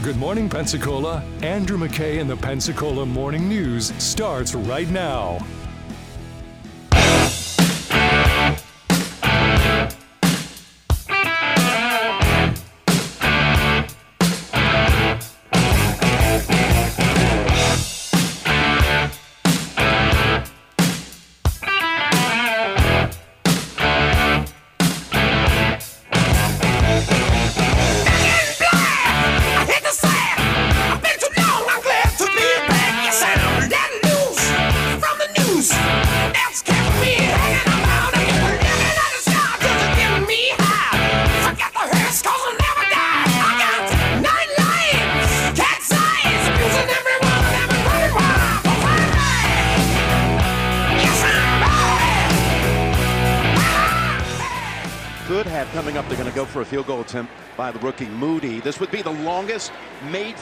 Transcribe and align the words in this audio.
Good 0.00 0.16
morning, 0.16 0.48
Pensacola. 0.48 1.22
Andrew 1.42 1.78
McKay 1.78 2.18
in 2.18 2.26
the 2.26 2.36
Pensacola 2.36 3.06
Morning 3.06 3.48
News 3.48 3.92
starts 4.02 4.52
right 4.52 4.88
now. 4.88 5.38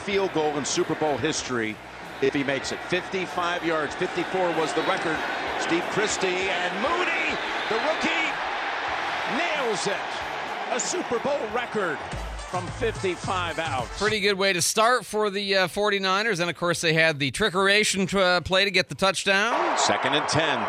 Field 0.01 0.33
goal 0.33 0.57
in 0.57 0.65
Super 0.65 0.95
Bowl 0.95 1.17
history 1.17 1.75
if 2.21 2.33
he 2.33 2.43
makes 2.43 2.71
it. 2.71 2.79
55 2.89 3.65
yards. 3.65 3.95
54 3.95 4.51
was 4.57 4.73
the 4.73 4.81
record. 4.83 5.17
Steve 5.59 5.83
Christie 5.91 6.27
and 6.27 6.73
Moody, 6.81 7.37
the 7.69 7.75
rookie, 7.75 8.27
nails 9.37 9.87
it. 9.87 9.93
A 10.71 10.79
Super 10.79 11.19
Bowl 11.19 11.39
record 11.53 11.97
from 12.49 12.65
55 12.67 13.59
out. 13.59 13.85
Pretty 13.97 14.19
good 14.19 14.37
way 14.37 14.53
to 14.53 14.61
start 14.61 15.05
for 15.05 15.29
the 15.29 15.55
uh, 15.55 15.67
49ers. 15.67 16.39
And 16.39 16.49
of 16.49 16.55
course, 16.55 16.81
they 16.81 16.93
had 16.93 17.19
the 17.19 17.31
trickeration 17.31 18.09
to, 18.09 18.19
uh, 18.19 18.41
play 18.41 18.65
to 18.65 18.71
get 18.71 18.89
the 18.89 18.95
touchdown. 18.95 19.77
Second 19.77 20.15
and 20.15 20.27
10. 20.27 20.59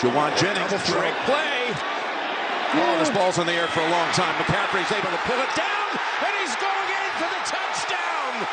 Jauan 0.00 0.34
Jennings, 0.38 0.70
trick 0.86 1.14
play. 1.26 1.49
Oh, 2.72 2.98
this 3.00 3.10
ball's 3.10 3.38
in 3.38 3.46
the 3.46 3.52
air 3.52 3.66
for 3.68 3.80
a 3.80 3.90
long 3.90 4.08
time. 4.12 4.32
McCaffrey's 4.42 4.92
able 4.92 5.10
to 5.10 5.22
pull 5.26 5.38
it 5.38 5.54
down, 5.56 5.88
and 6.22 6.32
he's 6.38 6.54
going 6.54 6.88
in 6.88 7.10
for 7.18 7.26
the 7.26 7.42
touchdown. 7.44 8.46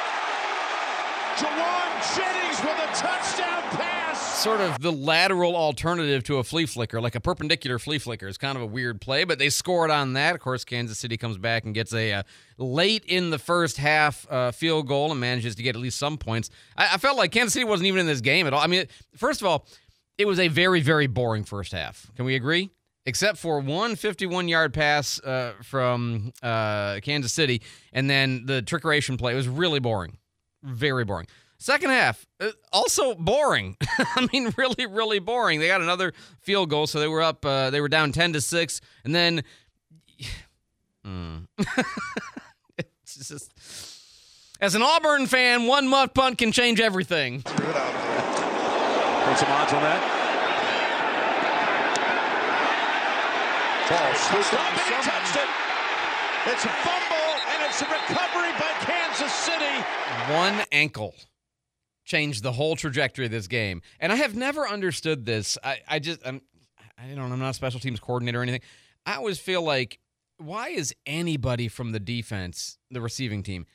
Jauan 1.38 2.16
Jennings 2.16 2.60
with 2.62 2.80
a 2.84 2.96
touchdown 2.96 3.62
pass. 3.78 4.42
Sort 4.42 4.60
of 4.60 4.80
the 4.82 4.92
lateral 4.92 5.56
alternative 5.56 6.24
to 6.24 6.38
a 6.38 6.44
flea 6.44 6.66
flicker, 6.66 7.00
like 7.00 7.14
a 7.14 7.20
perpendicular 7.20 7.78
flea 7.78 8.00
flicker. 8.00 8.28
It's 8.28 8.40
kind 8.40 8.56
of 8.56 8.64
a 8.64 8.66
weird 8.66 9.02
play, 9.02 9.24
but 9.24 9.38
they 9.38 9.50
scored 9.50 9.92
on 9.92 10.14
that. 10.14 10.34
Of 10.34 10.42
course, 10.42 10.66
Kansas 10.66 10.98
City 10.98 11.18
comes 11.18 11.38
back 11.38 11.66
and 11.66 11.76
gets 11.76 11.94
a 11.94 12.14
uh, 12.14 12.24
late 12.58 13.06
in 13.06 13.30
the 13.30 13.38
first 13.38 13.78
half 13.78 14.26
uh, 14.32 14.50
field 14.50 14.88
goal 14.88 15.12
and 15.12 15.20
manages 15.20 15.54
to 15.56 15.62
get 15.62 15.76
at 15.76 15.82
least 15.82 16.00
some 16.00 16.18
points. 16.18 16.50
I, 16.76 16.96
I 16.96 16.98
felt 16.98 17.18
like 17.18 17.32
Kansas 17.32 17.54
City 17.54 17.66
wasn't 17.66 17.86
even 17.86 18.00
in 18.00 18.08
this 18.08 18.22
game 18.22 18.48
at 18.48 18.54
all. 18.54 18.62
I 18.62 18.68
mean, 18.68 18.88
first 19.16 19.42
of 19.42 19.48
all, 19.48 19.68
it 20.18 20.26
was 20.26 20.40
a 20.40 20.48
very, 20.48 20.82
very 20.82 21.06
boring 21.06 21.44
first 21.44 21.72
half. 21.72 22.10
Can 22.16 22.26
we 22.26 22.34
agree? 22.34 22.72
Except 23.08 23.38
for 23.38 23.62
one 23.62 23.96
51 23.96 24.50
yard 24.50 24.74
pass 24.74 25.18
uh, 25.22 25.54
from 25.64 26.34
uh, 26.44 27.00
Kansas 27.02 27.32
City, 27.32 27.62
and 27.94 28.10
then 28.10 28.46
the 28.46 28.62
trickeration 28.62 29.18
play. 29.18 29.32
It 29.32 29.38
was 29.38 29.48
really 29.48 29.80
boring. 29.80 30.18
Very 30.62 31.06
boring. 31.06 31.26
Second 31.58 31.92
half, 31.92 32.28
uh, 32.42 32.50
also 32.74 33.16
boring. 33.16 33.78
I 33.98 34.28
mean, 34.34 34.54
really, 34.58 34.86
really 34.86 35.20
boring. 35.20 35.62
They 35.62 35.68
got 35.68 35.80
another 35.80 36.12
field 36.42 36.70
goal, 36.70 36.86
so 36.86 37.00
they 37.00 37.08
were 37.08 37.22
up. 37.22 37.46
Uh, 37.46 37.70
they 37.70 37.80
were 37.80 37.88
down 37.88 38.12
10 38.12 38.34
to 38.34 38.42
six, 38.42 38.82
and 39.04 39.16
then. 39.16 39.44
Hmm. 41.06 41.46
it's 42.78 43.30
just. 43.30 43.54
As 44.60 44.76
an 44.76 44.82
Auburn 44.82 45.26
fan, 45.28 45.66
one 45.66 45.88
muff 45.88 46.14
punt 46.14 46.38
can 46.38 46.52
change 46.52 46.82
everything. 46.82 47.44
Put 47.44 47.56
some 47.56 47.70
odds 49.50 49.72
on 49.72 49.84
that. 49.84 50.17
Ball 53.90 54.14
swooped 54.16 54.54
up 54.54 54.72
and 54.72 54.80
he 54.80 55.02
touched 55.02 55.36
it. 55.36 55.50
It's 56.52 56.66
a 56.66 56.74
fumble 56.84 57.32
and 57.54 57.64
it's 57.64 57.82
a 57.82 57.86
recovery 57.86 58.52
by 58.60 58.72
Kansas 58.82 59.34
City. 59.34 59.84
one 60.34 60.66
ankle 60.72 61.16
changed 62.04 62.44
the 62.44 62.52
whole 62.52 62.76
trajectory 62.76 63.26
of 63.26 63.32
this 63.32 63.48
game. 63.48 63.82
And 64.00 64.12
I 64.12 64.16
have 64.16 64.36
never 64.36 64.68
understood 64.68 65.26
this. 65.26 65.58
I, 65.64 65.78
I 65.88 66.00
just, 66.00 66.20
I'm, 66.26 66.42
I 66.98 67.08
don't 67.08 67.30
know, 67.30 67.34
I'm 67.34 67.40
not 67.40 67.52
a 67.52 67.54
special 67.54 67.80
teams 67.80 68.00
coordinator 68.00 68.40
or 68.40 68.44
anything. 68.44 68.62
I 69.06 69.16
always 69.16 69.40
feel 69.40 69.62
like, 69.62 70.00
why 70.38 70.70
is 70.70 70.94
anybody 71.06 71.68
from 71.68 71.92
the 71.92 72.00
defense, 72.00 72.78
the 72.92 73.02
receiving 73.02 73.42
team, 73.42 73.66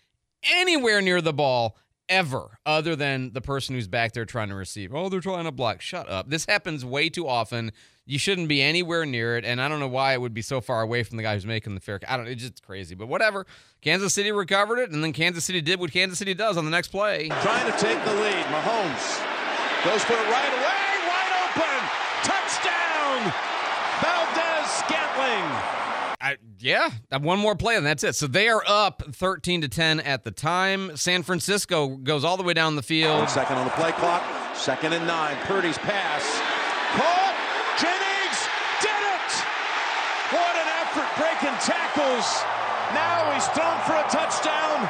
anywhere 0.42 1.00
near 1.00 1.20
the 1.20 1.32
ball 1.32 1.76
ever 2.08 2.58
other 2.66 2.96
than 2.96 3.32
the 3.32 3.40
person 3.40 3.74
who's 3.74 3.88
back 3.88 4.12
there 4.12 4.24
trying 4.24 4.48
to 4.48 4.54
receive? 4.54 4.94
Oh, 4.94 5.08
they're 5.08 5.20
trying 5.20 5.44
to 5.44 5.52
block. 5.52 5.80
Shut 5.80 6.08
up. 6.08 6.28
This 6.28 6.46
happens 6.46 6.84
way 6.84 7.08
too 7.08 7.26
often. 7.26 7.72
You 8.04 8.18
shouldn't 8.18 8.48
be 8.48 8.60
anywhere 8.60 9.06
near 9.06 9.36
it, 9.36 9.44
and 9.44 9.60
I 9.60 9.68
don't 9.68 9.78
know 9.78 9.88
why 9.88 10.12
it 10.14 10.20
would 10.20 10.34
be 10.34 10.42
so 10.42 10.60
far 10.60 10.82
away 10.82 11.04
from 11.04 11.16
the 11.16 11.22
guy 11.22 11.34
who's 11.34 11.46
making 11.46 11.74
the 11.74 11.80
fair. 11.80 12.00
I 12.08 12.16
don't. 12.16 12.26
It's 12.26 12.42
just 12.42 12.62
crazy, 12.62 12.96
but 12.96 13.06
whatever. 13.06 13.46
Kansas 13.80 14.12
City 14.12 14.32
recovered 14.32 14.78
it, 14.80 14.90
and 14.90 15.04
then 15.04 15.12
Kansas 15.12 15.44
City 15.44 15.60
did 15.60 15.78
what 15.78 15.92
Kansas 15.92 16.18
City 16.18 16.34
does 16.34 16.56
on 16.56 16.64
the 16.64 16.70
next 16.70 16.88
play. 16.88 17.28
Trying 17.28 17.70
to 17.70 17.78
take 17.78 18.04
the 18.04 18.14
lead. 18.14 18.44
Mahomes 18.46 19.22
goes 19.84 20.02
for 20.02 20.14
it 20.14 20.28
right 20.30 20.52
away. 20.52 20.82
Wide 21.06 21.32
open. 21.46 21.88
Touchdown. 22.24 23.51
I, 26.22 26.36
yeah, 26.60 26.90
one 27.10 27.40
more 27.40 27.56
play 27.56 27.74
and 27.74 27.84
that's 27.84 28.04
it. 28.04 28.14
So 28.14 28.28
they 28.28 28.48
are 28.48 28.62
up 28.64 29.02
13 29.10 29.62
to 29.62 29.68
10 29.68 29.98
at 30.00 30.22
the 30.22 30.30
time. 30.30 30.96
San 30.96 31.24
Francisco 31.24 31.96
goes 31.96 32.22
all 32.22 32.36
the 32.36 32.44
way 32.44 32.54
down 32.54 32.76
the 32.76 32.82
field. 32.82 33.18
One 33.18 33.28
second 33.28 33.56
on 33.56 33.64
the 33.64 33.72
play 33.72 33.90
clock. 33.90 34.22
Second 34.54 34.92
and 34.92 35.04
nine. 35.04 35.36
Purdy's 35.42 35.78
pass. 35.78 36.22
Caught. 36.94 37.34
Jennings 37.80 38.38
did 38.78 39.02
it. 39.02 39.32
What 40.30 40.54
an 40.54 40.68
effort 40.86 41.10
breaking 41.18 41.58
tackles. 41.58 42.44
Now 42.94 43.32
he's 43.34 43.46
thrown 43.48 43.80
for 43.82 43.98
a 43.98 44.06
touchdown 44.08 44.88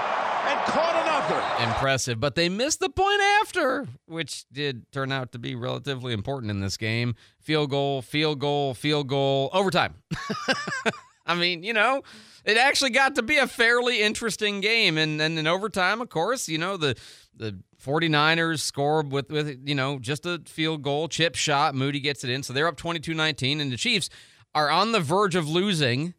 and 0.49 0.60
caught 0.66 0.97
another. 1.03 1.64
Impressive, 1.64 2.20
but 2.20 2.34
they 2.34 2.50
missed 2.50 2.81
the 2.81 2.91
point 2.91 3.22
after, 3.41 3.87
which 4.06 4.44
did 4.53 4.91
turn 4.93 5.10
out 5.12 5.32
to 5.32 5.38
be 5.38 5.54
relatively 5.54 6.12
important 6.12 6.50
in 6.50 6.60
this 6.60 6.76
game. 6.76 7.14
Field 7.41 7.70
goal, 7.70 8.03
field 8.03 8.38
goal, 8.38 8.75
field 8.75 9.09
goal, 9.09 9.49
overtime. 9.54 9.94
I 11.25 11.34
mean, 11.34 11.62
you 11.62 11.72
know, 11.72 12.03
it 12.44 12.56
actually 12.56 12.91
got 12.91 13.15
to 13.15 13.22
be 13.22 13.37
a 13.37 13.47
fairly 13.47 14.03
interesting 14.03 14.60
game. 14.60 14.99
And 14.99 15.21
then 15.21 15.38
in 15.38 15.47
overtime, 15.47 16.00
of 16.00 16.09
course, 16.09 16.49
you 16.49 16.59
know, 16.59 16.77
the 16.77 16.97
the 17.34 17.59
49ers 17.83 18.60
score 18.60 19.03
with, 19.03 19.31
with 19.31 19.61
you 19.65 19.75
know, 19.75 19.99
just 19.99 20.27
a 20.27 20.41
field 20.47 20.82
goal, 20.82 21.09
chip 21.09 21.34
shot. 21.34 21.75
Moody 21.75 22.00
gets 22.00 22.25
it 22.25 22.31
in. 22.31 22.43
So 22.43 22.53
they're 22.53 22.69
up 22.69 22.77
22 22.77 23.15
19. 23.15 23.61
And 23.61 23.72
the 23.72 23.77
Chiefs 23.77 24.11
are 24.55 24.71
on 24.71 24.93
the 24.93 25.00
verge 25.00 25.34
of 25.34 25.49
losing. 25.49 26.15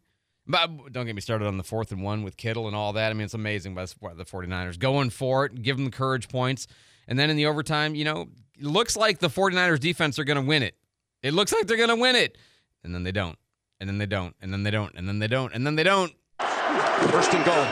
But 0.46 0.92
don't 0.92 1.06
get 1.06 1.14
me 1.14 1.22
started 1.22 1.46
on 1.46 1.56
the 1.56 1.64
fourth 1.64 1.90
and 1.90 2.02
one 2.02 2.22
with 2.22 2.36
Kittle 2.36 2.66
and 2.66 2.76
all 2.76 2.92
that. 2.94 3.10
I 3.10 3.14
mean, 3.14 3.24
it's 3.24 3.34
amazing 3.34 3.74
by 3.74 3.84
the 3.84 4.24
49ers 4.24 4.78
going 4.78 5.08
for 5.08 5.46
it, 5.46 5.62
give 5.62 5.76
them 5.76 5.86
the 5.86 5.90
courage 5.90 6.28
points. 6.28 6.66
And 7.08 7.18
then 7.18 7.30
in 7.30 7.36
the 7.36 7.46
overtime, 7.46 7.94
you 7.94 8.04
know, 8.04 8.28
looks 8.60 8.96
like 8.96 9.20
the 9.20 9.28
49ers 9.28 9.80
defense 9.80 10.18
are 10.18 10.24
going 10.24 10.36
to 10.36 10.46
win 10.46 10.62
it. 10.62 10.76
It 11.22 11.32
looks 11.32 11.52
like 11.52 11.66
they're 11.66 11.78
going 11.78 11.88
to 11.88 11.96
win 11.96 12.16
it. 12.16 12.36
And 12.82 12.94
then 12.94 13.04
they 13.04 13.12
don't. 13.12 13.38
And 13.84 13.88
then 13.90 13.98
they 13.98 14.06
don't. 14.06 14.34
And 14.40 14.50
then 14.50 14.62
they 14.62 14.70
don't. 14.70 14.94
And 14.96 15.06
then 15.06 15.18
they 15.18 15.26
don't. 15.28 15.52
And 15.52 15.66
then 15.66 15.76
they 15.76 15.82
don't. 15.82 16.10
First 16.40 17.34
and 17.34 17.44
goal. 17.44 17.66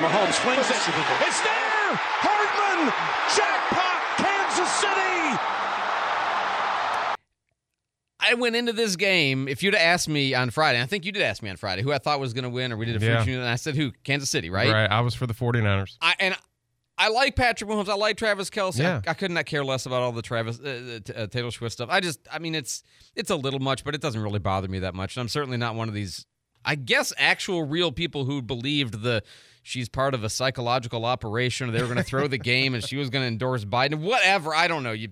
Mahomes 0.00 0.32
flings 0.40 0.64
it. 0.70 0.76
It's 1.28 1.40
there. 1.42 1.92
Hardman. 2.24 2.90
Jackpot. 3.36 4.00
Kansas 4.16 4.70
City. 4.80 5.36
I 8.18 8.32
went 8.32 8.56
into 8.56 8.72
this 8.72 8.96
game. 8.96 9.46
If 9.46 9.62
you'd 9.62 9.74
have 9.74 9.82
asked 9.82 10.08
me 10.08 10.32
on 10.32 10.48
Friday, 10.48 10.80
I 10.80 10.86
think 10.86 11.04
you 11.04 11.12
did 11.12 11.20
ask 11.22 11.42
me 11.42 11.50
on 11.50 11.58
Friday 11.58 11.82
who 11.82 11.92
I 11.92 11.98
thought 11.98 12.18
was 12.18 12.32
going 12.32 12.44
to 12.44 12.48
win, 12.48 12.72
or 12.72 12.78
we 12.78 12.86
did 12.86 12.96
a 12.96 13.00
free 13.00 13.08
Yeah. 13.08 13.40
and 13.40 13.44
I 13.46 13.56
said 13.56 13.76
who? 13.76 13.92
Kansas 14.04 14.30
City, 14.30 14.48
right? 14.48 14.72
Right. 14.72 14.90
I 14.90 15.02
was 15.02 15.14
for 15.14 15.26
the 15.26 15.34
49ers. 15.34 15.98
I 16.00 16.14
and 16.18 16.34
I 16.96 17.08
like 17.08 17.34
Patrick 17.34 17.68
Mahomes. 17.68 17.88
I 17.88 17.94
like 17.94 18.16
Travis 18.16 18.50
Kelce. 18.50 18.78
Yeah. 18.78 19.00
I, 19.06 19.10
I 19.10 19.14
could 19.14 19.30
not 19.30 19.46
care 19.46 19.64
less 19.64 19.86
about 19.86 20.02
all 20.02 20.12
the 20.12 20.22
Travis 20.22 20.60
uh, 20.60 21.00
uh, 21.08 21.12
uh, 21.12 21.26
Taylor 21.26 21.50
Swift 21.50 21.72
stuff. 21.72 21.88
I 21.90 22.00
just, 22.00 22.20
I 22.30 22.38
mean, 22.38 22.54
it's 22.54 22.82
it's 23.16 23.30
a 23.30 23.36
little 23.36 23.60
much, 23.60 23.84
but 23.84 23.94
it 23.94 24.00
doesn't 24.00 24.20
really 24.20 24.38
bother 24.38 24.68
me 24.68 24.80
that 24.80 24.94
much. 24.94 25.16
And 25.16 25.22
I'm 25.22 25.28
certainly 25.28 25.56
not 25.56 25.74
one 25.74 25.88
of 25.88 25.94
these. 25.94 26.26
I 26.64 26.76
guess 26.76 27.12
actual 27.18 27.64
real 27.64 27.92
people 27.92 28.24
who 28.24 28.40
believed 28.40 29.02
the 29.02 29.22
she's 29.62 29.88
part 29.88 30.14
of 30.14 30.24
a 30.24 30.30
psychological 30.30 31.04
operation, 31.04 31.68
or 31.68 31.72
they 31.72 31.80
were 31.80 31.88
going 31.88 31.98
to 31.98 32.04
throw 32.04 32.28
the 32.28 32.38
game, 32.52 32.74
and 32.74 32.84
she 32.84 32.96
was 32.96 33.10
going 33.10 33.22
to 33.22 33.28
endorse 33.28 33.64
Biden. 33.64 33.96
Whatever. 33.96 34.54
I 34.54 34.68
don't 34.68 34.82
know. 34.82 34.92
You 34.92 35.08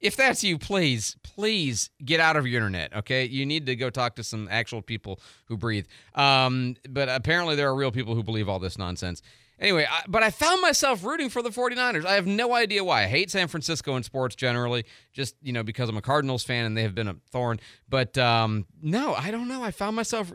if 0.00 0.16
that's 0.16 0.42
you, 0.42 0.58
please, 0.58 1.16
please 1.22 1.90
get 2.02 2.20
out 2.20 2.36
of 2.36 2.46
your 2.46 2.58
internet. 2.58 2.96
Okay, 2.96 3.26
you 3.26 3.44
need 3.46 3.66
to 3.66 3.76
go 3.76 3.90
talk 3.90 4.16
to 4.16 4.24
some 4.24 4.48
actual 4.50 4.82
people 4.82 5.20
who 5.46 5.56
breathe. 5.56 5.86
Um, 6.14 6.76
but 6.88 7.08
apparently, 7.08 7.54
there 7.54 7.68
are 7.68 7.74
real 7.74 7.92
people 7.92 8.14
who 8.14 8.22
believe 8.22 8.48
all 8.48 8.58
this 8.58 8.78
nonsense. 8.78 9.22
Anyway, 9.60 9.86
I, 9.88 10.02
but 10.08 10.22
I 10.22 10.30
found 10.30 10.62
myself 10.62 11.04
rooting 11.04 11.28
for 11.28 11.42
the 11.42 11.50
49ers. 11.50 12.06
I 12.06 12.14
have 12.14 12.26
no 12.26 12.54
idea 12.54 12.82
why. 12.82 13.02
I 13.02 13.06
hate 13.06 13.30
San 13.30 13.46
Francisco 13.46 13.94
in 13.96 14.02
sports 14.02 14.34
generally, 14.34 14.84
just, 15.12 15.36
you 15.42 15.52
know, 15.52 15.62
because 15.62 15.90
I'm 15.90 15.98
a 15.98 16.02
Cardinals 16.02 16.42
fan 16.42 16.64
and 16.64 16.74
they 16.76 16.82
have 16.82 16.94
been 16.94 17.08
a 17.08 17.16
thorn. 17.30 17.60
But 17.88 18.16
um, 18.16 18.64
no, 18.80 19.14
I 19.14 19.30
don't 19.30 19.48
know. 19.48 19.62
I 19.62 19.70
found 19.70 19.96
myself 19.96 20.32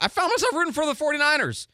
I 0.00 0.08
found 0.08 0.30
myself 0.30 0.52
rooting 0.54 0.72
for 0.72 0.86
the 0.86 0.94
49ers. 0.94 1.66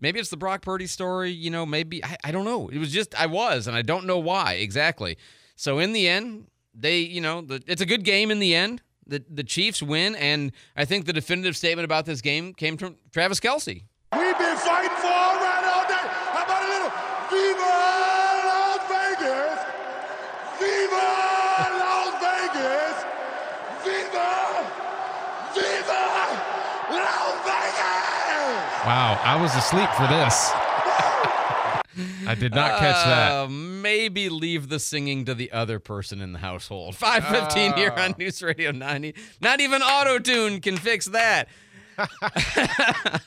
Maybe 0.00 0.18
it's 0.18 0.30
the 0.30 0.36
Brock 0.36 0.62
Purdy 0.62 0.86
story, 0.86 1.30
you 1.30 1.50
know, 1.50 1.64
maybe 1.64 2.04
I, 2.04 2.16
I 2.24 2.32
don't 2.32 2.44
know. 2.44 2.68
It 2.68 2.78
was 2.78 2.90
just 2.90 3.14
I 3.20 3.26
was 3.26 3.66
and 3.66 3.76
I 3.76 3.82
don't 3.82 4.06
know 4.06 4.18
why 4.18 4.54
exactly. 4.54 5.18
So 5.56 5.78
in 5.78 5.92
the 5.92 6.08
end, 6.08 6.48
they, 6.74 6.98
you 7.00 7.20
know, 7.20 7.42
the, 7.42 7.62
it's 7.66 7.80
a 7.82 7.86
good 7.86 8.02
game 8.04 8.30
in 8.30 8.38
the 8.38 8.54
end. 8.54 8.82
The 9.06 9.22
the 9.30 9.44
Chiefs 9.44 9.82
win 9.82 10.16
and 10.16 10.52
I 10.74 10.84
think 10.86 11.04
the 11.04 11.12
definitive 11.12 11.56
statement 11.56 11.84
about 11.84 12.06
this 12.06 12.20
game 12.22 12.54
came 12.54 12.76
from 12.78 12.96
Travis 13.12 13.40
Kelce. 13.40 13.84
We've 14.12 14.38
been 14.38 14.56
fighting 14.56 14.90
for 14.98 15.06
all 15.06 15.36
right 15.36 15.64
all 15.64 15.86
day. 15.86 16.08
How 16.34 16.44
about 16.44 16.62
a 16.62 16.68
little 16.68 16.90
Viva 17.30 17.76
Las 18.50 18.82
Vegas? 18.90 19.58
Viva 20.58 21.06
Las 21.82 22.12
Vegas! 22.22 22.96
Viva! 23.84 24.30
Viva 25.54 26.02
Las 26.90 27.34
Vegas! 27.46 28.86
Wow, 28.86 29.15
I 29.28 29.34
was 29.42 29.54
asleep 29.56 29.90
for 29.90 30.06
this. 30.06 30.52
I 32.28 32.34
did 32.38 32.54
not 32.54 32.78
catch 32.78 33.04
that. 33.06 33.32
Uh, 33.32 33.48
maybe 33.48 34.28
leave 34.28 34.68
the 34.68 34.78
singing 34.78 35.24
to 35.24 35.34
the 35.34 35.50
other 35.50 35.78
person 35.80 36.20
in 36.20 36.32
the 36.32 36.38
household. 36.38 36.94
515 36.96 37.72
here 37.74 37.90
on 37.90 38.12
Ah. 38.12 38.14
News 38.18 38.40
Radio 38.42 38.70
90. 38.70 39.14
Not 39.40 39.60
even 39.60 39.82
auto 39.82 40.18
tune 40.20 40.60
can 40.60 40.76
fix 40.76 41.06
that. 41.06 41.48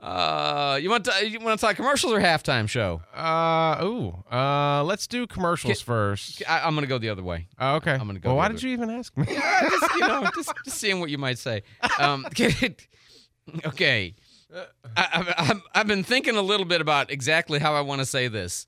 uh, 0.00 0.78
you 0.80 0.90
want 0.90 1.06
to 1.06 1.28
you 1.28 1.40
want 1.40 1.58
to 1.58 1.66
talk 1.66 1.74
commercials 1.76 2.12
or 2.12 2.20
halftime 2.20 2.68
show? 2.68 3.00
Uh, 3.14 3.82
ooh. 3.82 4.14
Uh, 4.30 4.84
let's 4.84 5.06
do 5.06 5.26
commercials 5.26 5.80
first. 5.80 6.42
I, 6.48 6.60
I'm 6.60 6.74
gonna 6.74 6.86
go 6.86 6.98
the 6.98 7.08
other 7.08 7.22
way. 7.22 7.48
Oh, 7.58 7.76
okay. 7.76 7.92
I'm 7.92 8.06
gonna 8.06 8.18
go 8.20 8.28
Well, 8.30 8.36
why 8.36 8.48
did 8.48 8.62
you 8.62 8.70
even 8.70 8.90
ask 8.90 9.16
me? 9.18 9.24
just 9.26 9.94
you 9.94 10.00
know, 10.06 10.28
just, 10.34 10.52
just 10.64 10.78
seeing 10.78 11.00
what 11.00 11.10
you 11.10 11.18
might 11.18 11.38
say. 11.38 11.62
Um, 11.98 12.26
okay, 13.66 14.14
I, 14.96 15.54
I've 15.74 15.86
been 15.86 16.04
thinking 16.04 16.36
a 16.36 16.42
little 16.42 16.66
bit 16.66 16.80
about 16.80 17.10
exactly 17.10 17.58
how 17.58 17.74
I 17.74 17.80
want 17.80 18.00
to 18.00 18.06
say 18.06 18.28
this. 18.28 18.66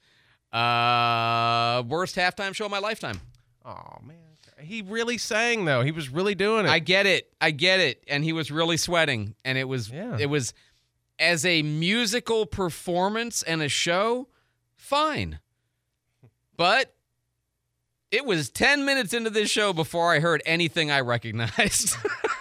Uh, 0.53 1.83
worst 1.89 2.17
halftime 2.17 2.55
show 2.55 2.65
of 2.65 2.71
my 2.71 2.79
lifetime. 2.79 3.21
oh 3.65 3.99
man, 4.05 4.17
he 4.61 4.83
really 4.83 5.19
sang 5.19 5.65
though. 5.67 5.83
He 5.83 5.93
was 5.93 6.09
really 6.09 6.35
doing 6.35 6.67
it. 6.67 6.71
I 6.71 6.79
get 6.79 7.07
it, 7.07 7.31
I 7.41 7.51
get 7.51 7.81
it, 7.81 8.03
and 8.09 8.25
he 8.25 8.33
was 8.33 8.51
really 8.51 8.77
sweating, 8.77 9.35
and 9.45 9.57
it 9.59 9.65
was 9.69 9.91
Yeah. 9.91 10.17
it 10.19 10.27
was 10.27 10.55
as 11.19 11.45
a 11.45 11.63
musical 11.63 12.47
performance 12.47 13.43
and 13.43 13.63
a 13.63 13.69
show, 13.69 14.29
fine, 14.77 15.39
but. 16.57 16.95
It 18.11 18.25
was 18.25 18.49
10 18.49 18.87
minutes 18.87 19.13
into 19.13 19.29
this 19.29 19.51
show 19.51 19.75
before 19.75 20.11
I 20.15 20.21
heard 20.21 20.43
anything 20.47 20.91
I 20.91 21.01
recognized. 21.03 21.95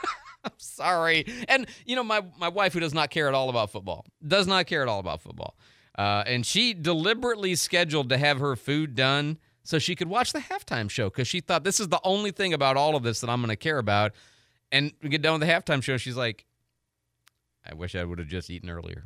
I'm 0.54 0.60
sorry. 0.60 1.26
And 1.48 1.68
you 1.86 1.96
know, 1.96 2.04
my 2.04 2.24
my 2.38 2.48
wife 2.48 2.74
who 2.74 2.80
does 2.80 2.94
not 2.94 3.10
care 3.10 3.28
at 3.28 3.34
all 3.34 3.50
about 3.50 3.72
football, 3.72 4.06
does 4.26 4.48
not 4.48 4.68
care 4.68 4.82
at 4.82 4.88
all 4.88 5.00
about 5.00 5.22
football. 5.22 5.58
Uh, 5.98 6.24
and 6.28 6.46
she 6.46 6.74
deliberately 6.74 7.56
scheduled 7.56 8.10
to 8.10 8.18
have 8.18 8.40
her 8.40 8.56
food 8.56 8.96
done 8.96 9.40
so 9.64 9.80
she 9.80 9.96
could 9.96 10.08
watch 10.08 10.32
the 10.32 10.40
halftime 10.40 10.90
show 10.90 11.10
because 11.10 11.28
she 11.28 11.42
thought 11.42 11.64
this 11.64 11.80
is 11.80 11.90
the 11.90 12.00
only 12.04 12.32
thing 12.32 12.54
about 12.54 12.78
all 12.78 12.96
of 12.96 13.04
this 13.04 13.20
that 13.22 13.30
I'm 13.30 13.42
going 13.42 13.50
to 13.50 13.56
care 13.56 13.80
about. 13.80 14.14
And 14.72 14.94
we 15.02 15.10
get 15.10 15.22
done 15.22 15.40
with 15.40 15.48
the 15.48 15.54
halftime 15.54 15.82
show, 15.82 15.98
she's 15.98 16.16
like, 16.16 16.46
"I 17.66 17.74
wish 17.74 17.96
I 17.96 18.04
would 18.04 18.20
have 18.20 18.28
just 18.28 18.50
eaten 18.50 18.70
earlier." 18.70 19.06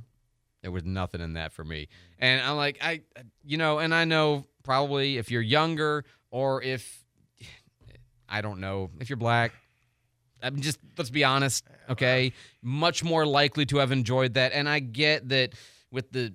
There 0.61 0.71
was 0.71 0.83
nothing 0.83 1.21
in 1.21 1.33
that 1.33 1.53
for 1.53 1.63
me. 1.63 1.88
And 2.19 2.41
I'm 2.41 2.55
like, 2.55 2.77
I, 2.81 3.01
you 3.43 3.57
know, 3.57 3.79
and 3.79 3.95
I 3.95 4.05
know 4.05 4.45
probably 4.63 5.17
if 5.17 5.31
you're 5.31 5.41
younger 5.41 6.05
or 6.29 6.61
if 6.61 7.03
I 8.29 8.41
don't 8.41 8.59
know 8.59 8.91
if 8.99 9.09
you're 9.09 9.17
black. 9.17 9.53
I'm 10.41 10.61
just 10.61 10.79
let's 10.97 11.09
be 11.09 11.23
honest, 11.23 11.65
okay? 11.89 12.33
Much 12.61 13.03
more 13.03 13.25
likely 13.25 13.65
to 13.67 13.77
have 13.77 13.91
enjoyed 13.91 14.33
that, 14.35 14.51
and 14.53 14.67
I 14.67 14.79
get 14.79 15.29
that 15.29 15.53
with 15.91 16.11
the 16.11 16.33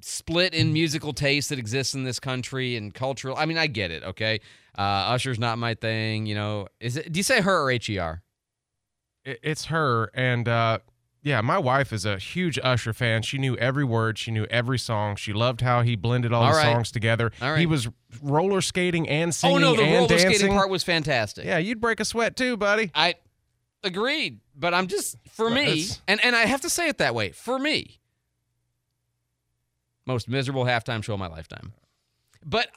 split 0.00 0.54
in 0.54 0.72
musical 0.72 1.12
taste 1.12 1.48
that 1.48 1.58
exists 1.58 1.94
in 1.94 2.04
this 2.04 2.20
country 2.20 2.76
and 2.76 2.94
cultural. 2.94 3.36
I 3.36 3.46
mean, 3.46 3.58
I 3.58 3.66
get 3.66 3.90
it, 3.90 4.02
okay? 4.04 4.40
Uh, 4.78 4.82
Usher's 5.12 5.38
not 5.38 5.58
my 5.58 5.74
thing, 5.74 6.26
you 6.26 6.34
know. 6.34 6.68
Is 6.78 6.96
it? 6.96 7.10
Do 7.12 7.18
you 7.18 7.24
say 7.24 7.40
her 7.40 7.62
or 7.62 7.70
H 7.70 7.88
E 7.90 7.98
R? 7.98 8.22
It's 9.24 9.66
her 9.66 10.10
and 10.14 10.48
uh 10.48 10.78
yeah 11.22 11.40
my 11.40 11.58
wife 11.58 11.92
is 11.92 12.04
a 12.04 12.18
huge 12.18 12.58
usher 12.62 12.92
fan 12.92 13.22
she 13.22 13.36
knew 13.38 13.56
every 13.56 13.84
word 13.84 14.18
she 14.18 14.30
knew 14.30 14.44
every 14.50 14.78
song 14.78 15.16
she 15.16 15.32
loved 15.32 15.60
how 15.60 15.82
he 15.82 15.96
blended 15.96 16.32
all, 16.32 16.42
All 16.44 16.50
the 16.52 16.56
right. 16.56 16.72
songs 16.72 16.90
together 16.90 17.30
All 17.42 17.50
right. 17.52 17.60
he 17.60 17.66
was 17.66 17.88
roller 18.22 18.60
skating 18.60 19.08
and 19.08 19.34
singing. 19.34 19.56
Oh 19.56 19.58
no, 19.58 19.76
the 19.76 19.82
and 19.82 19.94
roller 19.94 20.08
dancing 20.08 20.30
skating 20.34 20.54
part 20.54 20.70
was 20.70 20.82
fantastic. 20.82 21.44
yeah 21.44 21.58
you'd 21.58 21.80
break 21.80 22.00
a 22.00 22.04
sweat 22.04 22.36
too 22.36 22.56
buddy 22.56 22.90
I 22.94 23.14
agreed, 23.82 24.40
but 24.54 24.74
I'm 24.74 24.86
just 24.88 25.16
for 25.30 25.48
me, 25.48 25.86
and 26.06 26.22
and 26.22 26.36
I 26.36 26.44
have 26.46 26.60
to 26.62 26.68
say 26.70 26.88
it 26.88 26.98
that 26.98 27.14
way. 27.14 27.30
For 27.30 27.58
me, 27.58 27.98
most 30.06 30.28
miserable 30.28 30.64
halftime 30.64 31.02
show 31.02 31.14
of 31.14 31.18
my 31.18 31.28
lifetime. 31.28 31.72
But 32.44 32.68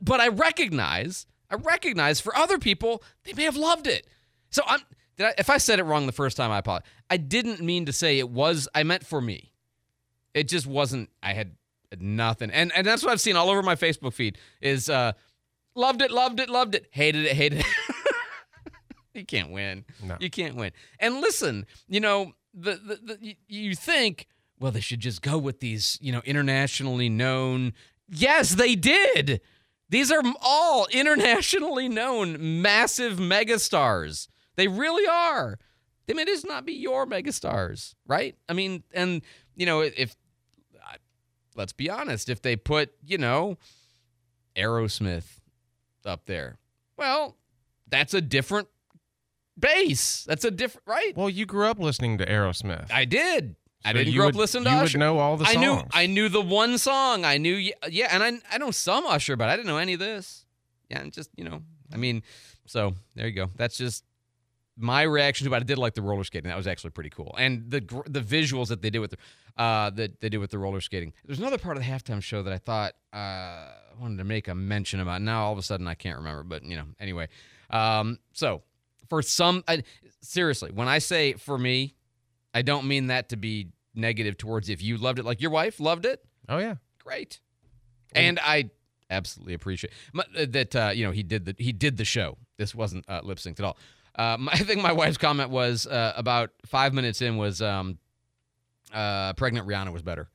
but 0.00 0.20
I 0.20 0.28
recognize, 0.28 1.26
I 1.50 1.56
recognize 1.56 2.20
for 2.20 2.34
other 2.36 2.58
people 2.58 3.02
they 3.24 3.32
may 3.34 3.44
have 3.44 3.56
loved 3.56 3.86
it. 3.86 4.06
So 4.50 4.62
I'm 4.66 4.80
did 5.20 5.26
I, 5.26 5.34
if 5.36 5.50
I 5.50 5.58
said 5.58 5.78
it 5.78 5.82
wrong 5.82 6.06
the 6.06 6.12
first 6.12 6.36
time, 6.38 6.50
I 6.50 6.58
apologize. 6.58 6.88
I 7.10 7.18
didn't 7.18 7.60
mean 7.60 7.84
to 7.84 7.92
say 7.92 8.18
it 8.18 8.30
was. 8.30 8.66
I 8.74 8.84
meant 8.84 9.04
for 9.04 9.20
me. 9.20 9.52
It 10.32 10.48
just 10.48 10.66
wasn't. 10.66 11.10
I 11.22 11.34
had 11.34 11.56
nothing, 12.00 12.50
and 12.50 12.72
and 12.74 12.86
that's 12.86 13.02
what 13.02 13.12
I've 13.12 13.20
seen 13.20 13.36
all 13.36 13.50
over 13.50 13.62
my 13.62 13.74
Facebook 13.74 14.14
feed 14.14 14.38
is 14.62 14.88
uh, 14.88 15.12
loved 15.74 16.00
it, 16.00 16.10
loved 16.10 16.40
it, 16.40 16.48
loved 16.48 16.74
it, 16.74 16.86
hated 16.90 17.26
it, 17.26 17.32
hated 17.32 17.60
it. 17.60 17.66
you 19.14 19.26
can't 19.26 19.50
win. 19.50 19.84
No. 20.02 20.16
You 20.20 20.30
can't 20.30 20.56
win. 20.56 20.72
And 20.98 21.20
listen, 21.20 21.66
you 21.86 22.00
know, 22.00 22.32
the, 22.54 22.76
the, 22.76 23.00
the 23.04 23.18
you, 23.20 23.34
you 23.46 23.74
think, 23.74 24.26
well, 24.58 24.72
they 24.72 24.80
should 24.80 25.00
just 25.00 25.20
go 25.20 25.36
with 25.36 25.60
these, 25.60 25.98
you 26.00 26.12
know, 26.12 26.22
internationally 26.24 27.10
known. 27.10 27.74
Yes, 28.08 28.54
they 28.54 28.74
did. 28.74 29.42
These 29.90 30.10
are 30.10 30.22
all 30.40 30.86
internationally 30.92 31.90
known 31.90 32.62
massive 32.62 33.18
megastars. 33.18 34.28
They 34.60 34.68
really 34.68 35.06
are. 35.06 35.58
They 36.06 36.12
may 36.14 36.24
just 36.26 36.46
not 36.46 36.66
be 36.66 36.74
your 36.74 37.06
megastars, 37.06 37.94
right? 38.06 38.36
I 38.48 38.52
mean, 38.52 38.82
and 38.92 39.22
you 39.56 39.64
know, 39.64 39.80
if 39.80 40.14
let's 41.56 41.72
be 41.72 41.88
honest, 41.88 42.28
if 42.28 42.42
they 42.42 42.56
put, 42.56 42.90
you 43.04 43.16
know, 43.18 43.56
Aerosmith 44.56 45.40
up 46.04 46.26
there, 46.26 46.58
well, 46.96 47.36
that's 47.88 48.12
a 48.14 48.20
different 48.20 48.68
base. 49.58 50.24
That's 50.24 50.44
a 50.44 50.50
different, 50.50 50.86
right? 50.86 51.16
well 51.16 51.30
you 51.30 51.46
grew 51.46 51.66
up 51.66 51.78
listening 51.78 52.18
to 52.18 52.26
aerosmith 52.26 52.90
I 52.90 53.04
did. 53.04 53.56
I 53.84 53.92
So 53.92 53.98
didn't 53.98 54.14
grow 54.14 54.26
would- 54.26 54.34
up 54.34 54.38
listening 54.38 54.64
to 54.64 54.70
you 54.70 54.76
Usher. 54.76 54.98
You 54.98 55.04
would 55.04 55.06
know 55.06 55.18
all 55.18 55.36
the 55.38 55.46
songs. 55.46 55.56
I 55.56 55.60
knew. 55.60 55.82
I 55.92 56.06
knew 56.06 56.28
the 56.28 56.42
one 56.42 56.76
song. 56.78 57.24
I 57.24 57.38
knew 57.38 57.54
yeah, 57.54 57.72
yeah 57.88 58.08
and 58.10 58.22
I 58.22 58.54
I 58.54 58.58
know 58.58 58.70
some 58.70 59.06
Usher, 59.06 59.36
but 59.36 59.48
I 59.48 59.56
didn't 59.56 59.68
know 59.68 59.78
any 59.78 59.94
of 59.94 60.00
this. 60.00 60.44
Yeah, 60.90 61.00
and 61.00 61.12
just 61.12 61.30
you 61.36 61.44
know, 61.44 61.62
I 61.92 61.96
mean, 61.96 62.22
so 62.66 62.94
there 63.14 63.26
you 63.26 63.32
go. 63.32 63.50
That's 63.56 63.76
just 63.78 64.04
my 64.80 65.02
reaction 65.02 65.46
to 65.46 65.54
it. 65.54 65.56
I 65.56 65.60
did 65.60 65.78
like 65.78 65.94
the 65.94 66.02
roller 66.02 66.24
skating. 66.24 66.48
That 66.48 66.56
was 66.56 66.66
actually 66.66 66.90
pretty 66.90 67.10
cool, 67.10 67.34
and 67.38 67.70
the 67.70 67.80
the 68.06 68.20
visuals 68.20 68.68
that 68.68 68.82
they 68.82 68.90
did 68.90 69.00
with 69.00 69.12
the 69.12 69.62
uh 69.62 69.90
that 69.90 70.20
they 70.20 70.28
did 70.28 70.38
with 70.38 70.50
the 70.50 70.58
roller 70.58 70.80
skating. 70.80 71.12
There's 71.24 71.38
another 71.38 71.58
part 71.58 71.76
of 71.76 71.82
the 71.82 71.88
halftime 71.88 72.22
show 72.22 72.42
that 72.42 72.52
I 72.52 72.58
thought 72.58 72.94
uh 73.12 73.16
I 73.16 74.00
wanted 74.00 74.18
to 74.18 74.24
make 74.24 74.48
a 74.48 74.54
mention 74.54 75.00
about. 75.00 75.22
Now 75.22 75.44
all 75.44 75.52
of 75.52 75.58
a 75.58 75.62
sudden 75.62 75.86
I 75.86 75.94
can't 75.94 76.18
remember, 76.18 76.42
but 76.42 76.64
you 76.64 76.76
know, 76.76 76.84
anyway. 76.98 77.28
Um, 77.68 78.18
so 78.32 78.62
for 79.08 79.22
some, 79.22 79.62
I, 79.68 79.84
seriously, 80.22 80.70
when 80.72 80.88
I 80.88 80.98
say 80.98 81.34
for 81.34 81.58
me, 81.58 81.94
I 82.54 82.62
don't 82.62 82.86
mean 82.86 83.08
that 83.08 83.28
to 83.30 83.36
be 83.36 83.68
negative 83.94 84.38
towards 84.38 84.68
if 84.68 84.82
you 84.82 84.96
loved 84.96 85.18
it. 85.18 85.24
Like 85.24 85.40
your 85.40 85.50
wife 85.50 85.80
loved 85.80 86.06
it, 86.06 86.24
oh 86.48 86.58
yeah 86.58 86.76
great, 87.02 87.40
and 88.14 88.38
I 88.40 88.70
absolutely 89.10 89.54
appreciate 89.54 89.92
uh, 90.16 90.22
that. 90.50 90.76
Uh, 90.76 90.92
you 90.94 91.04
know, 91.04 91.10
he 91.10 91.22
did 91.22 91.44
the 91.44 91.54
he 91.58 91.72
did 91.72 91.96
the 91.96 92.04
show. 92.04 92.38
This 92.56 92.74
wasn't 92.74 93.04
uh, 93.08 93.20
lip 93.22 93.38
synced 93.38 93.58
at 93.58 93.64
all. 93.64 93.76
Uh, 94.14 94.36
my, 94.38 94.52
I 94.54 94.58
think 94.58 94.82
my 94.82 94.92
wife's 94.92 95.18
comment 95.18 95.50
was 95.50 95.86
uh, 95.86 96.12
about 96.16 96.50
five 96.66 96.94
minutes 96.94 97.22
in 97.22 97.36
was 97.36 97.62
um, 97.62 97.98
uh, 98.92 99.32
pregnant 99.34 99.66
Rihanna 99.66 99.92
was 99.92 100.02
better. 100.02 100.28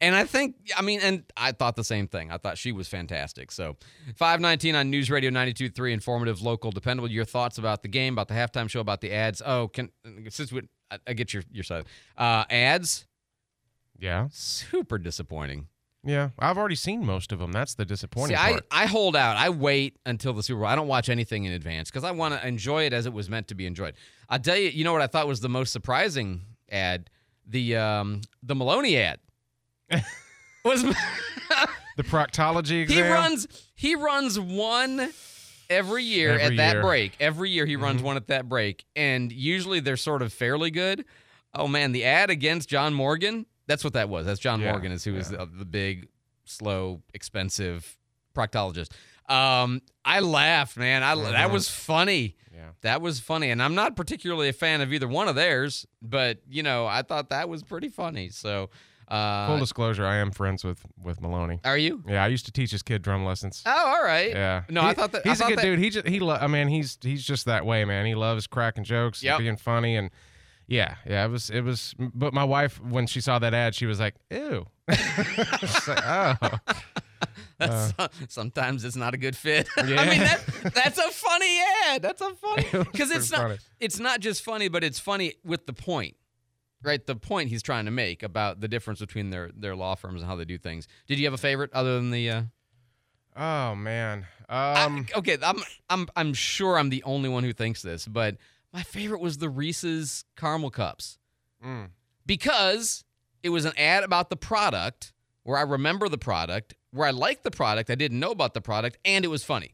And 0.00 0.14
I 0.14 0.24
think, 0.24 0.56
I 0.76 0.82
mean, 0.82 1.00
and 1.02 1.24
I 1.38 1.52
thought 1.52 1.74
the 1.74 1.84
same 1.84 2.06
thing. 2.06 2.30
I 2.30 2.36
thought 2.36 2.58
she 2.58 2.70
was 2.70 2.86
fantastic. 2.86 3.50
So, 3.50 3.76
519 4.16 4.74
on 4.74 4.90
News 4.90 5.10
Radio 5.10 5.30
92.3, 5.30 5.90
informative, 5.90 6.42
local, 6.42 6.70
dependable. 6.70 7.10
Your 7.10 7.24
thoughts 7.24 7.56
about 7.56 7.82
the 7.82 7.88
game, 7.88 8.12
about 8.12 8.28
the 8.28 8.34
halftime 8.34 8.68
show, 8.68 8.80
about 8.80 9.00
the 9.00 9.10
ads. 9.12 9.40
Oh, 9.44 9.68
can 9.68 9.90
since 10.28 10.52
we, 10.52 10.68
I, 10.90 10.98
I 11.06 11.12
get 11.14 11.32
your 11.32 11.44
your 11.50 11.64
side. 11.64 11.86
Uh, 12.16 12.44
ads, 12.50 13.06
yeah 13.98 14.28
super 14.30 14.98
disappointing. 14.98 15.68
Yeah, 16.04 16.30
I've 16.38 16.56
already 16.56 16.76
seen 16.76 17.04
most 17.04 17.32
of 17.32 17.40
them. 17.40 17.50
That's 17.52 17.74
the 17.74 17.84
disappointing 17.84 18.36
I, 18.36 18.52
part. 18.52 18.64
I 18.70 18.86
hold 18.86 19.16
out. 19.16 19.36
I 19.36 19.48
wait 19.50 19.98
until 20.06 20.32
the 20.32 20.42
Super 20.42 20.60
Bowl. 20.60 20.68
I 20.68 20.76
don't 20.76 20.86
watch 20.86 21.08
anything 21.08 21.44
in 21.44 21.52
advance 21.52 21.90
because 21.90 22.04
I 22.04 22.12
want 22.12 22.34
to 22.40 22.46
enjoy 22.46 22.84
it 22.84 22.92
as 22.92 23.06
it 23.06 23.12
was 23.12 23.28
meant 23.28 23.48
to 23.48 23.54
be 23.56 23.66
enjoyed. 23.66 23.94
I'll 24.28 24.38
tell 24.38 24.56
you, 24.56 24.68
you 24.68 24.84
know 24.84 24.92
what 24.92 25.02
I 25.02 25.08
thought 25.08 25.26
was 25.26 25.40
the 25.40 25.48
most 25.48 25.72
surprising 25.72 26.42
ad? 26.70 27.10
The 27.48 27.76
um 27.76 28.20
the 28.42 28.54
Maloney 28.54 28.96
ad. 28.98 29.18
was 30.64 30.82
the 31.96 32.02
proctology 32.04 32.82
exam. 32.82 33.04
he 33.04 33.10
runs 33.10 33.46
he 33.74 33.94
runs 33.96 34.38
one 34.38 35.10
every 35.70 36.04
year 36.04 36.38
Every 36.38 36.56
at 36.58 36.74
that 36.74 36.82
break. 36.82 37.16
Every 37.20 37.50
year 37.50 37.66
he 37.66 37.74
runs 37.76 37.98
Mm-hmm. 37.98 38.06
one 38.06 38.16
at 38.16 38.28
that 38.28 38.48
break, 38.48 38.84
and 38.94 39.32
usually 39.32 39.80
they're 39.80 39.96
sort 39.96 40.22
of 40.22 40.32
fairly 40.32 40.70
good. 40.70 41.04
Oh 41.54 41.66
man, 41.68 41.92
the 41.92 42.04
ad 42.04 42.30
against 42.30 42.68
John 42.68 42.94
Morgan. 42.94 43.46
That's 43.66 43.82
what 43.84 43.94
that 43.94 44.08
was. 44.08 44.26
That's 44.26 44.40
John 44.40 44.60
Yeah, 44.60 44.70
Morgan, 44.72 44.92
is 44.92 45.04
who 45.04 45.16
is 45.16 45.30
yeah. 45.30 45.38
the, 45.38 45.46
the 45.46 45.64
big, 45.64 46.08
slow, 46.44 47.02
expensive 47.14 47.96
proctologist. 48.34 48.92
Um, 49.28 49.82
I 50.04 50.20
laughed, 50.20 50.76
man. 50.76 51.02
I 51.02 51.14
that 51.16 51.48
Mhm. 51.48 51.52
was 51.52 51.68
funny. 51.68 52.36
Yeah. 52.54 52.70
That 52.82 53.02
was 53.02 53.18
funny, 53.20 53.50
and 53.50 53.62
I'm 53.62 53.74
not 53.74 53.96
particularly 53.96 54.48
a 54.48 54.52
fan 54.52 54.80
of 54.80 54.92
either 54.92 55.08
one 55.08 55.28
of 55.28 55.34
theirs, 55.34 55.86
but 56.00 56.38
you 56.48 56.62
know, 56.62 56.86
I 56.86 57.02
thought 57.02 57.30
that 57.30 57.48
was 57.48 57.62
pretty 57.62 57.88
funny. 57.88 58.28
So, 58.30 58.70
uh, 59.08 59.48
Full 59.48 59.58
disclosure, 59.58 60.06
I 60.06 60.16
am 60.16 60.30
friends 60.30 60.64
with 60.64 60.80
with 61.02 61.20
Maloney. 61.20 61.60
are 61.64 61.76
you? 61.76 62.02
Yeah, 62.06 62.22
I 62.24 62.28
used 62.28 62.46
to 62.46 62.52
teach 62.52 62.70
his 62.70 62.82
kid 62.82 63.02
drum 63.02 63.24
lessons. 63.24 63.62
Oh, 63.66 63.70
all 63.96 64.02
right. 64.02 64.30
Yeah. 64.30 64.62
No, 64.70 64.82
He- 64.82 64.88
I 64.88 64.94
thought 64.94 65.12
that 65.12 65.26
I 65.26 65.28
he's 65.30 65.40
a 65.40 65.44
good 65.46 65.58
that- 65.58 65.62
dude. 65.62 65.78
He 65.80 65.90
just 65.90 66.06
he. 66.06 66.18
Lo- 66.20 66.38
I 66.40 66.46
mean, 66.46 66.68
he's 66.68 66.96
he's 67.02 67.24
just 67.24 67.44
that 67.46 67.66
way, 67.66 67.84
man. 67.84 68.06
He 68.06 68.14
loves 68.14 68.46
cracking 68.46 68.84
jokes, 68.84 69.22
Yep. 69.22 69.38
being 69.40 69.56
funny, 69.56 69.96
and 69.96 70.10
yeah, 70.66 70.96
yeah. 71.06 71.24
It 71.24 71.28
was 71.30 71.50
it 71.50 71.60
was. 71.62 71.94
But 71.98 72.32
my 72.34 72.44
wife, 72.44 72.80
when 72.82 73.06
she 73.06 73.20
saw 73.20 73.38
that 73.38 73.54
ad, 73.54 73.74
she 73.74 73.86
was 73.86 74.00
like, 74.00 74.14
"Ew." 74.30 74.66
It's 74.88 75.88
like, 75.88 75.98
oh, 76.04 76.58
That's, 77.58 77.94
sometimes 78.28 78.84
it's 78.84 78.96
not 78.96 79.14
a 79.14 79.16
good 79.16 79.34
fit. 79.36 79.66
I 79.76 79.80
Uh. 79.80 79.84
Mean, 79.86 80.20
that, 80.20 80.40
that's 80.74 80.98
a 80.98 81.10
funny 81.10 81.58
ad. 81.86 82.02
That's 82.02 82.20
a 82.20 82.34
funny 82.34 82.66
because 82.72 83.10
it's 83.10 83.30
not. 83.30 83.40
funny. 83.40 83.56
It's 83.80 83.98
not 83.98 84.20
just 84.20 84.42
funny, 84.42 84.68
but 84.68 84.84
it's 84.84 84.98
funny 84.98 85.34
with 85.42 85.66
the 85.66 85.72
point, 85.72 86.16
right? 86.82 87.04
The 87.06 87.16
point 87.16 87.48
he's 87.48 87.62
trying 87.62 87.86
to 87.86 87.90
make 87.90 88.22
about 88.22 88.60
the 88.60 88.68
difference 88.68 89.00
between 89.00 89.30
their 89.30 89.50
their 89.56 89.74
law 89.74 89.94
firms 89.94 90.20
and 90.20 90.28
how 90.28 90.36
they 90.36 90.44
do 90.44 90.58
things. 90.58 90.86
Did 91.06 91.18
you 91.18 91.24
have 91.24 91.32
a 91.34 91.38
favorite 91.38 91.70
other 91.72 91.94
than 91.96 92.10
the? 92.10 92.30
Uh, 92.30 92.42
oh 93.36 93.74
man. 93.74 94.26
I- 94.48 94.84
Um, 94.84 95.06
okay, 95.16 95.38
I'm 95.42 95.60
I'm 95.88 96.06
I'm 96.14 96.34
sure 96.34 96.78
I'm 96.78 96.90
the 96.90 97.02
only 97.04 97.28
one 97.30 97.42
who 97.42 97.52
thinks 97.54 97.80
this, 97.82 98.06
but 98.06 98.36
my 98.76 98.82
favorite 98.82 99.22
was 99.22 99.38
the 99.38 99.48
Reese's 99.48 100.26
caramel 100.36 100.68
cups 100.68 101.18
mm, 101.64 101.88
because 102.26 103.04
it 103.42 103.48
was 103.48 103.64
an 103.64 103.72
ad 103.78 104.04
about 104.04 104.28
the 104.28 104.36
product 104.36 105.14
where 105.44 105.56
I 105.56 105.62
remember 105.62 106.10
the 106.10 106.18
product, 106.18 106.74
where 106.90 107.08
I 107.08 107.10
liked 107.10 107.42
the 107.42 107.50
product, 107.50 107.88
I 107.88 107.94
didn't 107.94 108.20
know 108.20 108.32
about 108.32 108.52
the 108.52 108.60
product, 108.60 108.98
and 109.02 109.24
it 109.24 109.28
was 109.28 109.42
funny. 109.42 109.72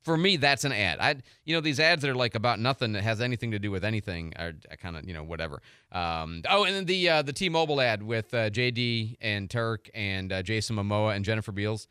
For 0.00 0.16
me, 0.16 0.36
that's 0.38 0.64
an 0.64 0.72
ad. 0.72 0.98
I, 0.98 1.16
you 1.44 1.54
know, 1.54 1.60
these 1.60 1.78
ads 1.78 2.00
that 2.02 2.08
are 2.08 2.14
like 2.14 2.34
about 2.34 2.58
nothing 2.58 2.92
that 2.92 3.02
has 3.02 3.20
anything 3.20 3.50
to 3.50 3.58
do 3.58 3.70
with 3.70 3.84
anything 3.84 4.32
are 4.36 4.52
kind 4.80 4.96
of, 4.96 5.04
you 5.04 5.12
know, 5.12 5.24
whatever. 5.24 5.60
Um, 5.92 6.42
oh, 6.48 6.64
and 6.64 6.74
then 6.74 6.84
the 6.86 7.08
uh, 7.10 7.22
the 7.22 7.32
T-Mobile 7.32 7.80
ad 7.80 8.02
with 8.02 8.32
uh, 8.32 8.48
JD 8.48 9.16
and 9.20 9.50
Turk 9.50 9.90
and 9.92 10.32
uh, 10.32 10.42
Jason 10.42 10.76
Momoa 10.76 11.16
and 11.16 11.24
Jennifer 11.24 11.50
Beals. 11.52 11.88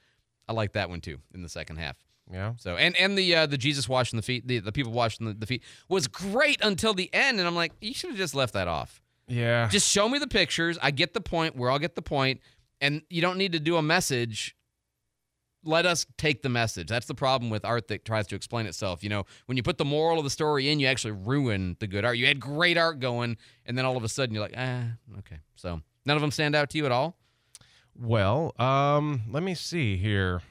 I 0.48 0.53
like 0.53 0.72
that 0.74 0.89
one 0.89 1.01
too 1.01 1.17
in 1.34 1.44
the 1.44 1.50
second 1.50 1.75
half. 1.75 1.98
Yeah. 2.32 2.53
So 2.58 2.75
and 2.75 2.96
and 2.98 3.17
the 3.17 3.36
uh, 3.36 3.46
the 3.46 3.58
Jesus 3.58 3.88
washing 3.88 4.17
the 4.17 4.24
feet, 4.24 4.48
the, 4.48 4.60
the 4.60 4.72
people 4.72 4.91
washing 4.91 5.27
the, 5.27 5.34
the 5.34 5.46
feet 5.46 5.63
was 5.89 6.08
great 6.08 6.60
until 6.63 6.94
the 6.94 7.13
end, 7.13 7.39
and 7.39 7.48
I'm 7.48 7.55
like, 7.55 7.74
you 7.82 7.94
should 7.94 8.10
have 8.10 8.17
just 8.17 8.36
left 8.36 8.53
that 8.53 8.67
off. 8.67 9.01
Yeah. 9.27 9.67
Just 9.70 9.89
show 9.89 10.08
me 10.08 10.20
the 10.20 10.27
pictures. 10.27 10.77
I 10.82 10.91
get 10.91 11.13
the 11.13 11.22
point. 11.22 11.55
We're 11.55 11.70
all 11.70 11.79
get 11.79 11.96
the 11.96 12.01
point, 12.01 12.41
and 12.82 13.01
you 13.10 13.22
don't 13.22 13.38
need 13.38 13.53
to 13.53 13.60
do 13.60 13.77
a 13.77 13.82
message. 13.82 14.55
Let 15.63 15.88
us 15.88 16.05
take 16.20 16.44
the 16.44 16.50
message. 16.50 16.88
That's 16.88 17.08
the 17.08 17.15
problem 17.15 17.50
with 17.50 17.65
art 17.65 17.88
that 17.88 18.05
tries 18.05 18.27
to 18.27 18.36
explain 18.36 18.67
itself. 18.67 19.03
You 19.03 19.10
know, 19.10 19.25
when 19.48 19.58
you 19.58 19.63
put 19.63 19.79
the 19.79 19.86
moral 19.86 20.20
of 20.20 20.24
the 20.24 20.29
story 20.29 20.70
in, 20.70 20.79
you 20.79 20.86
actually 20.86 21.13
ruin 21.13 21.75
the 21.79 21.88
good 21.88 22.05
art. 22.05 22.17
You 22.17 22.27
had 22.27 22.39
great 22.39 22.77
art 22.77 23.00
going, 23.00 23.38
and 23.65 23.75
then 23.75 23.84
all 23.84 23.98
of 23.98 24.03
a 24.03 24.10
sudden 24.10 24.36
you're 24.36 24.44
like, 24.44 24.53
ah, 24.55 24.84
okay. 25.20 25.38
So 25.55 25.82
none 26.05 26.15
of 26.15 26.22
them 26.22 26.29
stand 26.29 26.55
out 26.55 26.70
to 26.72 26.77
you 26.77 26.86
at 26.86 26.91
all. 26.91 27.17
Well, 28.00 28.53
um, 28.60 29.24
let 29.32 29.41
me 29.41 29.55
see 29.55 29.98
here. 29.98 30.41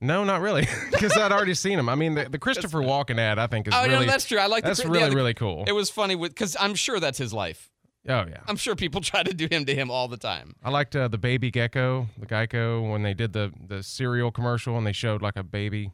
No, 0.00 0.24
not 0.24 0.40
really, 0.40 0.66
because 0.90 1.16
I'd 1.16 1.32
already 1.32 1.54
seen 1.54 1.78
him. 1.78 1.88
I 1.88 1.94
mean, 1.94 2.14
the, 2.14 2.28
the 2.28 2.38
Christopher 2.38 2.78
Walken 2.78 3.18
ad, 3.18 3.38
I 3.38 3.46
think, 3.46 3.68
is 3.68 3.74
oh 3.76 3.82
really 3.86 4.06
no, 4.06 4.12
that's 4.12 4.24
true. 4.24 4.38
I 4.38 4.46
like 4.46 4.64
that's 4.64 4.82
the, 4.82 4.88
really 4.88 5.00
yeah, 5.04 5.08
the- 5.10 5.16
really 5.16 5.34
cool. 5.34 5.64
It 5.66 5.72
was 5.72 5.90
funny 5.90 6.14
with 6.14 6.32
because 6.34 6.56
I'm 6.58 6.74
sure 6.74 6.98
that's 7.00 7.18
his 7.18 7.32
life. 7.34 7.70
oh 8.08 8.24
yeah. 8.28 8.38
I'm 8.48 8.56
sure 8.56 8.74
people 8.74 9.00
try 9.12 9.22
to 9.22 9.34
do 9.34 9.46
him 9.50 9.66
to 9.66 9.74
him 9.74 9.90
all 9.90 10.08
the 10.08 10.16
time. 10.16 10.54
I 10.64 10.70
liked 10.70 10.96
uh, 10.96 11.08
the 11.08 11.18
baby 11.18 11.50
gecko, 11.50 12.06
the 12.18 12.26
Geico, 12.26 12.90
when 12.90 13.02
they 13.02 13.12
did 13.14 13.32
the 13.34 13.52
the 13.66 13.82
cereal 13.82 14.30
commercial 14.30 14.78
and 14.78 14.86
they 14.86 14.92
showed 14.92 15.20
like 15.20 15.36
a 15.36 15.42
baby 15.44 15.92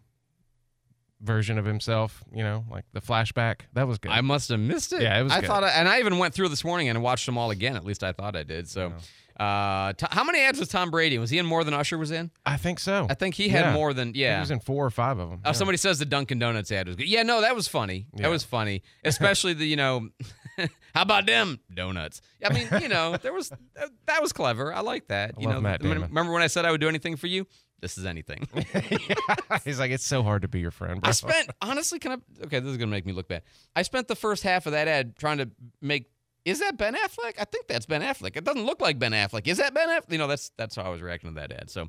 version 1.21 1.59
of 1.59 1.65
himself. 1.65 2.23
You 2.33 2.45
know, 2.45 2.65
like 2.71 2.85
the 2.93 3.01
flashback. 3.01 3.63
That 3.73 3.89
was 3.89 3.99
good. 3.99 4.13
I 4.13 4.21
must 4.21 4.51
have 4.51 4.61
missed 4.61 4.93
it. 4.93 5.03
Yeah, 5.03 5.19
it 5.19 5.25
was 5.25 5.33
I 5.33 5.41
good. 5.41 5.47
thought, 5.49 5.65
I, 5.65 5.71
and 5.71 5.89
I 5.89 5.99
even 5.99 6.19
went 6.19 6.33
through 6.35 6.49
this 6.51 6.65
morning 6.65 6.89
and 6.89 7.03
watched 7.03 7.27
them 7.27 7.37
all 7.39 7.51
again. 7.51 7.75
At 7.77 7.85
least 7.85 8.05
I 8.05 8.13
thought 8.13 8.37
I 8.37 8.43
did. 8.45 8.69
So, 8.69 8.93
uh, 9.38 9.93
how 10.11 10.25
many 10.25 10.40
ads 10.40 10.59
was 10.59 10.69
Tom 10.69 10.90
Brady? 10.90 11.19
Was 11.19 11.31
he 11.31 11.38
in 11.38 11.45
more 11.47 11.62
than 11.64 11.75
Usher 11.75 11.99
was 11.99 12.11
in? 12.11 12.31
I 12.47 12.57
think 12.57 12.78
so. 12.81 13.07
I 13.11 13.14
think 13.14 13.35
he 13.35 13.49
had 13.49 13.66
Yeah. 13.66 13.73
more 13.75 13.93
than 13.93 14.12
yeah. 14.14 14.37
He 14.37 14.40
was 14.40 14.50
in 14.50 14.61
four 14.61 14.85
or 14.87 14.90
five 14.90 15.19
of 15.19 15.28
them. 15.31 15.40
Oh, 15.45 15.52
somebody 15.52 15.76
says 15.78 15.99
the 15.99 16.05
Dunkin' 16.07 16.38
Donuts 16.38 16.73
ad 16.73 16.87
was 16.87 16.97
good. 16.97 17.09
Yeah, 17.09 17.23
no, 17.23 17.40
that 17.43 17.55
was 17.55 17.69
funny. 17.69 18.07
Yeah. 18.14 18.23
That 18.23 18.31
was 18.31 18.45
funny, 18.45 18.83
especially 19.05 19.52
the 19.52 19.66
you 19.66 19.76
know, 19.76 20.09
how 20.95 21.02
about 21.02 21.26
them 21.26 21.61
donuts? 21.75 22.21
I 22.45 22.52
mean, 22.52 22.66
you 22.81 22.88
know, 22.88 23.16
there 23.19 23.33
was 23.33 23.50
that, 23.75 23.90
that 24.07 24.23
was 24.23 24.33
clever. 24.33 24.73
I 24.73 24.81
like 24.81 25.09
that. 25.09 25.35
I 25.37 25.40
you 25.40 25.49
know, 25.49 25.61
Matt 25.61 25.81
remember- 25.83 25.95
Damon. 26.07 26.09
remember 26.11 26.33
when 26.33 26.43
I 26.43 26.47
said 26.47 26.64
I 26.64 26.71
would 26.71 26.81
do 26.81 26.88
anything 26.88 27.16
for 27.16 27.26
you? 27.26 27.47
This 27.83 27.99
is 27.99 28.07
anything. 28.07 28.49
He's 29.64 29.78
like, 29.78 29.90
it's 29.90 30.07
so 30.07 30.23
hard 30.23 30.43
to 30.43 30.49
be 30.49 30.61
your 30.61 30.71
friend, 30.71 31.00
bro. 31.02 31.09
I 31.11 31.12
spent 31.12 31.50
honestly, 31.61 31.99
can 31.99 32.12
I? 32.12 32.16
Okay, 32.47 32.59
this 32.61 32.71
is 32.71 32.78
gonna 32.78 32.90
make 32.90 33.05
me 33.05 33.12
look 33.12 33.28
bad. 33.28 33.43
I 33.76 33.83
spent 33.83 34.09
the 34.09 34.16
first 34.16 34.43
half 34.45 34.64
of 34.64 34.73
that 34.73 34.88
ad 34.88 35.16
trying 35.16 35.38
to 35.38 35.50
make. 35.83 36.07
Is 36.47 36.61
that 36.61 36.79
Ben 36.79 36.95
Affleck? 36.95 37.35
I 37.41 37.45
think 37.45 37.67
that's 37.67 37.87
Ben 37.87 38.03
Affleck. 38.03 38.37
It 38.37 38.45
doesn't 38.45 38.65
look 38.65 38.81
like 38.81 39.00
Ben 39.00 39.11
Affleck. 39.11 39.49
Is 39.49 39.59
that 39.59 39.75
Ben 39.75 39.88
Affleck? 39.88 40.12
You 40.12 40.19
know, 40.19 40.29
that's 40.29 40.53
that's 40.57 40.76
how 40.76 40.83
I 40.83 40.91
was 40.91 41.03
reacting 41.03 41.35
to 41.35 41.41
that 41.41 41.50
ad. 41.50 41.71
So, 41.71 41.88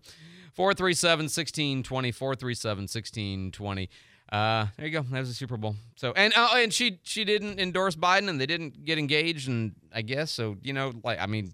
437-1620, 0.57 1.83
437-1620. 1.85 3.89
Uh, 4.31 4.65
there 4.75 4.87
you 4.87 4.91
go. 4.91 5.03
That 5.03 5.19
was 5.19 5.29
the 5.29 5.35
Super 5.35 5.57
Bowl. 5.57 5.75
So, 5.95 6.11
and 6.13 6.33
uh, 6.35 6.49
and 6.55 6.73
she 6.73 6.99
she 7.03 7.23
didn't 7.23 7.59
endorse 7.59 7.95
Biden, 7.95 8.29
and 8.29 8.41
they 8.41 8.47
didn't 8.47 8.83
get 8.83 8.97
engaged, 8.97 9.47
and 9.47 9.75
I 9.93 10.01
guess 10.01 10.31
so. 10.31 10.57
You 10.63 10.73
know, 10.73 10.91
like 11.03 11.21
I 11.21 11.27
mean, 11.27 11.53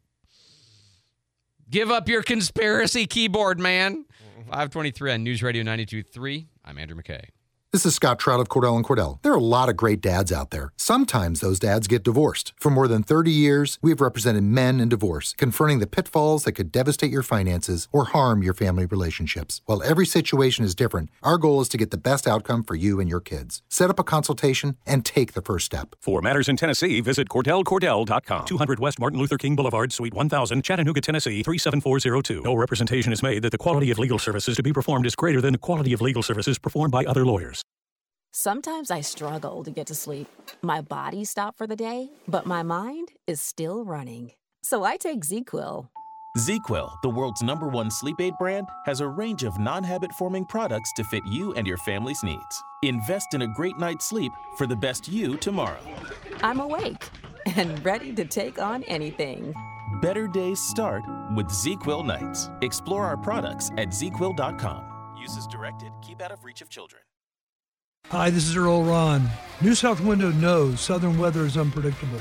give 1.70 1.92
up 1.92 2.08
your 2.08 2.24
conspiracy 2.24 3.06
keyboard, 3.06 3.60
man. 3.60 4.06
523 4.46 5.12
on 5.12 5.24
News 5.24 5.44
Radio 5.44 5.64
92.3. 5.64 6.46
I'm 6.64 6.78
Andrew 6.78 6.98
McKay. 6.98 7.26
This 7.74 7.88
is 7.88 7.96
Scott 7.96 8.20
Trout 8.20 8.40
of 8.40 8.50
Cordell 8.50 8.76
and 8.76 8.86
Cordell. 8.86 9.20
There 9.24 9.32
are 9.32 9.36
a 9.36 9.50
lot 9.58 9.68
of 9.68 9.76
great 9.76 10.00
dads 10.00 10.32
out 10.32 10.52
there. 10.52 10.74
Sometimes 10.78 11.40
those 11.40 11.58
dads 11.58 11.88
get 11.88 12.04
divorced. 12.04 12.54
For 12.56 12.70
more 12.70 12.88
than 12.88 13.02
30 13.02 13.32
years, 13.32 13.80
we 13.82 13.90
have 13.90 14.00
represented 14.00 14.44
men 14.44 14.80
in 14.80 14.90
divorce, 14.90 15.34
confronting 15.40 15.80
the 15.80 15.88
pitfalls 15.88 16.44
that 16.44 16.52
could 16.52 16.72
devastate 16.72 17.10
your 17.10 17.24
finances 17.24 17.88
or 17.92 18.06
harm 18.06 18.44
your 18.44 18.54
family 18.54 18.86
relationships. 18.86 19.64
While 19.66 19.82
every 19.82 20.06
situation 20.06 20.64
is 20.64 20.76
different, 20.76 21.10
our 21.24 21.40
goal 21.40 21.62
is 21.62 21.70
to 21.70 21.78
get 21.78 21.90
the 21.90 21.98
best 21.98 22.28
outcome 22.28 22.64
for 22.64 22.76
you 22.76 23.00
and 23.00 23.10
your 23.10 23.20
kids. 23.20 23.64
Set 23.70 23.90
up 23.90 23.98
a 23.98 24.04
consultation 24.04 24.78
and 24.86 25.04
take 25.04 25.34
the 25.34 25.42
first 25.42 25.66
step. 25.66 25.96
For 26.00 26.22
matters 26.22 26.48
in 26.48 26.58
Tennessee, 26.58 27.02
visit 27.02 27.28
CordellCordell.com. 27.28 28.46
200 28.46 28.80
West 28.80 29.00
Martin 29.00 29.18
Luther 29.18 29.40
King 29.40 29.56
Boulevard, 29.56 29.92
Suite 29.92 30.14
1000, 30.14 30.64
Chattanooga, 30.64 31.02
Tennessee 31.02 31.42
37402. 31.42 32.44
No 32.44 32.54
representation 32.54 33.12
is 33.12 33.24
made 33.24 33.42
that 33.42 33.52
the 33.52 33.58
quality 33.58 33.90
of 33.90 33.98
legal 33.98 34.20
services 34.20 34.58
to 34.58 34.62
be 34.62 34.72
performed 34.72 35.08
is 35.08 35.16
greater 35.16 35.42
than 35.42 35.54
the 35.54 35.58
quality 35.58 35.92
of 35.92 36.02
legal 36.02 36.22
services 36.22 36.60
performed 36.60 36.92
by 36.92 37.04
other 37.06 37.26
lawyers. 37.26 37.63
Sometimes 38.36 38.90
I 38.90 39.02
struggle 39.02 39.64
to 39.64 39.70
get 39.70 39.86
to 39.86 39.94
sleep. 39.94 40.28
My 40.64 40.82
body 40.82 41.24
stopped 41.24 41.56
for 41.56 41.68
the 41.68 41.76
day, 41.76 42.10
but 42.28 42.48
my 42.48 42.64
mind 42.64 43.10
is 43.28 43.40
still 43.40 43.86
running. 43.86 44.32
So 44.64 44.84
I 44.84 44.98
take 44.98 45.20
ZzzQuil. 45.20 45.88
ZzzQuil, 46.40 46.92
the 47.04 47.12
world's 47.12 47.44
number 47.44 47.68
one 47.68 47.92
sleep 47.92 48.20
aid 48.20 48.34
brand, 48.40 48.66
has 48.88 49.02
a 49.02 49.08
range 49.08 49.44
of 49.44 49.60
non 49.60 49.84
habit 49.84 50.12
forming 50.14 50.46
products 50.46 50.92
to 50.94 51.04
fit 51.04 51.24
you 51.28 51.54
and 51.54 51.68
your 51.68 51.78
family's 51.78 52.24
needs. 52.24 52.64
Invest 52.82 53.36
in 53.36 53.44
a 53.44 53.54
great 53.54 53.78
night's 53.78 54.10
sleep 54.10 54.32
for 54.58 54.66
the 54.66 54.76
best 54.76 55.08
you 55.08 55.38
tomorrow. 55.38 55.80
I'm 56.42 56.60
awake 56.60 57.08
and 57.56 57.86
ready 57.86 58.16
to 58.16 58.26
take 58.26 58.60
on 58.60 58.82
anything. 58.86 59.54
Better 60.02 60.28
days 60.28 60.60
start 60.60 61.04
with 61.36 61.50
ZzzQuil 61.50 62.04
nights. 62.04 62.50
Explore 62.64 63.06
our 63.06 63.18
products 63.18 63.70
at 63.78 63.90
ZzzQuil.com. 63.90 65.16
Use 65.22 65.38
as 65.38 65.46
directed, 65.46 65.92
keep 66.02 66.20
out 66.20 66.32
of 66.32 66.44
reach 66.44 66.64
of 66.64 66.70
children. 66.70 67.04
Hi, 68.10 68.30
this 68.30 68.48
is 68.48 68.56
Earl 68.56 68.84
Ron. 68.84 69.28
New 69.60 69.74
South 69.74 70.00
Window 70.00 70.30
knows 70.34 70.80
southern 70.80 71.18
weather 71.18 71.46
is 71.48 71.58
unpredictable, 71.58 72.20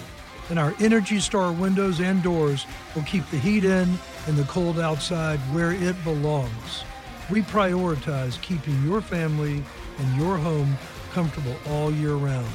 and 0.48 0.58
our 0.58 0.74
Energy 0.80 1.20
Star 1.20 1.52
windows 1.52 2.00
and 2.00 2.22
doors 2.22 2.64
will 2.94 3.02
keep 3.02 3.28
the 3.30 3.36
heat 3.36 3.64
in 3.64 3.98
and 4.26 4.36
the 4.38 4.44
cold 4.44 4.80
outside 4.80 5.38
where 5.54 5.72
it 5.72 6.02
belongs. 6.02 6.84
We 7.28 7.42
prioritize 7.42 8.40
keeping 8.40 8.82
your 8.84 9.02
family 9.02 9.62
and 9.98 10.16
your 10.16 10.38
home 10.38 10.78
comfortable 11.12 11.56
all 11.68 11.92
year 11.92 12.14
round. 12.14 12.48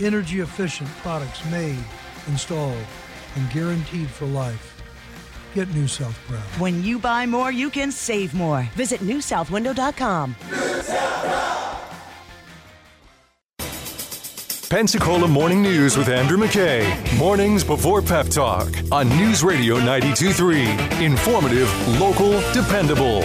Energy 0.00 0.38
efficient 0.38 0.88
products 0.98 1.44
made, 1.50 1.84
installed, 2.28 2.86
and 3.34 3.50
guaranteed 3.50 4.08
for 4.08 4.26
life. 4.26 4.80
Get 5.54 5.68
New 5.74 5.88
South 5.88 6.16
proud. 6.28 6.60
When 6.60 6.84
you 6.84 7.00
buy 7.00 7.26
more, 7.26 7.50
you 7.50 7.70
can 7.70 7.90
save 7.90 8.34
more. 8.34 8.62
Visit 8.76 9.00
newsouthwindow.com. 9.00 10.36
Pensacola 14.72 15.28
Morning 15.28 15.60
News 15.60 15.98
with 15.98 16.08
Andrew 16.08 16.38
McKay. 16.38 16.88
Mornings 17.18 17.62
before 17.62 18.00
Pep 18.00 18.28
Talk 18.28 18.68
on 18.90 19.06
News 19.10 19.44
Radio 19.44 19.76
92.3. 19.76 21.02
Informative, 21.02 21.68
local, 22.00 22.40
dependable. 22.54 23.20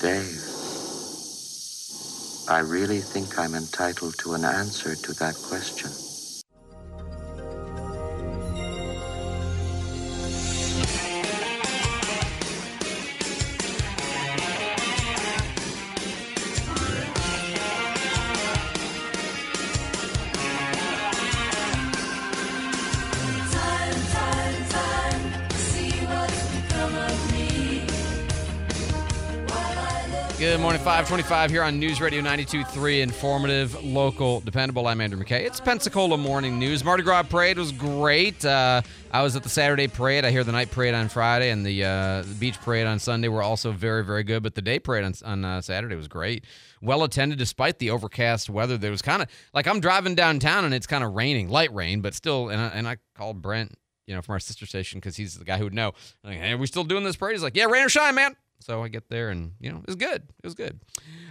Dave, 0.00 0.26
I 2.50 2.58
really 2.66 2.98
think 2.98 3.38
I'm 3.38 3.54
entitled 3.54 4.18
to 4.18 4.34
an 4.34 4.44
answer 4.44 4.96
to 4.96 5.12
that 5.20 5.36
question. 5.36 6.05
Good 30.38 30.60
morning, 30.60 30.82
525 30.82 31.50
here 31.50 31.62
on 31.62 31.78
News 31.78 31.98
Radio 31.98 32.20
92.3, 32.20 33.00
informative, 33.00 33.82
local, 33.82 34.40
dependable. 34.40 34.86
I'm 34.86 35.00
Andrew 35.00 35.18
McKay. 35.18 35.46
It's 35.46 35.60
Pensacola 35.60 36.18
Morning 36.18 36.58
News. 36.58 36.84
Mardi 36.84 37.02
Gras 37.02 37.22
Parade 37.22 37.56
was 37.56 37.72
great. 37.72 38.44
Uh, 38.44 38.82
I 39.10 39.22
was 39.22 39.34
at 39.34 39.44
the 39.44 39.48
Saturday 39.48 39.88
parade. 39.88 40.26
I 40.26 40.30
hear 40.30 40.44
the 40.44 40.52
night 40.52 40.70
parade 40.70 40.92
on 40.92 41.08
Friday 41.08 41.48
and 41.48 41.64
the, 41.64 41.82
uh, 41.82 42.20
the 42.20 42.34
beach 42.38 42.60
parade 42.60 42.86
on 42.86 42.98
Sunday 42.98 43.28
were 43.28 43.42
also 43.42 43.72
very, 43.72 44.04
very 44.04 44.24
good. 44.24 44.42
But 44.42 44.54
the 44.54 44.60
day 44.60 44.78
parade 44.78 45.04
on, 45.04 45.14
on 45.24 45.42
uh, 45.42 45.62
Saturday 45.62 45.96
was 45.96 46.06
great. 46.06 46.44
Well 46.82 47.02
attended 47.02 47.38
despite 47.38 47.78
the 47.78 47.88
overcast 47.88 48.50
weather. 48.50 48.76
There 48.76 48.90
was 48.90 49.00
kind 49.00 49.22
of 49.22 49.28
like 49.54 49.66
I'm 49.66 49.80
driving 49.80 50.14
downtown 50.14 50.66
and 50.66 50.74
it's 50.74 50.86
kind 50.86 51.02
of 51.02 51.14
raining, 51.14 51.48
light 51.48 51.72
rain, 51.72 52.02
but 52.02 52.12
still. 52.12 52.50
And 52.50 52.60
I, 52.60 52.66
and 52.66 52.86
I 52.86 52.98
called 53.14 53.40
Brent, 53.40 53.72
you 54.06 54.14
know, 54.14 54.20
from 54.20 54.34
our 54.34 54.40
sister 54.40 54.66
station 54.66 55.00
because 55.00 55.16
he's 55.16 55.38
the 55.38 55.46
guy 55.46 55.56
who 55.56 55.64
would 55.64 55.74
know. 55.74 55.92
Like, 56.22 56.36
hey, 56.36 56.52
are 56.52 56.58
we 56.58 56.66
still 56.66 56.84
doing 56.84 57.04
this 57.04 57.16
parade? 57.16 57.36
He's 57.36 57.42
like, 57.42 57.56
yeah, 57.56 57.64
rain 57.64 57.86
or 57.86 57.88
shine, 57.88 58.14
man. 58.14 58.36
So 58.60 58.82
I 58.82 58.88
get 58.88 59.08
there, 59.08 59.30
and 59.30 59.52
you 59.60 59.70
know, 59.70 59.78
it 59.78 59.86
was 59.86 59.96
good. 59.96 60.22
It 60.42 60.44
was 60.44 60.54
good. 60.54 60.80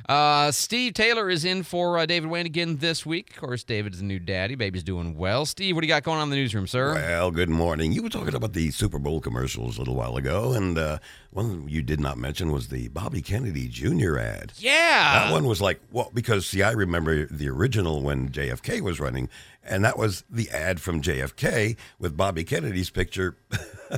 Uh, 0.07 0.51
Steve 0.51 0.93
Taylor 0.93 1.29
is 1.29 1.43
in 1.43 1.63
for 1.63 1.97
uh, 1.97 2.05
David 2.05 2.29
Wayne 2.29 2.45
again 2.45 2.77
this 2.77 3.05
week. 3.05 3.31
Of 3.31 3.37
course, 3.37 3.63
David 3.63 3.93
is 3.93 4.01
a 4.01 4.05
new 4.05 4.19
daddy. 4.19 4.55
Baby's 4.55 4.83
doing 4.83 5.17
well. 5.17 5.45
Steve, 5.45 5.75
what 5.75 5.81
do 5.81 5.87
you 5.87 5.93
got 5.93 6.03
going 6.03 6.19
on 6.19 6.25
in 6.25 6.29
the 6.29 6.35
newsroom, 6.35 6.67
sir? 6.67 6.93
Well, 6.93 7.31
good 7.31 7.49
morning. 7.49 7.91
You 7.91 8.03
were 8.03 8.09
talking 8.09 8.35
about 8.35 8.53
the 8.53 8.71
Super 8.71 8.99
Bowl 8.99 9.19
commercials 9.19 9.77
a 9.77 9.81
little 9.81 9.95
while 9.95 10.15
ago, 10.15 10.53
and 10.53 10.77
uh, 10.77 10.99
one 11.31 11.67
you 11.67 11.81
did 11.81 11.99
not 11.99 12.17
mention 12.17 12.51
was 12.51 12.69
the 12.69 12.87
Bobby 12.89 13.21
Kennedy 13.21 13.67
Jr. 13.67 14.17
ad. 14.17 14.53
Yeah, 14.57 15.25
that 15.25 15.31
one 15.31 15.45
was 15.45 15.61
like, 15.61 15.81
well, 15.91 16.11
because 16.13 16.45
see, 16.45 16.61
I 16.63 16.71
remember 16.71 17.25
the 17.25 17.49
original 17.49 18.01
when 18.01 18.29
JFK 18.29 18.81
was 18.81 18.99
running, 18.99 19.27
and 19.63 19.83
that 19.83 19.97
was 19.97 20.23
the 20.29 20.49
ad 20.51 20.79
from 20.79 21.01
JFK 21.01 21.75
with 21.99 22.15
Bobby 22.15 22.43
Kennedy's 22.43 22.91
picture. 22.91 23.35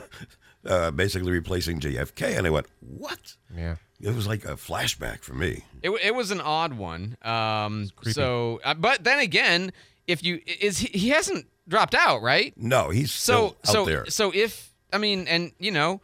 Uh, 0.66 0.92
basically 0.92 1.32
replacing 1.32 1.80
JFK, 1.80 2.38
and 2.38 2.46
I 2.46 2.50
went, 2.50 2.66
"What?" 2.82 3.36
Yeah, 3.56 3.76
it 4.02 4.14
was 4.14 4.28
like 4.28 4.44
a 4.44 4.56
flashback 4.56 5.22
for 5.22 5.34
me. 5.34 5.64
It, 5.82 5.92
it 6.04 6.16
was 6.16 6.32
an 6.32 6.42
odd 6.42 6.74
one. 6.74 7.16
Um, 7.22 7.90
so, 8.04 8.60
uh, 8.64 8.74
but 8.74 9.04
then 9.04 9.20
again, 9.20 9.72
if 10.08 10.24
you 10.24 10.42
is 10.60 10.80
he, 10.80 10.98
he 10.98 11.10
hasn't 11.10 11.46
dropped 11.68 11.96
out, 11.96 12.22
right? 12.22 12.54
No, 12.58 12.90
he's 12.90 13.12
so 13.12 13.56
still 13.62 13.74
so 13.74 13.86
there. 13.86 14.06
so 14.08 14.32
if 14.34 14.74
I 14.92 14.98
mean, 14.98 15.28
and 15.28 15.52
you 15.60 15.72
know, 15.72 16.02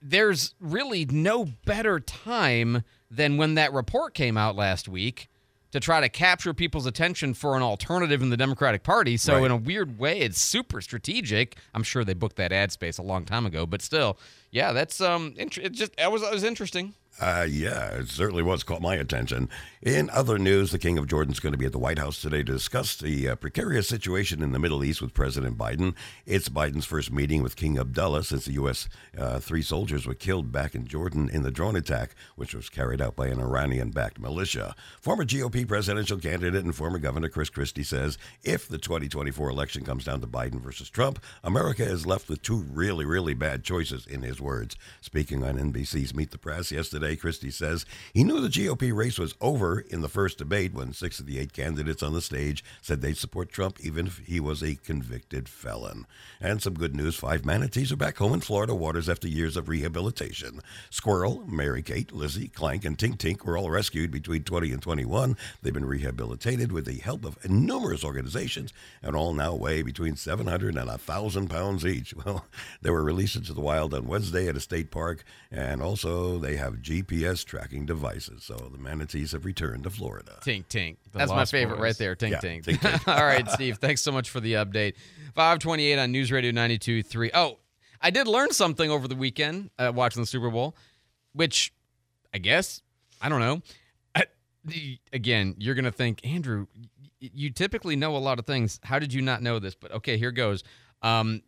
there's 0.00 0.54
really 0.60 1.04
no 1.04 1.46
better 1.64 2.00
time 2.00 2.82
than 3.10 3.36
when 3.36 3.54
that 3.54 3.72
report 3.72 4.14
came 4.14 4.36
out 4.38 4.56
last 4.56 4.88
week 4.88 5.28
to 5.72 5.80
try 5.80 6.00
to 6.00 6.08
capture 6.08 6.54
people's 6.54 6.86
attention 6.86 7.34
for 7.34 7.56
an 7.56 7.62
alternative 7.62 8.22
in 8.22 8.30
the 8.30 8.36
Democratic 8.36 8.82
Party. 8.84 9.16
So 9.16 9.34
Right. 9.36 9.44
in 9.46 9.50
a 9.50 9.56
weird 9.56 9.98
way, 9.98 10.20
it's 10.20 10.40
super 10.40 10.80
strategic. 10.80 11.56
I'm 11.74 11.82
sure 11.82 12.04
they 12.04 12.14
booked 12.14 12.36
that 12.36 12.52
ad 12.52 12.70
space 12.72 12.98
a 12.98 13.02
long 13.02 13.24
time 13.24 13.44
ago, 13.46 13.66
but 13.66 13.82
still, 13.82 14.18
yeah, 14.50 14.72
that's 14.72 15.00
um, 15.00 15.34
int- 15.36 15.58
it 15.58 15.72
just 15.72 15.96
that 15.96 16.12
was 16.12 16.22
it 16.22 16.32
was 16.32 16.44
interesting. 16.44 16.94
Uh, 17.20 17.46
yeah, 17.48 17.88
it 17.90 18.08
certainly 18.08 18.42
was 18.42 18.62
caught 18.62 18.80
my 18.80 18.94
attention. 18.94 19.48
In 19.82 20.08
other 20.10 20.38
news, 20.38 20.70
the 20.70 20.78
King 20.78 20.96
of 20.96 21.06
Jordan's 21.06 21.40
going 21.40 21.52
to 21.52 21.58
be 21.58 21.66
at 21.66 21.72
the 21.72 21.78
White 21.78 21.98
House 21.98 22.20
today 22.20 22.38
to 22.38 22.52
discuss 22.52 22.96
the 22.96 23.28
uh, 23.28 23.36
precarious 23.36 23.86
situation 23.86 24.42
in 24.42 24.52
the 24.52 24.58
Middle 24.58 24.82
East 24.82 25.02
with 25.02 25.12
President 25.12 25.58
Biden. 25.58 25.94
It's 26.24 26.48
Biden's 26.48 26.86
first 26.86 27.12
meeting 27.12 27.42
with 27.42 27.56
King 27.56 27.78
Abdullah 27.78 28.24
since 28.24 28.46
the 28.46 28.52
U.S. 28.54 28.88
Uh, 29.16 29.38
three 29.40 29.62
soldiers 29.62 30.06
were 30.06 30.14
killed 30.14 30.52
back 30.52 30.74
in 30.74 30.86
Jordan 30.86 31.28
in 31.28 31.42
the 31.42 31.50
drone 31.50 31.76
attack, 31.76 32.14
which 32.36 32.54
was 32.54 32.68
carried 32.70 33.02
out 33.02 33.14
by 33.14 33.26
an 33.26 33.40
Iranian-backed 33.40 34.18
militia. 34.18 34.74
Former 35.00 35.24
GOP 35.24 35.68
presidential 35.68 36.18
candidate 36.18 36.64
and 36.64 36.74
former 36.74 36.98
Governor 36.98 37.28
Chris 37.28 37.50
Christie 37.50 37.84
says 37.84 38.18
if 38.42 38.68
the 38.68 38.78
2024 38.78 39.50
election 39.50 39.84
comes 39.84 40.04
down 40.04 40.20
to 40.22 40.26
Biden 40.26 40.60
versus 40.60 40.88
Trump, 40.88 41.22
America 41.44 41.84
is 41.84 42.06
left 42.06 42.28
with 42.28 42.42
two 42.42 42.64
really, 42.72 43.04
really 43.04 43.34
bad 43.34 43.64
choices, 43.64 44.06
in 44.06 44.22
his 44.22 44.40
words. 44.40 44.76
Speaking 45.00 45.44
on 45.44 45.56
NBC's 45.56 46.14
Meet 46.14 46.30
the 46.30 46.38
Press 46.38 46.72
yesterday, 46.72 47.01
Christie 47.16 47.50
says 47.50 47.84
he 48.14 48.24
knew 48.24 48.40
the 48.40 48.48
GOP 48.48 48.94
race 48.94 49.18
was 49.18 49.34
over 49.40 49.80
in 49.80 50.00
the 50.00 50.08
first 50.08 50.38
debate 50.38 50.72
when 50.72 50.92
six 50.92 51.20
of 51.20 51.26
the 51.26 51.38
eight 51.38 51.52
candidates 51.52 52.02
on 52.02 52.12
the 52.12 52.20
stage 52.20 52.64
said 52.80 53.00
they'd 53.00 53.16
support 53.16 53.50
Trump 53.50 53.78
even 53.80 54.06
if 54.06 54.18
he 54.18 54.40
was 54.40 54.62
a 54.62 54.76
convicted 54.76 55.48
felon. 55.48 56.06
And 56.40 56.62
some 56.62 56.74
good 56.74 56.94
news 56.94 57.16
five 57.16 57.44
manatees 57.44 57.92
are 57.92 57.96
back 57.96 58.16
home 58.16 58.32
in 58.32 58.40
Florida 58.40 58.74
waters 58.74 59.08
after 59.08 59.28
years 59.28 59.56
of 59.56 59.68
rehabilitation. 59.68 60.60
Squirrel, 60.90 61.44
Mary 61.46 61.82
Kate, 61.82 62.12
Lizzie, 62.12 62.48
Clank, 62.48 62.84
and 62.84 62.96
Tink 62.96 63.16
Tink 63.16 63.44
were 63.44 63.58
all 63.58 63.70
rescued 63.70 64.10
between 64.10 64.44
20 64.44 64.72
and 64.72 64.82
21. 64.82 65.36
They've 65.62 65.72
been 65.72 65.84
rehabilitated 65.84 66.72
with 66.72 66.86
the 66.86 66.98
help 66.98 67.24
of 67.24 67.48
numerous 67.48 68.04
organizations 68.04 68.72
and 69.02 69.16
all 69.16 69.34
now 69.34 69.54
weigh 69.54 69.82
between 69.82 70.16
700 70.16 70.76
and 70.76 70.88
1,000 70.88 71.48
pounds 71.48 71.84
each. 71.84 72.14
Well, 72.24 72.46
they 72.80 72.90
were 72.90 73.02
released 73.02 73.34
into 73.34 73.52
the 73.52 73.60
wild 73.60 73.92
on 73.94 74.06
Wednesday 74.06 74.46
at 74.46 74.56
a 74.56 74.60
state 74.60 74.92
park, 74.92 75.24
and 75.50 75.82
also 75.82 76.38
they 76.38 76.54
have 76.54 76.80
GPS 77.00 77.44
tracking 77.44 77.86
devices. 77.86 78.44
So 78.44 78.54
the 78.70 78.78
manatees 78.78 79.32
have 79.32 79.44
returned 79.44 79.84
to 79.84 79.90
Florida. 79.90 80.38
Tink 80.42 80.66
tink. 80.66 80.96
The 81.12 81.18
That's 81.18 81.30
my 81.30 81.44
favorite 81.44 81.76
Boys. 81.76 81.82
right 81.82 81.98
there. 81.98 82.16
Tink 82.16 82.30
Yeah, 82.32 82.40
tink. 82.40 82.64
Tink 82.64 82.78
Tink. 82.78 83.08
All 83.18 83.24
right, 83.24 83.48
Steve. 83.50 83.78
Thanks 83.78 84.00
so 84.02 84.12
much 84.12 84.30
for 84.30 84.40
the 84.40 84.54
update. 84.54 84.94
528 85.34 85.98
on 85.98 86.12
News 86.12 86.30
Radio 86.30 86.50
92.3. 86.52 87.30
Oh, 87.34 87.58
I 88.00 88.10
did 88.10 88.26
learn 88.26 88.50
something 88.52 88.90
over 88.90 89.08
the 89.08 89.14
weekend 89.16 89.70
uh, 89.78 89.92
watching 89.94 90.22
the 90.22 90.26
Super 90.26 90.50
Bowl, 90.50 90.76
which 91.32 91.72
I 92.34 92.38
guess, 92.38 92.82
I 93.20 93.28
don't 93.28 93.40
know. 93.40 93.62
I, 94.14 94.24
the- 94.64 94.98
again, 95.12 95.54
you're 95.58 95.74
going 95.74 95.84
to 95.84 95.92
think, 95.92 96.20
Andrew, 96.26 96.66
y- 97.20 97.30
you 97.32 97.50
typically 97.50 97.94
know 97.96 98.16
a 98.16 98.18
lot 98.18 98.38
of 98.38 98.46
things. 98.46 98.80
How 98.82 98.98
did 98.98 99.12
you 99.14 99.22
not 99.22 99.42
know 99.42 99.58
this? 99.58 99.74
But 99.74 99.92
okay, 99.92 100.18
here 100.18 100.32
goes. 100.32 100.64
Um, 101.02 101.42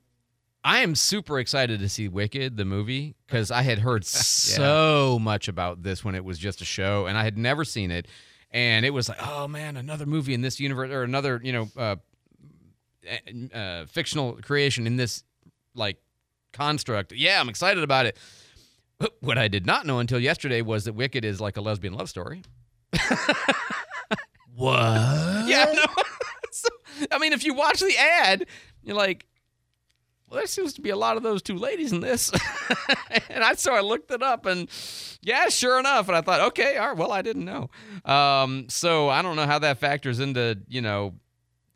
I 0.65 0.81
am 0.81 0.95
super 0.95 1.39
excited 1.39 1.81
to 1.81 1.89
see 1.89 2.09
Wicked, 2.09 2.57
the 2.57 2.65
movie, 2.65 3.15
because 3.27 3.51
I 3.51 3.63
had 3.63 3.81
heard 3.81 4.05
so 4.07 5.19
much 5.21 5.49
about 5.49 5.83
this 5.83 6.05
when 6.05 6.15
it 6.15 6.25
was 6.25 6.39
just 6.39 6.61
a 6.61 6.65
show, 6.65 7.07
and 7.07 7.19
I 7.19 7.25
had 7.25 7.37
never 7.37 7.65
seen 7.65 7.91
it. 7.91 8.07
And 8.51 8.87
it 8.87 8.91
was 8.91 9.09
like, 9.09 9.19
oh 9.21 9.49
man, 9.49 9.77
another 9.77 10.07
movie 10.07 10.33
in 10.33 10.41
this 10.41 10.61
universe, 10.61 10.91
or 10.91 11.03
another, 11.03 11.41
you 11.43 11.53
know, 11.53 11.69
uh, 11.77 11.97
uh, 13.07 13.57
uh, 13.57 13.87
fictional 13.87 14.35
creation 14.35 14.87
in 14.87 14.97
this 14.97 15.25
like 15.75 15.99
construct. 16.53 17.13
Yeah, 17.13 17.41
I'm 17.41 17.49
excited 17.49 17.83
about 17.83 18.07
it. 18.07 18.17
What 19.21 19.39
I 19.39 19.49
did 19.49 19.67
not 19.67 19.87
know 19.87 19.99
until 19.99 20.21
yesterday 20.21 20.63
was 20.63 20.85
that 20.85 20.95
Wicked 20.95 21.25
is 21.25 21.41
like 21.41 21.57
a 21.57 21.61
lesbian 21.61 21.95
love 21.95 22.09
story. 22.09 22.43
What? 24.55 25.45
Yeah, 25.47 25.73
no. 25.75 25.85
so, 26.51 26.69
I 27.11 27.19
mean, 27.19 27.33
if 27.35 27.45
you 27.45 27.55
watch 27.55 27.81
the 27.81 27.95
ad, 27.99 28.47
you're 28.83 28.97
like, 28.97 29.27
well, 30.35 30.41
there 30.41 30.49
seems 30.49 30.73
to 30.75 30.81
be 30.81 30.91
a 30.91 30.97
lot 30.97 31.17
of 31.17 31.23
those 31.23 31.43
two 31.43 31.57
ladies 31.57 31.93
in 31.93 32.01
this. 32.01 32.33
and 33.31 33.45
I 33.45 33.55
so 33.55 33.73
I 33.73 33.81
looked 33.81 34.11
it 34.11 34.23
up, 34.23 34.47
and 34.47 34.69
yeah, 35.23 35.49
sure 35.49 35.79
enough. 35.79 36.09
And 36.09 36.17
I 36.17 36.23
thought, 36.23 36.41
okay, 36.49 36.77
all 36.77 36.89
right, 36.89 36.97
well, 36.97 37.13
I 37.13 37.23
didn't 37.23 37.45
know. 37.45 37.71
Um, 38.05 38.67
so 38.69 39.09
I 39.09 39.23
don't 39.23 39.37
know 39.37 39.47
how 39.47 39.61
that 39.61 39.79
factors 39.79 40.19
into 40.19 40.59
you 40.67 40.81
know 40.81 41.15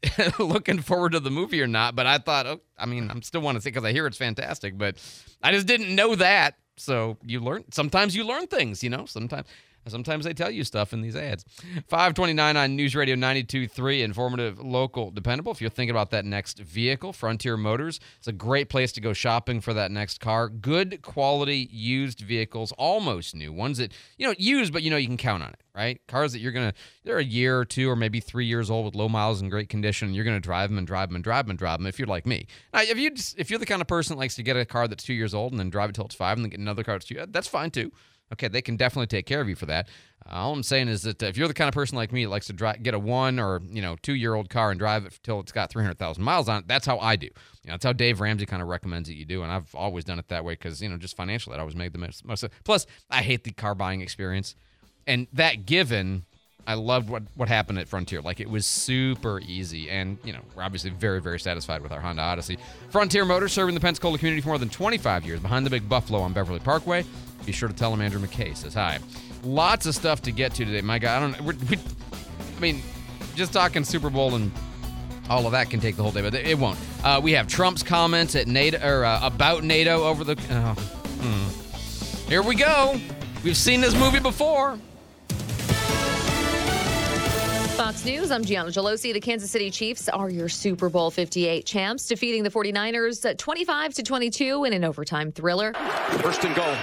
looking 0.40 0.80
forward 0.80 1.12
to 1.12 1.20
the 1.20 1.30
movie 1.30 1.62
or 1.62 1.68
not. 1.68 1.94
But 1.94 2.06
I 2.06 2.18
thought, 2.18 2.46
oh, 2.46 2.60
I 2.76 2.86
mean, 2.86 3.08
I'm 3.10 3.22
still 3.22 3.40
want 3.40 3.56
to 3.56 3.62
see 3.62 3.70
because 3.70 3.84
I 3.84 3.92
hear 3.92 4.06
it's 4.08 4.18
fantastic, 4.18 4.76
but 4.76 4.96
I 5.40 5.52
just 5.52 5.68
didn't 5.68 5.94
know 5.94 6.16
that. 6.16 6.56
So 6.76 7.16
you 7.22 7.38
learn. 7.38 7.64
Sometimes 7.70 8.16
you 8.16 8.24
learn 8.24 8.48
things, 8.48 8.82
you 8.82 8.90
know. 8.90 9.06
Sometimes 9.06 9.46
Sometimes 9.86 10.24
they 10.24 10.34
tell 10.34 10.50
you 10.50 10.64
stuff 10.64 10.92
in 10.92 11.00
these 11.00 11.16
ads. 11.16 11.44
529 11.88 12.56
on 12.56 12.76
News 12.76 12.94
Radio 12.94 13.16
92.3, 13.16 14.02
informative, 14.02 14.58
local, 14.58 15.10
dependable. 15.10 15.52
If 15.52 15.60
you're 15.60 15.70
thinking 15.70 15.90
about 15.90 16.10
that 16.10 16.24
next 16.24 16.58
vehicle, 16.58 17.12
Frontier 17.12 17.56
Motors, 17.56 18.00
it's 18.18 18.28
a 18.28 18.32
great 18.32 18.68
place 18.68 18.92
to 18.92 19.00
go 19.00 19.12
shopping 19.12 19.60
for 19.60 19.72
that 19.74 19.90
next 19.90 20.20
car. 20.20 20.48
Good 20.48 21.02
quality 21.02 21.68
used 21.70 22.20
vehicles, 22.20 22.72
almost 22.72 23.34
new 23.34 23.52
ones 23.52 23.78
that, 23.78 23.92
you 24.16 24.26
know, 24.26 24.34
used, 24.38 24.72
but 24.72 24.82
you 24.82 24.90
know 24.90 24.96
you 24.96 25.06
can 25.06 25.16
count 25.16 25.42
on 25.42 25.50
it, 25.50 25.60
right? 25.74 26.00
Cars 26.06 26.32
that 26.32 26.40
you're 26.40 26.52
going 26.52 26.70
to, 26.70 26.76
they're 27.04 27.18
a 27.18 27.24
year 27.24 27.58
or 27.58 27.64
two 27.64 27.88
or 27.90 27.96
maybe 27.96 28.20
three 28.20 28.46
years 28.46 28.70
old 28.70 28.84
with 28.84 28.94
low 28.94 29.08
miles 29.08 29.40
and 29.40 29.50
great 29.50 29.68
condition. 29.68 30.12
You're 30.12 30.24
going 30.24 30.36
to 30.36 30.40
drive 30.40 30.70
them 30.70 30.78
and 30.78 30.86
drive 30.86 31.08
them 31.08 31.16
and 31.16 31.24
drive 31.24 31.46
them 31.46 31.50
and 31.50 31.58
drive 31.58 31.78
them 31.78 31.86
if 31.86 31.98
you're 31.98 32.08
like 32.08 32.26
me. 32.26 32.46
Now, 32.74 32.82
if, 32.82 32.98
you 32.98 33.10
just, 33.10 33.38
if 33.38 33.50
you're 33.50 33.58
the 33.58 33.66
kind 33.66 33.80
of 33.80 33.88
person 33.88 34.16
that 34.16 34.20
likes 34.20 34.34
to 34.36 34.42
get 34.42 34.56
a 34.56 34.64
car 34.64 34.86
that's 34.86 35.04
two 35.04 35.14
years 35.14 35.34
old 35.34 35.52
and 35.52 35.58
then 35.58 35.70
drive 35.70 35.90
it 35.90 35.94
till 35.94 36.04
it's 36.04 36.14
five 36.14 36.36
and 36.36 36.44
then 36.44 36.50
get 36.50 36.60
another 36.60 36.84
car 36.84 36.96
that's 36.96 37.06
two, 37.06 37.24
that's 37.28 37.48
fine 37.48 37.70
too. 37.70 37.90
Okay, 38.32 38.48
they 38.48 38.62
can 38.62 38.76
definitely 38.76 39.06
take 39.06 39.26
care 39.26 39.40
of 39.40 39.48
you 39.48 39.54
for 39.54 39.66
that. 39.66 39.88
All 40.30 40.52
I'm 40.52 40.62
saying 40.62 40.88
is 40.88 41.02
that 41.02 41.22
if 41.22 41.38
you're 41.38 41.48
the 41.48 41.54
kind 41.54 41.68
of 41.68 41.74
person 41.74 41.96
like 41.96 42.12
me 42.12 42.24
that 42.24 42.30
likes 42.30 42.48
to 42.48 42.52
drive, 42.52 42.82
get 42.82 42.92
a 42.92 42.98
one 42.98 43.38
or 43.38 43.62
you 43.70 43.80
know 43.80 43.96
two 44.02 44.14
year 44.14 44.34
old 44.34 44.50
car 44.50 44.70
and 44.70 44.78
drive 44.78 45.06
it 45.06 45.18
till 45.22 45.40
it's 45.40 45.52
got 45.52 45.70
300,000 45.70 46.22
miles 46.22 46.48
on 46.48 46.60
it, 46.60 46.68
that's 46.68 46.84
how 46.84 46.98
I 46.98 47.16
do. 47.16 47.26
You 47.26 47.32
know, 47.68 47.72
that's 47.72 47.84
how 47.84 47.94
Dave 47.94 48.20
Ramsey 48.20 48.44
kind 48.44 48.60
of 48.60 48.68
recommends 48.68 49.08
that 49.08 49.14
you 49.14 49.24
do, 49.24 49.42
and 49.42 49.50
I've 49.50 49.74
always 49.74 50.04
done 50.04 50.18
it 50.18 50.28
that 50.28 50.44
way 50.44 50.52
because 50.52 50.82
you 50.82 50.88
know 50.88 50.98
just 50.98 51.16
financially, 51.16 51.56
I 51.56 51.60
always 51.60 51.76
made 51.76 51.92
the 51.94 51.98
most 51.98 52.24
plus, 52.64 52.86
I 53.10 53.22
hate 53.22 53.44
the 53.44 53.52
car 53.52 53.74
buying 53.74 54.00
experience, 54.00 54.54
and 55.06 55.26
that 55.32 55.64
given. 55.66 56.24
I 56.68 56.74
loved 56.74 57.08
what, 57.08 57.22
what 57.34 57.48
happened 57.48 57.78
at 57.78 57.88
Frontier. 57.88 58.20
Like 58.20 58.40
it 58.40 58.50
was 58.50 58.66
super 58.66 59.40
easy, 59.40 59.88
and 59.88 60.18
you 60.22 60.34
know 60.34 60.40
we're 60.54 60.62
obviously 60.62 60.90
very 60.90 61.18
very 61.20 61.40
satisfied 61.40 61.80
with 61.80 61.92
our 61.92 62.00
Honda 62.00 62.20
Odyssey. 62.20 62.58
Frontier 62.90 63.24
Motors 63.24 63.52
serving 63.54 63.74
the 63.74 63.80
Pensacola 63.80 64.18
community 64.18 64.42
for 64.42 64.48
more 64.48 64.58
than 64.58 64.68
25 64.68 65.24
years. 65.24 65.40
Behind 65.40 65.64
the 65.64 65.70
Big 65.70 65.88
Buffalo 65.88 66.20
on 66.20 66.34
Beverly 66.34 66.60
Parkway. 66.60 67.06
Be 67.46 67.52
sure 67.52 67.70
to 67.70 67.74
tell 67.74 67.92
him 67.92 68.02
Andrew 68.02 68.20
McKay 68.20 68.54
says 68.54 68.74
hi. 68.74 68.98
Lots 69.42 69.86
of 69.86 69.94
stuff 69.94 70.20
to 70.22 70.30
get 70.30 70.52
to 70.56 70.66
today. 70.66 70.82
My 70.82 70.98
God, 70.98 71.22
I 71.22 71.30
don't. 71.30 71.40
We're, 71.40 71.54
we, 71.70 71.78
I 72.56 72.60
mean, 72.60 72.82
just 73.34 73.54
talking 73.54 73.82
Super 73.82 74.10
Bowl 74.10 74.34
and 74.34 74.52
all 75.30 75.46
of 75.46 75.52
that 75.52 75.70
can 75.70 75.80
take 75.80 75.96
the 75.96 76.02
whole 76.02 76.12
day, 76.12 76.20
but 76.20 76.34
it 76.34 76.58
won't. 76.58 76.78
Uh, 77.02 77.18
we 77.22 77.32
have 77.32 77.46
Trump's 77.46 77.82
comments 77.82 78.36
at 78.36 78.46
NATO 78.46 78.78
or 78.86 79.06
uh, 79.06 79.26
about 79.26 79.64
NATO 79.64 80.04
over 80.04 80.22
the. 80.22 80.36
Uh. 80.50 80.74
Here 82.28 82.42
we 82.42 82.56
go. 82.56 83.00
We've 83.42 83.56
seen 83.56 83.80
this 83.80 83.94
movie 83.94 84.20
before. 84.20 84.78
Fox 87.78 88.04
News, 88.04 88.32
I'm 88.32 88.44
Gianna 88.44 88.70
Gelosi. 88.70 89.12
The 89.12 89.20
Kansas 89.20 89.52
City 89.52 89.70
Chiefs 89.70 90.08
are 90.08 90.28
your 90.28 90.48
Super 90.48 90.88
Bowl 90.88 91.12
58 91.12 91.64
champs, 91.64 92.06
defeating 92.06 92.42
the 92.42 92.50
49ers 92.50 93.38
25 93.38 93.94
to 93.94 94.02
22 94.02 94.64
in 94.64 94.72
an 94.72 94.82
overtime 94.82 95.30
thriller. 95.30 95.72
First 96.20 96.44
and 96.44 96.56
goal. 96.56 96.74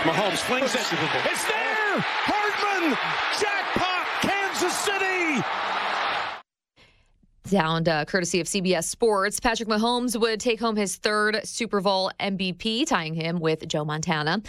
Mahomes 0.00 0.38
flings 0.38 0.74
it. 0.74 0.80
It's 0.80 1.44
there! 1.44 1.98
Hardman! 2.24 2.96
Jackpot! 3.38 4.06
Kansas 4.22 4.78
City! 4.78 5.44
Down 7.50 7.86
uh, 7.86 8.06
courtesy 8.06 8.40
of 8.40 8.46
CBS 8.46 8.84
Sports, 8.84 9.40
Patrick 9.40 9.68
Mahomes 9.68 10.18
would 10.18 10.40
take 10.40 10.58
home 10.58 10.74
his 10.74 10.96
third 10.96 11.46
Super 11.46 11.82
Bowl 11.82 12.10
MVP, 12.18 12.86
tying 12.86 13.12
him 13.12 13.40
with 13.40 13.68
Joe 13.68 13.84
Montana. 13.84 14.40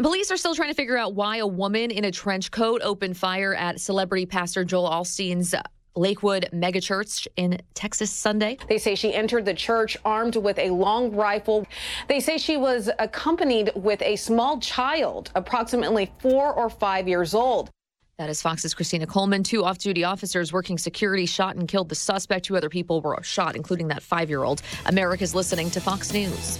And 0.00 0.04
police 0.06 0.30
are 0.30 0.38
still 0.38 0.54
trying 0.54 0.70
to 0.70 0.74
figure 0.74 0.96
out 0.96 1.14
why 1.14 1.36
a 1.36 1.46
woman 1.46 1.90
in 1.90 2.06
a 2.06 2.10
trench 2.10 2.50
coat 2.50 2.80
opened 2.82 3.18
fire 3.18 3.54
at 3.54 3.80
celebrity 3.80 4.24
pastor 4.24 4.64
Joel 4.64 4.88
Osteen's 4.88 5.54
Lakewood 5.94 6.48
megachurch 6.54 7.26
in 7.36 7.60
Texas 7.74 8.10
Sunday. 8.10 8.56
They 8.66 8.78
say 8.78 8.94
she 8.94 9.12
entered 9.12 9.44
the 9.44 9.52
church 9.52 9.98
armed 10.02 10.36
with 10.36 10.58
a 10.58 10.70
long 10.70 11.14
rifle. 11.14 11.66
They 12.08 12.18
say 12.18 12.38
she 12.38 12.56
was 12.56 12.88
accompanied 12.98 13.72
with 13.74 14.00
a 14.00 14.16
small 14.16 14.58
child, 14.60 15.32
approximately 15.34 16.10
four 16.18 16.50
or 16.54 16.70
five 16.70 17.06
years 17.06 17.34
old. 17.34 17.68
That 18.16 18.30
is 18.30 18.40
Fox's 18.40 18.72
Christina 18.72 19.06
Coleman. 19.06 19.42
Two 19.42 19.66
off 19.66 19.76
duty 19.76 20.02
officers 20.02 20.50
working 20.50 20.78
security 20.78 21.26
shot 21.26 21.56
and 21.56 21.68
killed 21.68 21.90
the 21.90 21.94
suspect. 21.94 22.46
Two 22.46 22.56
other 22.56 22.70
people 22.70 23.02
were 23.02 23.22
shot, 23.22 23.54
including 23.54 23.88
that 23.88 24.02
five 24.02 24.30
year 24.30 24.44
old. 24.44 24.62
America's 24.86 25.34
listening 25.34 25.70
to 25.72 25.78
Fox 25.78 26.10
News. 26.14 26.58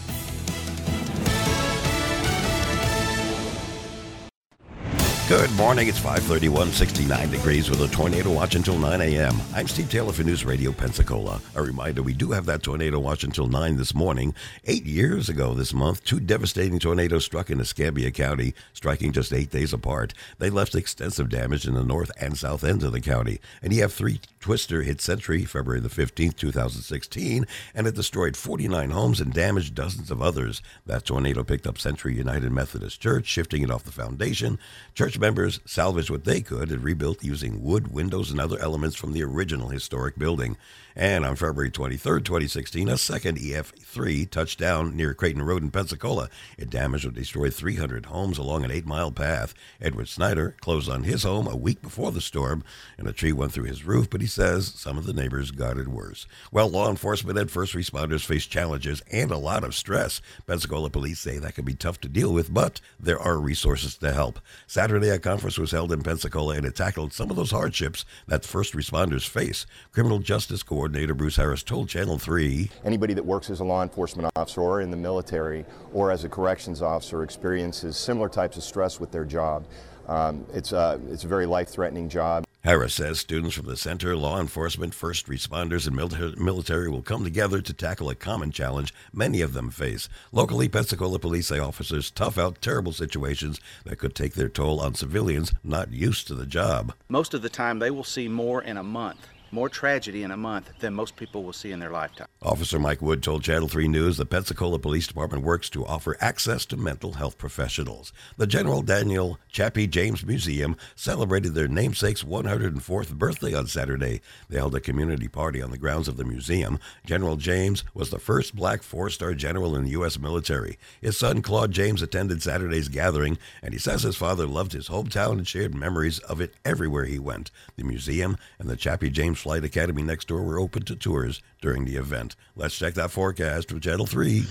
Good 5.31 5.53
morning. 5.53 5.87
It's 5.87 5.97
531, 5.97 6.73
69 6.73 7.31
degrees 7.31 7.71
with 7.71 7.81
a 7.83 7.87
tornado 7.87 8.33
watch 8.33 8.57
until 8.57 8.77
9 8.77 9.01
a.m. 9.01 9.37
I'm 9.55 9.69
Steve 9.69 9.89
Taylor 9.89 10.13
for 10.13 10.25
News 10.25 10.45
Radio 10.45 10.73
Pensacola. 10.73 11.41
A 11.55 11.63
reminder, 11.63 12.03
we 12.03 12.15
do 12.15 12.33
have 12.33 12.47
that 12.47 12.65
tornado 12.65 12.99
watch 12.99 13.23
until 13.23 13.47
9 13.47 13.77
this 13.77 13.95
morning. 13.95 14.35
Eight 14.65 14.85
years 14.85 15.29
ago 15.29 15.55
this 15.55 15.73
month, 15.73 16.03
two 16.03 16.19
devastating 16.19 16.81
tornadoes 16.81 17.25
struck 17.25 17.49
in 17.49 17.61
Escambia 17.61 18.11
County, 18.11 18.55
striking 18.73 19.13
just 19.13 19.33
eight 19.33 19.53
days 19.53 19.73
apart. 19.73 20.15
They 20.41 20.51
left 20.51 20.75
extensive 20.75 21.29
damage 21.29 21.65
in 21.65 21.75
the 21.75 21.85
north 21.85 22.11
and 22.21 22.37
south 22.37 22.65
ends 22.65 22.83
of 22.83 22.91
the 22.91 23.01
county. 23.01 23.39
And 23.63 23.73
you 23.73 23.83
have 23.83 23.93
three 23.93 24.21
twister 24.41 24.83
hit 24.83 25.01
Century 25.01 25.45
February 25.45 25.81
the 25.81 25.89
15th, 25.89 26.35
2016, 26.35 27.47
and 27.73 27.87
it 27.87 27.95
destroyed 27.95 28.37
49 28.37 28.91
homes 28.91 29.21
and 29.21 29.33
damaged 29.33 29.77
dozens 29.77 30.11
of 30.11 30.21
others. 30.21 30.61
That 30.87 31.05
tornado 31.05 31.45
picked 31.45 31.69
up 31.69 31.79
Century 31.79 32.17
United 32.17 32.51
Methodist 32.51 33.01
Church, 33.01 33.27
shifting 33.27 33.63
it 33.63 33.71
off 33.71 33.85
the 33.85 33.93
foundation. 33.93 34.59
Church 34.93 35.20
members 35.21 35.61
salvaged 35.65 36.11
what 36.11 36.25
they 36.25 36.41
could 36.41 36.71
and 36.71 36.83
rebuilt 36.83 37.23
using 37.23 37.63
wood, 37.63 37.93
windows, 37.93 38.31
and 38.31 38.41
other 38.41 38.59
elements 38.59 38.97
from 38.97 39.13
the 39.13 39.23
original 39.23 39.69
historic 39.69 40.19
building. 40.19 40.57
And 40.97 41.25
on 41.25 41.37
February 41.37 41.71
23, 41.71 42.23
2016, 42.23 42.89
a 42.89 42.99
second 42.99 43.39
EF3 43.39 44.29
touched 44.29 44.59
down 44.59 44.97
near 44.97 45.15
Creighton 45.15 45.43
Road 45.43 45.63
in 45.63 45.71
Pensacola. 45.71 46.29
It 46.59 46.69
damaged 46.69 47.07
or 47.07 47.11
destroyed 47.11 47.55
300 47.55 48.07
homes 48.07 48.39
along 48.39 48.65
an 48.65 48.71
eight 48.71 48.87
mile 48.87 49.13
path. 49.13 49.55
Edward 49.81 50.09
Snyder 50.09 50.57
closed 50.61 50.91
on 50.91 51.05
his 51.05 51.23
home 51.23 51.47
a 51.47 51.57
week 51.57 51.81
before 51.81 52.11
the 52.11 52.21
storm, 52.21 52.65
and 52.99 53.07
a 53.07 53.13
tree 53.13 53.33
went 53.33 53.53
through 53.53 53.65
his 53.65 53.85
roof, 53.85 54.11
but 54.11 54.21
he 54.21 54.27
says 54.27 54.73
some 54.75 54.99
of 54.99 55.07
the 55.07 55.13
neighbors 55.13 55.53
got 55.53 55.79
it 55.79 55.89
worse. 55.89 56.27
Well, 56.51 56.69
law 56.69 56.91
enforcement 56.91 57.39
and 57.39 57.51
first 57.51 57.75
responders 57.75 58.25
face 58.25 58.47
challenges 58.47 59.03
and 59.13 59.31
a 59.31 59.39
lot 59.39 59.65
of 59.65 59.77
stress. 59.77 60.21
Pensacola 60.47 60.91
police 60.91 61.21
say 61.21 61.39
that 61.39 61.55
can 61.55 61.65
be 61.65 61.75
tough 61.75 62.01
to 62.01 62.09
deal 62.09 62.33
with, 62.33 62.53
but 62.53 62.81
there 62.99 63.21
are 63.21 63.39
resources 63.39 63.97
to 63.99 64.13
help. 64.13 64.41
Saturday, 64.67 65.10
a 65.15 65.19
conference 65.19 65.59
was 65.59 65.71
held 65.71 65.93
in 65.93 66.03
Pensacola, 66.03 66.57
and 66.57 66.65
it 66.65 66.75
tackled 66.75 67.13
some 67.13 67.31
of 67.31 67.37
those 67.37 67.51
hardships 67.51 68.05
that 68.27 68.45
first 68.45 68.75
responders 68.75 69.29
face. 69.29 69.67
Criminal 69.93 70.19
Justice 70.19 70.63
Coordinator 70.63 71.15
Bruce 71.15 71.37
Harris 71.37 71.63
told 71.63 71.89
Channel 71.89 72.19
3 72.19 72.71
Anybody 72.85 73.15
that 73.15 73.25
works 73.25 73.51
as 73.51 73.61
a 73.61 73.65
law 73.65 73.83
enforcement 73.83 74.31
officer 74.37 74.61
or 74.61 74.81
in 74.81 74.91
the 74.91 74.97
military 74.97 75.65
or 75.93 76.11
as 76.11 76.25
a 76.25 76.29
corrections 76.29 76.83
officer 76.83 77.23
experiences 77.23 77.97
similar 77.97 78.29
types 78.29 78.57
of 78.57 78.63
stress 78.63 79.01
with 79.01 79.11
their 79.11 79.25
job. 79.25 79.67
Um, 80.09 80.45
it's, 80.53 80.73
a, 80.73 81.01
it's 81.09 81.25
a 81.25 81.29
very 81.29 81.47
life 81.47 81.69
threatening 81.69 82.09
job. 82.09 82.45
Harris 82.63 82.93
says 82.93 83.19
students 83.19 83.55
from 83.55 83.65
the 83.65 83.77
center, 83.77 84.15
law 84.15 84.39
enforcement, 84.39 84.93
first 84.93 85.27
responders, 85.29 85.87
and 85.87 85.97
military 86.39 86.91
will 86.91 87.01
come 87.01 87.25
together 87.25 87.63
to 87.63 87.73
tackle 87.73 88.11
a 88.11 88.15
common 88.15 88.51
challenge 88.51 88.93
many 89.15 89.41
of 89.41 89.55
them 89.55 89.71
face. 89.71 90.11
Locally, 90.31 90.69
Pensacola 90.69 91.19
police 91.19 91.47
say 91.47 91.59
officers 91.59 92.11
tough 92.11 92.37
out 92.37 92.61
terrible 92.61 92.93
situations 92.93 93.63
that 93.85 93.97
could 93.97 94.15
take 94.15 94.35
their 94.35 94.51
toll 94.51 94.79
on 94.79 94.95
civilians 94.95 95.55
not 95.65 95.91
used 95.95 96.27
to 96.27 96.35
the 96.35 96.45
job. 96.45 96.93
Most 97.09 97.33
of 97.33 97.41
the 97.41 97.49
time, 97.49 97.79
they 97.79 97.91
will 97.91 98.05
see 98.05 98.29
more 98.29 98.63
in 98.63 98.77
a 98.77 98.83
month, 98.83 99.27
more 99.53 99.69
tragedy 99.69 100.23
in 100.23 100.31
a 100.31 100.37
month 100.37 100.71
than 100.81 100.95
most 100.95 101.17
people 101.17 101.43
will 101.43 101.53
see 101.53 101.73
in 101.73 101.81
their 101.81 101.91
lifetime. 101.91 102.29
Officer 102.43 102.79
Mike 102.79 103.03
Wood 103.03 103.23
told 103.23 103.43
Channel 103.43 103.69
3 103.69 103.89
News 103.89 104.17
the 104.17 104.27
Pensacola 104.27 104.79
Police 104.79 105.07
Department 105.07 105.45
works 105.45 105.69
to 105.71 105.85
offer 105.85 106.17
access 106.21 106.65
to 106.67 106.77
mental 106.77 107.15
health 107.15 107.39
professionals. 107.39 108.13
The 108.37 108.47
General 108.47 108.83
Daniel 108.83 109.39
Chappie 109.51 109.87
James 109.87 110.25
Museum 110.25 110.77
celebrated 110.95 111.55
their 111.55 111.69
namesake's 111.69 112.23
104th 112.23 113.15
birthday 113.15 113.55
on 113.55 113.67
Saturday. 113.67 114.21
They 114.49 114.59
held 114.59 114.75
a 114.75 114.81
community 114.81 115.29
party 115.29 115.61
on 115.61 115.71
the 115.71 115.79
grounds 115.79 116.09
of 116.09 116.17
the 116.17 116.25
museum. 116.25 116.79
General 117.05 117.37
James 117.37 117.85
was 117.95 118.11
the 118.11 118.19
first 118.19 118.55
black 118.55 118.83
four 118.83 119.11
star 119.11 119.35
general 119.35 119.75
in 119.77 119.85
the 119.85 119.91
U.S. 119.91 120.19
military. 120.19 120.79
His 121.01 121.17
son 121.17 121.43
Claude 121.43 121.73
James 121.73 122.03
attended 122.03 122.43
Saturday's 122.43 122.89
gathering, 122.89 123.39
and 123.63 123.73
he 123.73 123.79
says 123.79 124.03
his 124.03 124.17
father 124.17 124.47
loved 124.47 124.73
his 124.73 124.89
hometown 124.89 125.33
and 125.33 125.49
shared 125.49 125.75
memories 125.75 126.19
of 126.21 126.41
it 126.41 126.55
everywhere 126.65 127.05
he 127.05 127.19
went. 127.19 127.51
The 127.77 127.85
museum 127.85 128.37
and 128.59 128.69
the 128.69 128.77
Chappie 128.77 129.11
James 129.11 129.40
Flight 129.41 129.65
Academy 129.65 130.03
next 130.03 130.29
door 130.29 130.43
were 130.43 130.61
open 130.61 130.83
to 130.83 130.95
tours 130.95 131.41
during 131.63 131.87
the 131.87 131.97
event. 131.97 132.37
Let's 132.55 132.77
check 132.77 132.95
that 132.95 133.11
forecast 133.11 133.73
with 133.73 133.83
Channel 133.83 134.07
3. 134.07 134.45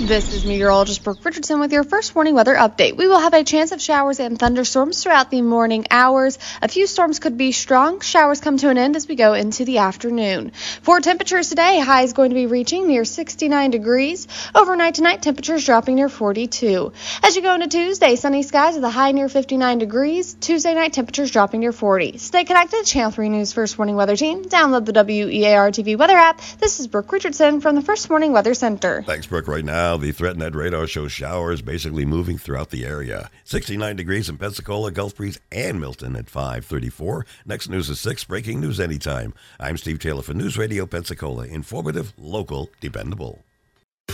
This 0.00 0.32
is 0.32 0.46
meteorologist 0.46 1.04
Brooke 1.04 1.22
Richardson 1.22 1.60
with 1.60 1.72
your 1.72 1.84
first 1.84 2.14
warning 2.14 2.34
weather 2.34 2.54
update. 2.54 2.96
We 2.96 3.06
will 3.06 3.20
have 3.20 3.34
a 3.34 3.44
chance 3.44 3.72
of 3.72 3.82
showers 3.82 4.18
and 4.18 4.38
thunderstorms 4.38 5.02
throughout 5.02 5.30
the 5.30 5.42
morning 5.42 5.86
hours. 5.90 6.38
A 6.62 6.68
few 6.68 6.86
storms 6.86 7.18
could 7.18 7.36
be 7.36 7.52
strong. 7.52 8.00
Showers 8.00 8.40
come 8.40 8.56
to 8.56 8.70
an 8.70 8.78
end 8.78 8.96
as 8.96 9.06
we 9.06 9.14
go 9.14 9.34
into 9.34 9.66
the 9.66 9.78
afternoon. 9.78 10.52
For 10.80 11.00
temperatures 11.00 11.50
today, 11.50 11.80
high 11.80 12.02
is 12.02 12.14
going 12.14 12.30
to 12.30 12.34
be 12.34 12.46
reaching 12.46 12.86
near 12.86 13.04
69 13.04 13.70
degrees. 13.70 14.26
Overnight 14.54 14.94
tonight, 14.94 15.20
temperatures 15.20 15.66
dropping 15.66 15.96
near 15.96 16.08
42. 16.08 16.92
As 17.22 17.36
you 17.36 17.42
go 17.42 17.54
into 17.54 17.68
Tuesday, 17.68 18.16
sunny 18.16 18.42
skies 18.42 18.76
with 18.76 18.84
a 18.84 18.90
high 18.90 19.12
near 19.12 19.28
59 19.28 19.78
degrees. 19.78 20.32
Tuesday 20.32 20.72
night, 20.72 20.94
temperatures 20.94 21.30
dropping 21.30 21.60
near 21.60 21.72
40. 21.72 22.16
Stay 22.16 22.44
connected. 22.44 22.70
To 22.70 22.84
Channel 22.84 23.10
3 23.10 23.28
News 23.30 23.52
First 23.52 23.76
Warning 23.76 23.89
Morning 23.90 23.96
Weather 23.96 24.16
Team. 24.16 24.44
Download 24.44 24.84
the 24.84 24.92
WEAR 24.92 25.72
TV 25.72 25.98
weather 25.98 26.16
app. 26.16 26.40
This 26.60 26.78
is 26.78 26.86
Brooke 26.86 27.10
Richardson 27.10 27.60
from 27.60 27.74
the 27.74 27.82
First 27.82 28.08
Morning 28.08 28.32
Weather 28.32 28.54
Center. 28.54 29.02
Thanks, 29.02 29.26
Brooke. 29.26 29.48
Right 29.48 29.64
now, 29.64 29.96
the 29.96 30.12
ThreatNet 30.12 30.54
radar 30.54 30.86
shows 30.86 31.10
showers 31.10 31.60
basically 31.60 32.04
moving 32.04 32.38
throughout 32.38 32.70
the 32.70 32.86
area. 32.86 33.30
69 33.42 33.96
degrees 33.96 34.28
in 34.28 34.38
Pensacola, 34.38 34.92
Gulf 34.92 35.16
Breeze, 35.16 35.40
and 35.50 35.80
Milton 35.80 36.14
at 36.14 36.30
534. 36.30 37.26
Next 37.44 37.68
news 37.68 37.90
is 37.90 37.98
6, 37.98 38.22
breaking 38.26 38.60
news 38.60 38.78
anytime. 38.78 39.34
I'm 39.58 39.76
Steve 39.76 39.98
Taylor 39.98 40.22
for 40.22 40.34
News 40.34 40.56
Radio 40.56 40.86
Pensacola. 40.86 41.46
Informative, 41.46 42.12
local, 42.16 42.70
dependable. 42.80 43.42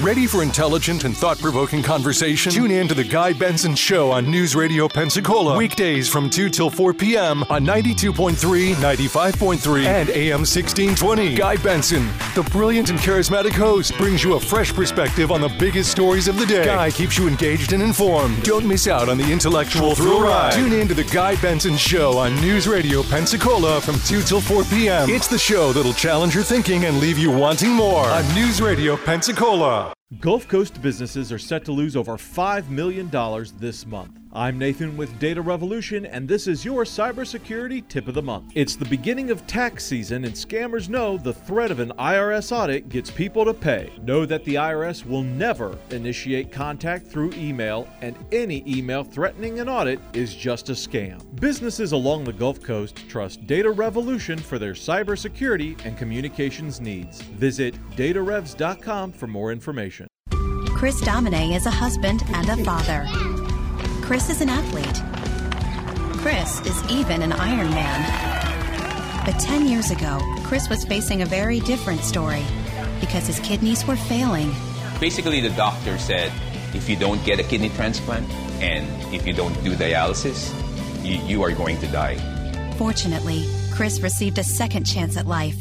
Ready 0.03 0.27
for 0.27 0.43
intelligent 0.43 1.05
and 1.05 1.17
thought 1.17 1.39
provoking 1.39 1.83
conversation? 1.83 2.53
Tune 2.53 2.71
in 2.71 2.87
to 2.87 2.93
The 2.93 3.03
Guy 3.03 3.33
Benson 3.33 3.75
Show 3.75 4.11
on 4.11 4.31
News 4.31 4.55
Radio 4.55 4.89
Pensacola. 4.89 5.57
Weekdays 5.57 6.07
from 6.07 6.29
2 6.29 6.51
till 6.51 6.69
4 6.69 6.93
p.m. 6.93 7.43
on 7.45 7.65
92.3, 7.65 8.75
95.3, 8.75 9.87
and 9.87 10.11
AM 10.11 10.41
1620. 10.41 11.35
Guy 11.37 11.57
Benson, 11.57 12.07
the 12.35 12.43
brilliant 12.53 12.91
and 12.91 12.99
charismatic 12.99 13.53
host, 13.53 13.97
brings 13.97 14.23
you 14.23 14.35
a 14.35 14.41
fresh 14.41 14.71
perspective 14.71 15.33
on 15.33 15.41
the 15.41 15.49
biggest 15.59 15.91
stories 15.93 16.29
of 16.29 16.39
the 16.39 16.45
day. 16.45 16.67
Guy 16.67 16.91
keeps 16.91 17.17
you 17.17 17.27
engaged 17.27 17.73
and 17.73 17.83
informed. 17.83 18.43
Don't 18.43 18.67
miss 18.67 18.87
out 18.87 19.09
on 19.09 19.17
the 19.17 19.33
intellectual 19.33 19.95
thrill 19.95 20.21
ride. 20.21 20.53
Tune 20.53 20.73
in 20.73 20.89
to 20.89 20.95
The 20.95 21.05
Guy 21.05 21.37
Benson 21.41 21.77
Show 21.79 22.19
on 22.19 22.35
News 22.43 22.69
Radio 22.69 23.03
Pensacola 23.03 23.81
from 23.81 23.99
2 24.01 24.21
till 24.23 24.43
4 24.43 24.65
p.m. 24.65 25.09
It's 25.09 25.27
the 25.27 25.39
show 25.39 25.73
that'll 25.73 25.95
challenge 25.95 26.35
your 26.35 26.45
thinking 26.45 26.85
and 26.85 26.99
leave 26.99 27.17
you 27.17 27.31
wanting 27.31 27.71
more 27.71 28.05
on 28.05 28.35
News 28.35 28.61
Radio 28.61 28.99
Pensacola. 28.99 29.86
Gulf 30.21 30.47
Coast 30.47 30.81
businesses 30.81 31.33
are 31.33 31.39
set 31.39 31.65
to 31.65 31.73
lose 31.73 31.97
over 31.97 32.13
$5 32.13 32.69
million 32.69 33.11
this 33.59 33.85
month. 33.85 34.21
I'm 34.37 34.59
Nathan 34.59 34.99
with 34.99 35.19
Data 35.19 35.41
Revolution, 35.41 36.05
and 36.05 36.29
this 36.29 36.47
is 36.47 36.63
your 36.63 36.85
cybersecurity 36.85 37.89
tip 37.89 38.07
of 38.07 38.13
the 38.13 38.21
month. 38.21 38.53
It's 38.55 38.77
the 38.77 38.85
beginning 38.85 39.31
of 39.31 39.47
tax 39.47 39.83
season, 39.83 40.27
and 40.27 40.35
scammers 40.35 40.91
know 40.91 41.17
the 41.17 41.33
threat 41.33 41.71
of 41.71 41.81
an 41.81 41.91
IRS 41.99 42.55
audit 42.55 42.91
gets 42.91 43.11
people 43.11 43.47
to 43.47 43.55
pay. 43.55 43.91
Know 44.03 44.27
that 44.27 44.45
the 44.45 44.57
IRS 44.57 45.07
will 45.07 45.23
never 45.23 45.79
initiate 45.89 46.53
contact 46.53 47.07
through 47.07 47.33
email, 47.33 47.89
and 48.03 48.15
any 48.31 48.63
email 48.67 49.05
threatening 49.05 49.59
an 49.59 49.71
audit 49.71 50.01
is 50.13 50.35
just 50.35 50.69
a 50.69 50.75
scam. 50.75 51.19
Businesses 51.41 51.93
along 51.93 52.25
the 52.25 52.33
Gulf 52.35 52.63
Coast 52.63 53.09
trust 53.09 53.47
Data 53.47 53.71
Revolution 53.71 54.37
for 54.37 54.59
their 54.59 54.75
cybersecurity 54.75 55.83
and 55.87 55.97
communications 55.97 56.79
needs. 56.79 57.23
Visit 57.23 57.75
datarevs.com 57.93 59.13
for 59.13 59.29
more 59.29 59.51
information. 59.51 60.07
Chris 60.75 61.01
Domine 61.01 61.53
is 61.53 61.65
a 61.65 61.71
husband 61.71 62.23
and 62.35 62.51
a 62.51 62.63
father. 62.63 63.46
Chris 64.07 64.31
is 64.31 64.41
an 64.41 64.49
athlete. 64.49 65.03
Chris 66.21 66.61
is 66.65 66.81
even 66.89 67.23
an 67.23 67.33
Iron 67.33 67.71
Man. 67.71 69.27
But 69.27 69.33
10 69.41 69.67
years 69.67 69.91
ago, 69.91 70.21
Chris 70.45 70.69
was 70.69 70.85
facing 70.85 71.23
a 71.23 71.27
very 71.27 71.59
different 71.59 72.03
story 72.03 72.45
because 73.01 73.27
his 73.27 73.41
kidneys 73.41 73.85
were 73.85 73.97
failing. 73.97 74.55
Basically, 75.01 75.41
the 75.41 75.51
doctor 75.51 75.99
said 75.99 76.31
if 76.73 76.89
you 76.89 76.95
don't 76.95 77.23
get 77.25 77.41
a 77.41 77.43
kidney 77.43 77.69
transplant 77.71 78.31
and 78.63 78.87
if 79.13 79.27
you 79.27 79.33
don't 79.33 79.53
do 79.65 79.75
dialysis, 79.75 80.55
you, 81.05 81.17
you 81.27 81.43
are 81.43 81.51
going 81.51 81.77
to 81.81 81.89
die. 81.89 82.15
Fortunately, 82.79 83.45
Chris 83.73 83.99
received 83.99 84.39
a 84.39 84.45
second 84.45 84.85
chance 84.85 85.17
at 85.17 85.27
life, 85.27 85.57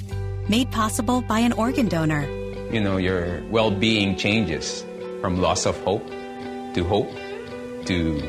made 0.48 0.70
possible 0.72 1.24
by 1.24 1.40
an 1.40 1.54
organ 1.54 1.88
donor. 1.88 2.30
You 2.72 2.80
know, 2.80 2.98
your 2.98 3.44
well 3.50 3.72
being 3.72 4.16
changes 4.16 4.86
from 5.20 5.42
loss 5.42 5.66
of 5.66 5.76
hope 5.82 6.08
to 6.76 6.84
hope 6.88 7.10
to 7.86 8.20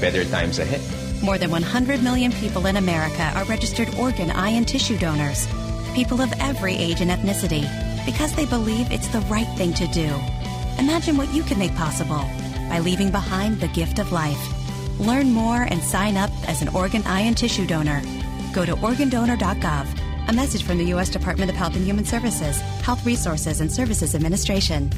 better 0.00 0.24
times 0.24 0.58
ahead. 0.58 0.80
More 1.22 1.38
than 1.38 1.50
100 1.50 2.02
million 2.02 2.32
people 2.32 2.66
in 2.66 2.76
America 2.76 3.32
are 3.34 3.44
registered 3.44 3.94
organ, 3.94 4.30
eye, 4.30 4.50
and 4.50 4.66
tissue 4.68 4.98
donors. 4.98 5.46
People 5.94 6.20
of 6.20 6.32
every 6.40 6.74
age 6.74 7.00
and 7.00 7.10
ethnicity, 7.10 7.64
because 8.04 8.34
they 8.34 8.46
believe 8.46 8.90
it's 8.90 9.08
the 9.08 9.20
right 9.20 9.48
thing 9.56 9.72
to 9.74 9.86
do. 9.88 10.06
Imagine 10.78 11.16
what 11.16 11.32
you 11.32 11.42
can 11.42 11.58
make 11.58 11.74
possible 11.76 12.24
by 12.68 12.80
leaving 12.80 13.10
behind 13.10 13.60
the 13.60 13.68
gift 13.68 13.98
of 13.98 14.12
life. 14.12 14.40
Learn 14.98 15.32
more 15.32 15.62
and 15.62 15.82
sign 15.82 16.16
up 16.16 16.30
as 16.48 16.62
an 16.62 16.68
organ, 16.68 17.02
eye, 17.06 17.20
and 17.20 17.36
tissue 17.36 17.66
donor. 17.66 18.02
Go 18.52 18.64
to 18.64 18.74
organdonor.gov. 18.76 20.28
A 20.28 20.32
message 20.32 20.62
from 20.62 20.78
the 20.78 20.86
U.S. 20.86 21.10
Department 21.10 21.50
of 21.50 21.56
Health 21.56 21.76
and 21.76 21.84
Human 21.84 22.04
Services, 22.04 22.60
Health 22.82 23.04
Resources 23.04 23.60
and 23.60 23.70
Services 23.70 24.14
Administration. 24.14 24.90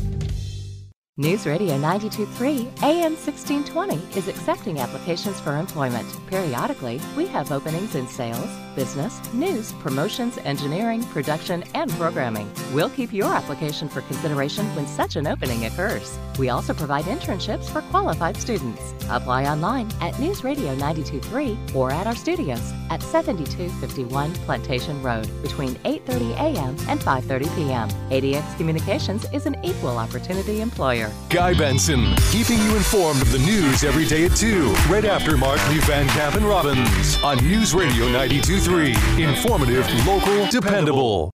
News 1.19 1.47
Radio 1.47 1.79
923 1.79 2.69
AM 2.83 3.17
1620 3.17 4.19
is 4.19 4.29
accepting 4.29 4.81
applications 4.81 5.41
for 5.41 5.57
employment. 5.57 6.07
Periodically, 6.27 7.01
we 7.17 7.27
have 7.29 7.51
openings 7.53 7.95
in 7.95 8.07
sales, 8.07 8.51
business, 8.75 9.19
news, 9.33 9.73
promotions, 9.81 10.37
engineering, 10.45 11.03
production, 11.05 11.65
and 11.75 11.91
programming. 11.93 12.51
We'll 12.75 12.91
keep 12.91 13.15
your 13.15 13.33
application 13.33 13.89
for 13.89 14.03
consideration 14.03 14.67
when 14.77 14.87
such 14.87 15.17
an 15.17 15.27
opening 15.27 15.65
occurs. 15.65 16.19
We 16.39 16.51
also 16.51 16.75
provide 16.75 17.07
internships 17.07 17.65
for 17.65 17.81
qualified 17.91 18.37
students. 18.37 18.93
Apply 19.09 19.47
online 19.47 19.91
at 20.03 20.19
News 20.21 20.45
Radio 20.45 20.75
923 20.75 21.57
or 21.75 21.91
at 21.93 22.07
our 22.07 22.15
studios 22.15 22.75
at 22.91 23.03
7251 23.03 24.35
Plantation 24.45 25.03
Road 25.03 25.31
between 25.41 25.77
8:30 25.77 26.33
a.m. 26.33 26.77
and 26.91 27.01
5:30 27.01 27.57
p.m. 27.57 27.89
ADX 28.11 28.57
Communications 28.59 29.25
is 29.33 29.47
an 29.47 29.57
equal 29.65 29.97
opportunity 29.97 30.61
employer. 30.61 31.06
Guy 31.31 31.55
Benson, 31.55 32.15
keeping 32.31 32.59
you 32.59 32.77
informed 32.77 33.21
of 33.23 33.33
the 33.33 33.39
news 33.39 33.85
every 33.85 34.07
day 34.07 34.27
at 34.27 34.37
2, 34.37 34.73
right 34.89 35.05
after 35.05 35.37
Mark 35.37 35.61
Lee 35.69 35.79
Van 35.81 36.07
Camp 36.09 36.35
and 36.35 36.45
Robbins 36.45 37.23
on 37.23 37.37
News 37.39 37.75
Radio 37.75 38.07
92.3. 38.07 39.19
Informative, 39.19 39.87
local, 40.07 40.47
dependable. 40.47 41.31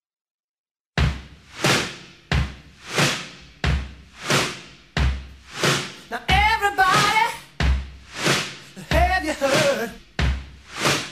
Now 6.10 6.20
everybody, 6.28 7.34
have 8.90 9.24
you 9.24 9.32
heard? 9.32 9.90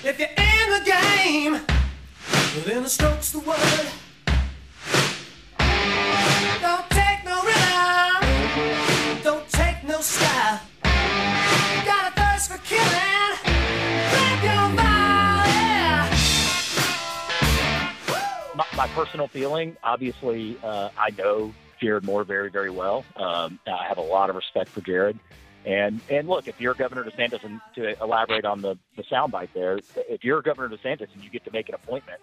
If 0.02 0.18
you're 0.18 0.28
in 0.28 0.70
the 0.72 0.82
game, 0.84 1.60
then 2.64 2.82
the 2.82 2.88
stroke's 2.88 3.32
the 3.32 3.40
word. 3.40 3.99
My, 18.80 18.88
personal 18.94 19.28
feeling, 19.28 19.76
obviously, 19.84 20.56
uh, 20.62 20.88
I 20.96 21.10
know 21.10 21.52
Jared 21.82 22.02
Moore 22.02 22.24
very, 22.24 22.50
very 22.50 22.70
well. 22.70 23.04
Um, 23.14 23.58
I 23.66 23.84
have 23.86 23.98
a 23.98 24.02
lot 24.02 24.30
of 24.30 24.36
respect 24.36 24.70
for 24.70 24.80
Jared. 24.80 25.18
And 25.66 26.00
and 26.08 26.26
look, 26.26 26.48
if 26.48 26.58
you're 26.58 26.72
Governor 26.72 27.04
DeSantis, 27.04 27.44
and 27.44 27.60
to 27.74 28.02
elaborate 28.02 28.46
on 28.46 28.62
the 28.62 28.78
the 28.96 29.02
soundbite 29.02 29.50
there, 29.52 29.78
if 30.08 30.24
you're 30.24 30.40
Governor 30.40 30.74
DeSantis 30.74 31.08
and 31.12 31.22
you 31.22 31.28
get 31.28 31.44
to 31.44 31.50
make 31.52 31.68
an 31.68 31.74
appointment, 31.74 32.20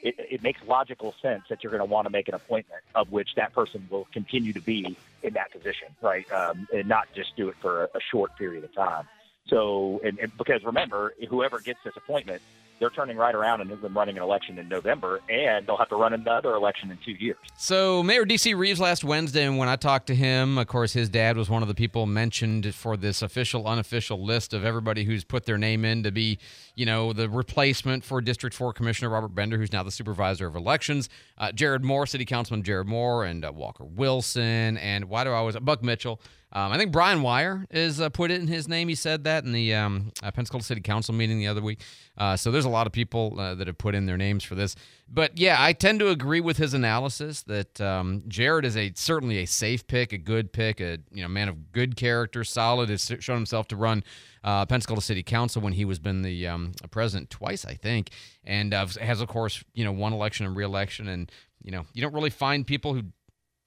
it, 0.00 0.14
it 0.18 0.42
makes 0.44 0.60
logical 0.68 1.12
sense 1.20 1.42
that 1.50 1.64
you're 1.64 1.72
going 1.72 1.80
to 1.80 1.92
want 1.92 2.06
to 2.06 2.10
make 2.10 2.28
an 2.28 2.34
appointment 2.34 2.82
of 2.94 3.10
which 3.10 3.30
that 3.34 3.52
person 3.52 3.88
will 3.90 4.06
continue 4.12 4.52
to 4.52 4.60
be 4.60 4.96
in 5.24 5.34
that 5.34 5.50
position, 5.50 5.88
right? 6.00 6.30
Um, 6.30 6.68
and 6.72 6.86
not 6.88 7.08
just 7.16 7.34
do 7.34 7.48
it 7.48 7.56
for 7.60 7.84
a, 7.84 7.86
a 7.96 8.00
short 8.12 8.36
period 8.36 8.62
of 8.62 8.72
time. 8.72 9.08
So, 9.48 10.00
and, 10.04 10.20
and 10.20 10.36
because 10.36 10.62
remember, 10.62 11.14
whoever 11.28 11.58
gets 11.58 11.80
this 11.84 11.96
appointment, 11.96 12.42
they're 12.78 12.90
turning 12.90 13.16
right 13.16 13.34
around 13.34 13.60
and 13.60 13.70
then 13.70 13.94
running 13.94 14.16
an 14.16 14.22
election 14.22 14.58
in 14.58 14.68
November, 14.68 15.20
and 15.28 15.66
they'll 15.66 15.76
have 15.76 15.88
to 15.88 15.96
run 15.96 16.12
another 16.12 16.54
election 16.54 16.90
in 16.90 16.98
two 17.04 17.12
years. 17.12 17.36
So, 17.56 18.02
Mayor 18.02 18.24
D.C. 18.24 18.54
Reeves 18.54 18.80
last 18.80 19.04
Wednesday, 19.04 19.44
and 19.44 19.58
when 19.58 19.68
I 19.68 19.76
talked 19.76 20.06
to 20.08 20.14
him, 20.14 20.58
of 20.58 20.66
course, 20.66 20.92
his 20.92 21.08
dad 21.08 21.36
was 21.36 21.48
one 21.48 21.62
of 21.62 21.68
the 21.68 21.74
people 21.74 22.06
mentioned 22.06 22.74
for 22.74 22.96
this 22.96 23.22
official, 23.22 23.66
unofficial 23.66 24.22
list 24.22 24.52
of 24.52 24.64
everybody 24.64 25.04
who's 25.04 25.24
put 25.24 25.46
their 25.46 25.58
name 25.58 25.84
in 25.84 26.02
to 26.02 26.10
be, 26.10 26.38
you 26.74 26.86
know, 26.86 27.12
the 27.12 27.28
replacement 27.28 28.04
for 28.04 28.20
District 28.20 28.54
4 28.54 28.72
Commissioner 28.72 29.10
Robert 29.10 29.34
Bender, 29.34 29.56
who's 29.58 29.72
now 29.72 29.82
the 29.82 29.90
supervisor 29.90 30.46
of 30.46 30.56
elections. 30.56 31.08
Uh, 31.38 31.52
Jared 31.52 31.84
Moore, 31.84 32.06
City 32.06 32.24
Councilman 32.24 32.62
Jared 32.62 32.86
Moore, 32.86 33.24
and 33.24 33.44
uh, 33.44 33.52
Walker 33.54 33.84
Wilson, 33.84 34.76
and 34.78 35.06
why 35.06 35.24
do 35.24 35.30
I 35.30 35.34
always, 35.34 35.56
Buck 35.56 35.82
Mitchell. 35.82 36.20
Um, 36.56 36.72
I 36.72 36.78
think 36.78 36.90
Brian 36.90 37.20
Wire 37.20 37.66
is 37.70 38.00
uh, 38.00 38.08
put 38.08 38.30
it 38.30 38.40
in 38.40 38.46
his 38.46 38.66
name. 38.66 38.88
He 38.88 38.94
said 38.94 39.24
that 39.24 39.44
in 39.44 39.52
the 39.52 39.74
um, 39.74 40.10
uh, 40.22 40.30
Pensacola 40.30 40.62
City 40.62 40.80
Council 40.80 41.12
meeting 41.12 41.38
the 41.38 41.48
other 41.48 41.60
week. 41.60 41.82
Uh, 42.16 42.34
so 42.34 42.50
there's 42.50 42.64
a 42.64 42.70
lot 42.70 42.86
of 42.86 42.94
people 42.94 43.38
uh, 43.38 43.54
that 43.56 43.66
have 43.66 43.76
put 43.76 43.94
in 43.94 44.06
their 44.06 44.16
names 44.16 44.42
for 44.42 44.54
this. 44.54 44.74
But 45.06 45.36
yeah, 45.36 45.56
I 45.58 45.74
tend 45.74 46.00
to 46.00 46.08
agree 46.08 46.40
with 46.40 46.56
his 46.56 46.72
analysis 46.72 47.42
that 47.42 47.78
um, 47.82 48.22
Jared 48.26 48.64
is 48.64 48.74
a 48.74 48.90
certainly 48.94 49.36
a 49.36 49.46
safe 49.46 49.86
pick, 49.86 50.14
a 50.14 50.18
good 50.18 50.50
pick, 50.50 50.80
a 50.80 50.96
you 51.12 51.20
know 51.20 51.28
man 51.28 51.50
of 51.50 51.72
good 51.72 51.94
character, 51.94 52.42
solid. 52.42 52.88
Has 52.88 53.12
shown 53.20 53.36
himself 53.36 53.68
to 53.68 53.76
run 53.76 54.02
uh, 54.42 54.64
Pensacola 54.64 55.02
City 55.02 55.22
Council 55.22 55.60
when 55.60 55.74
he 55.74 55.84
was 55.84 55.98
been 55.98 56.22
the 56.22 56.46
um, 56.46 56.72
president 56.90 57.28
twice, 57.28 57.66
I 57.66 57.74
think, 57.74 58.12
and 58.44 58.72
uh, 58.72 58.86
has 58.98 59.20
of 59.20 59.28
course 59.28 59.62
you 59.74 59.84
know 59.84 59.92
won 59.92 60.14
election 60.14 60.46
and 60.46 60.56
reelection, 60.56 61.06
and 61.06 61.30
you 61.62 61.70
know 61.70 61.84
you 61.92 62.00
don't 62.00 62.14
really 62.14 62.30
find 62.30 62.66
people 62.66 62.94
who 62.94 63.02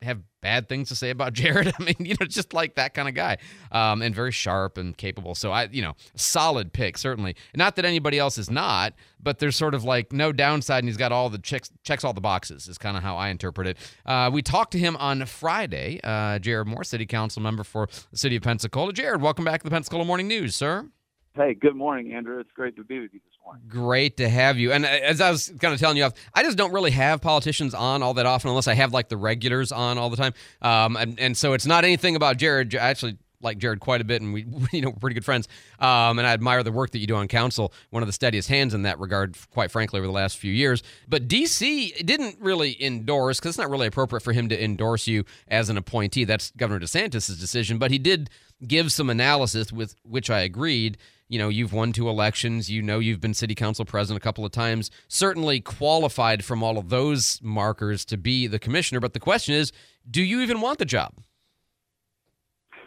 have 0.02 0.22
bad 0.42 0.70
things 0.70 0.90
to 0.90 0.96
say 0.96 1.10
about 1.10 1.34
Jared. 1.40 1.74
I 1.80 1.84
mean, 1.84 1.96
you 2.00 2.16
know, 2.20 2.26
just 2.26 2.54
like 2.54 2.76
that 2.76 2.94
kind 2.94 3.08
of 3.08 3.16
guy, 3.16 3.38
um, 3.72 4.02
and 4.02 4.14
very 4.14 4.32
sharp 4.32 4.78
and 4.78 4.96
capable. 4.96 5.36
So 5.36 5.52
I, 5.52 5.66
you 5.72 5.82
know, 5.82 5.96
solid 6.16 6.74
pick 6.74 6.98
certainly. 6.98 7.36
Not 7.56 7.76
that 7.76 7.86
anybody 7.86 8.20
else 8.20 8.38
is 8.38 8.50
not, 8.50 8.94
but 9.22 9.40
there's 9.40 9.56
sort 9.56 9.74
of 9.74 9.84
like 9.84 10.12
no 10.14 10.32
downside, 10.32 10.80
and 10.80 10.88
he's 10.88 10.98
got 10.98 11.12
all 11.12 11.30
the 11.30 11.40
checks 11.40 11.72
checks 11.84 12.04
all 12.04 12.14
the 12.14 12.22
boxes. 12.22 12.68
Is 12.68 12.78
kind 12.78 12.98
of 12.98 13.04
how 13.04 13.18
I 13.18 13.30
interpret 13.30 13.68
it. 13.68 13.78
Uh, 14.06 14.30
we 14.32 14.42
talked 14.42 14.72
to 14.72 14.80
him 14.80 14.96
on 14.98 15.26
Friday. 15.26 16.00
Uh, 16.04 16.40
Jared 16.40 16.68
Moore, 16.68 16.84
City 16.84 17.06
Council 17.06 17.42
member 17.42 17.64
for 17.64 17.88
the 18.12 18.18
City 18.18 18.36
of 18.36 18.44
Pensacola. 18.44 18.94
Jared, 18.94 19.22
welcome 19.22 19.46
back 19.46 19.62
to 19.62 19.64
the 19.66 19.72
Pensacola 19.72 20.06
Morning 20.06 20.28
News, 20.28 20.56
sir. 20.56 20.88
Hey, 21.36 21.54
good 21.54 21.76
morning, 21.76 22.14
Andrew. 22.14 22.40
It's 22.40 22.52
great 22.52 22.76
to 22.78 22.84
be 22.84 23.00
with 23.00 23.14
you. 23.14 23.20
Great 23.68 24.18
to 24.18 24.30
have 24.30 24.58
you. 24.58 24.72
And 24.72 24.86
uh, 24.86 24.88
as 24.88 25.22
I 25.22 25.32
was 25.32 25.52
kind 25.60 25.74
of 25.74 25.80
telling 25.80 25.98
you 25.98 26.04
off, 26.04 26.14
I 26.34 26.44
just 26.44 26.58
don't 26.58 26.72
really 26.72 26.92
have 26.92 27.22
politicians 27.22 27.74
on 27.74 28.04
all 28.04 28.14
that 28.16 28.26
often 28.26 28.50
unless 28.50 28.68
I 28.68 28.74
have 28.74 28.94
like 28.94 29.10
the 29.10 29.18
regulars 29.18 29.72
on 29.72 29.98
all 29.98 30.10
the 30.10 30.18
time. 30.18 30.34
Um, 30.62 30.96
and, 30.96 31.20
and 31.20 31.38
so 31.38 31.54
it's 31.54 31.66
not 31.66 31.84
anything 31.84 32.16
about 32.16 32.38
Jared. 32.38 32.76
I 32.76 32.90
actually 32.90 33.18
like 33.42 33.58
Jared 33.58 33.80
quite 33.80 34.02
a 34.02 34.04
bit, 34.04 34.22
and 34.22 34.34
we, 34.34 34.46
you 34.72 34.82
know, 34.82 34.90
we're 34.90 35.00
pretty 35.00 35.14
good 35.14 35.26
friends. 35.26 35.48
Um, 35.80 36.20
and 36.20 36.28
I 36.28 36.34
admire 36.34 36.64
the 36.64 36.72
work 36.72 36.92
that 36.92 37.00
you 37.00 37.08
do 37.08 37.16
on 37.16 37.28
council. 37.28 37.74
One 37.90 38.04
of 38.04 38.08
the 38.08 38.14
steadiest 38.14 38.50
hands 38.50 38.74
in 38.74 38.84
that 38.84 39.00
regard, 39.00 39.38
quite 39.52 39.72
frankly, 39.72 40.00
over 40.00 40.08
the 40.08 40.14
last 40.14 40.38
few 40.38 40.52
years. 40.52 40.84
But 41.08 41.28
DC 41.28 42.06
didn't 42.06 42.38
really 42.40 42.82
endorse 42.84 43.40
because 43.40 43.52
it's 43.52 43.58
not 43.58 43.70
really 43.70 43.88
appropriate 43.88 44.22
for 44.22 44.34
him 44.34 44.50
to 44.50 44.64
endorse 44.64 45.08
you 45.08 45.26
as 45.48 45.70
an 45.70 45.78
appointee. 45.78 46.26
That's 46.26 46.52
Governor 46.52 46.80
DeSantis' 46.80 47.40
decision. 47.40 47.78
But 47.78 47.92
he 47.92 47.98
did 47.98 48.30
give 48.66 48.92
some 48.92 49.10
analysis 49.10 49.72
with 49.72 49.96
which 50.04 50.30
I 50.30 50.42
agreed 50.42 50.98
you 51.30 51.38
know, 51.40 51.48
you've 51.50 51.72
won 51.72 51.94
two 51.94 52.10
elections. 52.10 52.70
You 52.70 52.82
know, 52.82 53.00
you've 53.00 53.22
been 53.22 53.34
city 53.34 53.56
council 53.56 53.86
president 53.86 54.22
a 54.22 54.24
couple 54.24 54.44
of 54.46 54.52
times. 54.52 54.92
Certainly 55.08 55.62
qualified 55.62 56.44
from 56.44 56.64
all 56.64 56.78
of 56.78 56.90
those 56.90 57.40
markers 57.42 58.04
to 58.06 58.18
be 58.18 58.48
the 58.48 58.60
commissioner. 58.60 59.00
But 59.00 59.14
the 59.14 59.20
question 59.20 59.56
is, 59.56 59.72
do 60.10 60.24
you 60.24 60.42
even 60.42 60.60
want 60.60 60.80
the 60.80 60.86
job? 60.86 61.14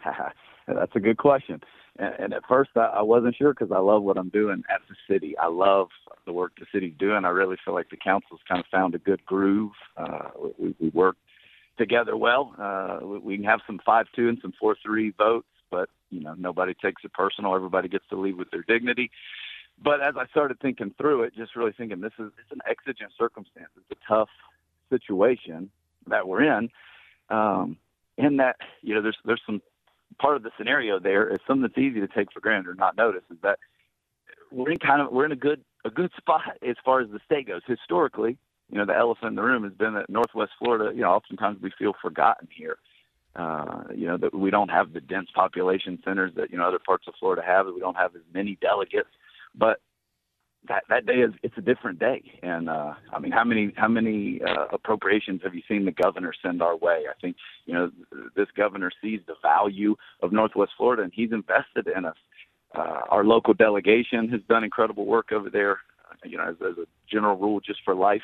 That's 0.67 0.95
a 0.95 0.99
good 0.99 1.17
question. 1.17 1.61
And, 1.97 2.33
at 2.33 2.41
first, 2.49 2.71
I, 2.75 3.03
wasn't 3.03 3.35
sure 3.35 3.53
because 3.53 3.71
I 3.71 3.77
love 3.77 4.01
what 4.01 4.17
I'm 4.17 4.29
doing 4.29 4.63
at 4.69 4.81
the 4.89 4.95
city. 5.07 5.37
I 5.37 5.47
love 5.47 5.89
the 6.25 6.33
work 6.33 6.53
the 6.59 6.65
city's 6.73 6.95
doing. 6.97 7.23
I 7.23 7.29
really 7.29 7.55
feel 7.63 7.75
like 7.75 7.89
the 7.91 7.97
council's 7.97 8.39
kind 8.47 8.59
of 8.59 8.65
found 8.71 8.95
a 8.95 8.97
good 8.97 9.23
groove. 9.25 9.73
Uh, 9.95 10.29
we, 10.57 10.75
we 10.79 10.89
work 10.89 11.17
together 11.77 12.17
well. 12.17 12.55
Uh, 12.57 13.05
we, 13.05 13.35
can 13.35 13.45
have 13.45 13.59
some 13.67 13.79
five-two 13.85 14.27
and 14.27 14.39
some 14.41 14.53
four-three 14.59 15.13
votes, 15.17 15.47
you 16.13 16.21
know 16.21 16.35
nobody 16.37 16.73
takes 16.73 17.03
it 17.03 17.13
personal. 17.13 17.55
Everybody 17.55 17.89
gets 17.89 18.05
to 18.09 18.15
leave 18.15 18.37
with 18.37 18.51
their 18.51 18.63
dignity. 18.63 19.11
But 19.81 20.01
as 20.01 20.15
I 20.17 20.27
started 20.27 20.59
thinking 20.59 20.93
through 20.97 21.23
it, 21.23 21.35
just 21.35 21.55
really 21.55 21.73
thinking 21.73 21.99
this 22.01 22.13
is 22.19 22.31
it's 22.39 22.51
an 22.51 22.61
exigent 22.69 23.11
circumstance. 23.17 23.69
It's 23.77 23.99
a 23.99 24.07
tough 24.07 24.29
situation 24.89 25.69
that 26.07 26.27
we're 26.27 26.43
in. 26.43 26.69
Um, 27.29 27.77
in 28.17 28.37
that 28.37 28.57
you 28.81 28.93
know 28.93 29.01
there's 29.01 29.17
there's 29.25 29.41
some 29.45 29.61
part 30.19 30.35
of 30.35 30.43
the 30.43 30.51
scenario 30.57 30.99
there 30.99 31.27
is 31.27 31.39
something 31.47 31.63
that's 31.63 31.77
easy 31.77 31.99
to 31.99 32.07
take 32.07 32.31
for 32.31 32.39
granted 32.39 32.69
or 32.69 32.75
not 32.75 32.95
notice 32.95 33.23
is 33.31 33.37
that 33.41 33.57
we're 34.51 34.71
in 34.71 34.77
kind 34.77 35.01
of 35.01 35.11
we're 35.11 35.25
in 35.25 35.31
a 35.31 35.37
good 35.37 35.63
a 35.85 35.89
good 35.89 36.11
spot 36.17 36.57
as 36.67 36.75
far 36.85 37.01
as 37.01 37.09
the 37.09 37.19
state 37.25 37.47
goes 37.47 37.61
historically. 37.67 38.37
You 38.69 38.77
know, 38.77 38.85
the 38.85 38.95
elephant 38.95 39.29
in 39.29 39.35
the 39.35 39.43
room 39.43 39.63
has 39.63 39.73
been 39.73 39.93
that 39.95 40.09
Northwest 40.09 40.51
Florida. 40.57 40.95
You 40.95 41.01
know, 41.01 41.11
oftentimes 41.11 41.61
we 41.61 41.71
feel 41.77 41.93
forgotten 42.01 42.47
here. 42.55 42.77
Uh, 43.35 43.83
you 43.95 44.05
know 44.05 44.17
that 44.17 44.33
we 44.33 44.51
don't 44.51 44.69
have 44.69 44.93
the 44.93 45.01
dense 45.01 45.27
population 45.33 45.97
centers 46.05 46.31
that 46.35 46.51
you 46.51 46.57
know 46.57 46.67
other 46.67 46.79
parts 46.79 47.05
of 47.07 47.15
Florida 47.19 47.41
have. 47.45 47.65
We 47.65 47.79
don't 47.79 47.97
have 47.97 48.15
as 48.15 48.21
many 48.31 48.57
delegates, 48.61 49.09
but 49.55 49.79
that 50.67 50.83
that 50.89 51.05
day 51.05 51.15
is 51.15 51.31
it's 51.41 51.57
a 51.57 51.61
different 51.61 51.99
day. 51.99 52.23
And 52.41 52.69
uh, 52.69 52.93
I 53.11 53.19
mean, 53.19 53.31
how 53.31 53.43
many 53.43 53.73
how 53.75 53.87
many 53.87 54.39
uh, 54.47 54.67
appropriations 54.71 55.41
have 55.43 55.55
you 55.55 55.61
seen 55.67 55.85
the 55.85 55.91
governor 55.91 56.33
send 56.43 56.61
our 56.61 56.77
way? 56.77 57.03
I 57.09 57.19
think 57.21 57.35
you 57.65 57.73
know 57.73 57.91
this 58.35 58.47
governor 58.55 58.91
sees 59.01 59.19
the 59.27 59.35
value 59.41 59.95
of 60.21 60.31
Northwest 60.31 60.71
Florida, 60.77 61.03
and 61.03 61.11
he's 61.13 61.31
invested 61.31 61.87
in 61.95 62.05
us. 62.05 62.17
Uh, 62.75 63.01
our 63.09 63.23
local 63.23 63.53
delegation 63.53 64.29
has 64.29 64.41
done 64.49 64.63
incredible 64.63 65.05
work 65.05 65.31
over 65.31 65.49
there. 65.49 65.79
You 66.23 66.37
know, 66.37 66.49
as, 66.49 66.55
as 66.61 66.77
a 66.77 66.85
general 67.11 67.35
rule, 67.35 67.59
just 67.59 67.79
for 67.83 67.95
life, 67.95 68.21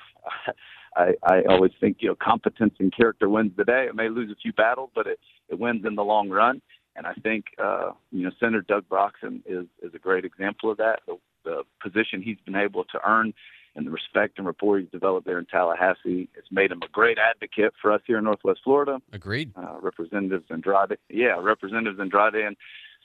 I, 0.95 1.13
I 1.23 1.41
always 1.47 1.71
think 1.79 1.97
you 1.99 2.09
know 2.09 2.15
competence 2.15 2.75
and 2.79 2.95
character 2.95 3.29
wins 3.29 3.51
the 3.57 3.65
day. 3.65 3.85
It 3.87 3.95
may 3.95 4.09
lose 4.09 4.31
a 4.31 4.35
few 4.35 4.53
battles, 4.53 4.89
but 4.95 5.07
it 5.07 5.19
it 5.49 5.59
wins 5.59 5.85
in 5.85 5.95
the 5.95 6.03
long 6.03 6.29
run. 6.29 6.61
And 6.95 7.05
I 7.05 7.13
think 7.13 7.45
uh, 7.63 7.91
you 8.11 8.23
know 8.23 8.31
Senator 8.39 8.61
Doug 8.67 8.85
Broxson 8.89 9.41
is 9.45 9.65
is 9.81 9.93
a 9.93 9.99
great 9.99 10.25
example 10.25 10.71
of 10.71 10.77
that. 10.77 11.01
The, 11.07 11.17
the 11.45 11.63
position 11.81 12.21
he's 12.21 12.37
been 12.45 12.55
able 12.55 12.83
to 12.85 12.99
earn 13.07 13.33
and 13.75 13.85
the 13.85 13.91
respect 13.91 14.37
and 14.37 14.47
rapport 14.47 14.79
he's 14.79 14.89
developed 14.89 15.25
there 15.25 15.39
in 15.39 15.45
Tallahassee. 15.45 16.27
It's 16.35 16.51
made 16.51 16.71
him 16.71 16.81
a 16.83 16.89
great 16.89 17.17
advocate 17.17 17.73
for 17.81 17.91
us 17.91 18.01
here 18.05 18.17
in 18.17 18.23
Northwest 18.23 18.59
Florida. 18.63 18.99
Agreed. 19.13 19.51
Uh, 19.55 19.77
Representatives 19.79 20.45
Andrade, 20.49 20.97
yeah, 21.09 21.37
Representatives 21.39 21.99
Andrade 21.99 22.35
and 22.35 22.57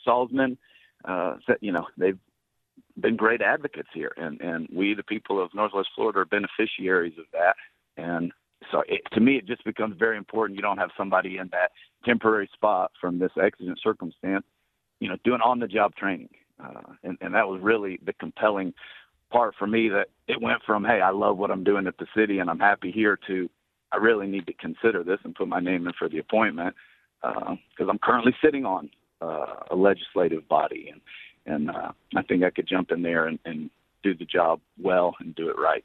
Salzman, 0.07 0.57
uh, 1.05 1.37
you 1.61 1.71
know, 1.71 1.87
they've 1.97 2.19
been 2.99 3.17
great 3.17 3.43
advocates 3.43 3.89
here, 3.93 4.13
and 4.17 4.41
and 4.41 4.69
we, 4.73 4.95
the 4.95 5.03
people 5.03 5.43
of 5.43 5.55
Northwest 5.55 5.89
Florida, 5.95 6.21
are 6.21 6.25
beneficiaries 6.25 7.19
of 7.19 7.25
that. 7.33 7.57
And 7.97 8.33
so, 8.71 8.83
it, 8.89 9.03
to 9.13 9.21
me, 9.21 9.37
it 9.37 9.47
just 9.47 9.65
becomes 9.65 9.97
very 9.99 10.17
important. 10.17 10.57
You 10.57 10.63
don't 10.63 10.79
have 10.79 10.91
somebody 10.97 11.39
in 11.39 11.49
that 11.53 11.73
temporary 12.05 12.49
spot 12.53 12.93
from 13.01 13.19
this 13.19 13.33
exigent 13.41 13.79
circumstance, 13.83 14.45
you 15.01 15.09
know, 15.09 15.17
doing 15.25 15.41
on-the-job 15.41 15.95
training. 15.97 16.31
Uh, 16.63 16.93
and, 17.03 17.19
and 17.21 17.35
that 17.35 17.49
was 17.49 17.61
really 17.63 17.99
the 18.05 18.13
compelling 18.15 18.73
part 19.31 19.55
for 19.59 19.67
me 19.67 19.89
that 19.89 20.07
it 20.29 20.41
went 20.41 20.63
from, 20.65 20.85
hey, 20.85 21.01
I 21.01 21.11
love 21.11 21.37
what 21.37 21.51
I'm 21.51 21.65
doing 21.65 21.87
at 21.87 21.99
the 21.99 22.07
city 22.17 22.39
and 22.39 22.49
I'm 22.49 22.61
happy 22.61 22.93
here 22.93 23.19
to 23.27 23.49
I 23.93 23.97
really 23.97 24.27
need 24.27 24.47
to 24.47 24.53
consider 24.55 25.05
this 25.05 25.21
and 25.25 25.35
put 25.35 25.47
my 25.47 25.61
name 25.61 25.87
in 25.87 25.93
for 25.97 26.09
the 26.09 26.19
appointment 26.19 26.75
because 27.21 27.87
uh, 27.87 27.89
I'm 27.89 27.99
currently 27.99 28.35
sitting 28.43 28.65
on 28.65 28.91
uh, 29.21 29.55
a 29.71 29.77
legislative 29.77 30.49
body 30.49 30.91
and 30.93 31.01
and 31.47 31.71
uh, 31.71 31.93
I 32.17 32.23
think 32.23 32.43
I 32.43 32.51
could 32.51 32.67
jump 32.67 32.91
in 32.91 33.03
there 33.03 33.27
and, 33.27 33.39
and 33.45 33.71
do 34.03 34.15
the 34.15 34.25
job 34.25 34.61
well 34.83 35.15
and 35.21 35.35
do 35.35 35.51
it 35.51 35.59
right. 35.59 35.85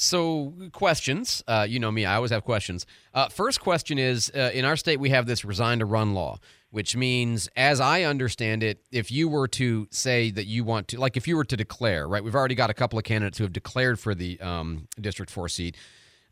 So, 0.00 0.54
questions. 0.70 1.42
Uh, 1.48 1.66
you 1.68 1.80
know 1.80 1.90
me, 1.90 2.04
I 2.04 2.14
always 2.14 2.30
have 2.30 2.44
questions. 2.44 2.86
Uh, 3.12 3.28
first 3.28 3.60
question 3.60 3.98
is 3.98 4.30
uh, 4.32 4.52
In 4.54 4.64
our 4.64 4.76
state, 4.76 5.00
we 5.00 5.10
have 5.10 5.26
this 5.26 5.44
resign 5.44 5.80
to 5.80 5.84
run 5.84 6.14
law, 6.14 6.38
which 6.70 6.94
means, 6.94 7.48
as 7.56 7.80
I 7.80 8.04
understand 8.04 8.62
it, 8.62 8.78
if 8.92 9.10
you 9.10 9.28
were 9.28 9.48
to 9.48 9.88
say 9.90 10.30
that 10.30 10.46
you 10.46 10.62
want 10.62 10.86
to, 10.88 11.00
like 11.00 11.16
if 11.16 11.26
you 11.26 11.36
were 11.36 11.44
to 11.46 11.56
declare, 11.56 12.06
right, 12.06 12.22
we've 12.22 12.36
already 12.36 12.54
got 12.54 12.70
a 12.70 12.74
couple 12.74 12.96
of 12.96 13.04
candidates 13.04 13.38
who 13.38 13.44
have 13.44 13.52
declared 13.52 13.98
for 13.98 14.14
the 14.14 14.40
um, 14.40 14.86
District 15.00 15.32
4 15.32 15.48
seat. 15.48 15.76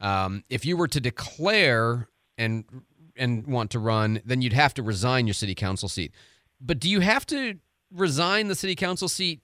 Um, 0.00 0.44
if 0.48 0.64
you 0.64 0.76
were 0.76 0.87
to 0.87 1.00
declare 1.00 2.09
and 2.38 2.64
and 3.16 3.48
want 3.48 3.72
to 3.72 3.81
run, 3.81 4.20
then 4.24 4.42
you'd 4.42 4.52
have 4.52 4.74
to 4.74 4.83
resign 4.85 5.26
your 5.26 5.35
city 5.35 5.57
council 5.57 5.88
seat. 5.88 6.12
But 6.61 6.79
do 6.79 6.88
you 6.88 7.00
have 7.00 7.26
to 7.26 7.59
resign 7.92 8.46
the 8.46 8.55
city 8.55 8.76
council 8.76 9.09
seat 9.09 9.40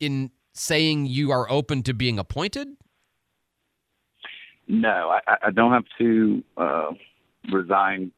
in 0.00 0.32
saying 0.54 1.06
you 1.06 1.30
are 1.30 1.48
open 1.48 1.84
to 1.84 1.94
being 1.94 2.18
appointed? 2.18 2.66
No, 4.80 5.18
I, 5.26 5.36
I 5.46 5.50
don't 5.50 5.72
have 5.72 5.84
to 5.98 6.44
uh, 6.56 6.90
resign 7.52 8.12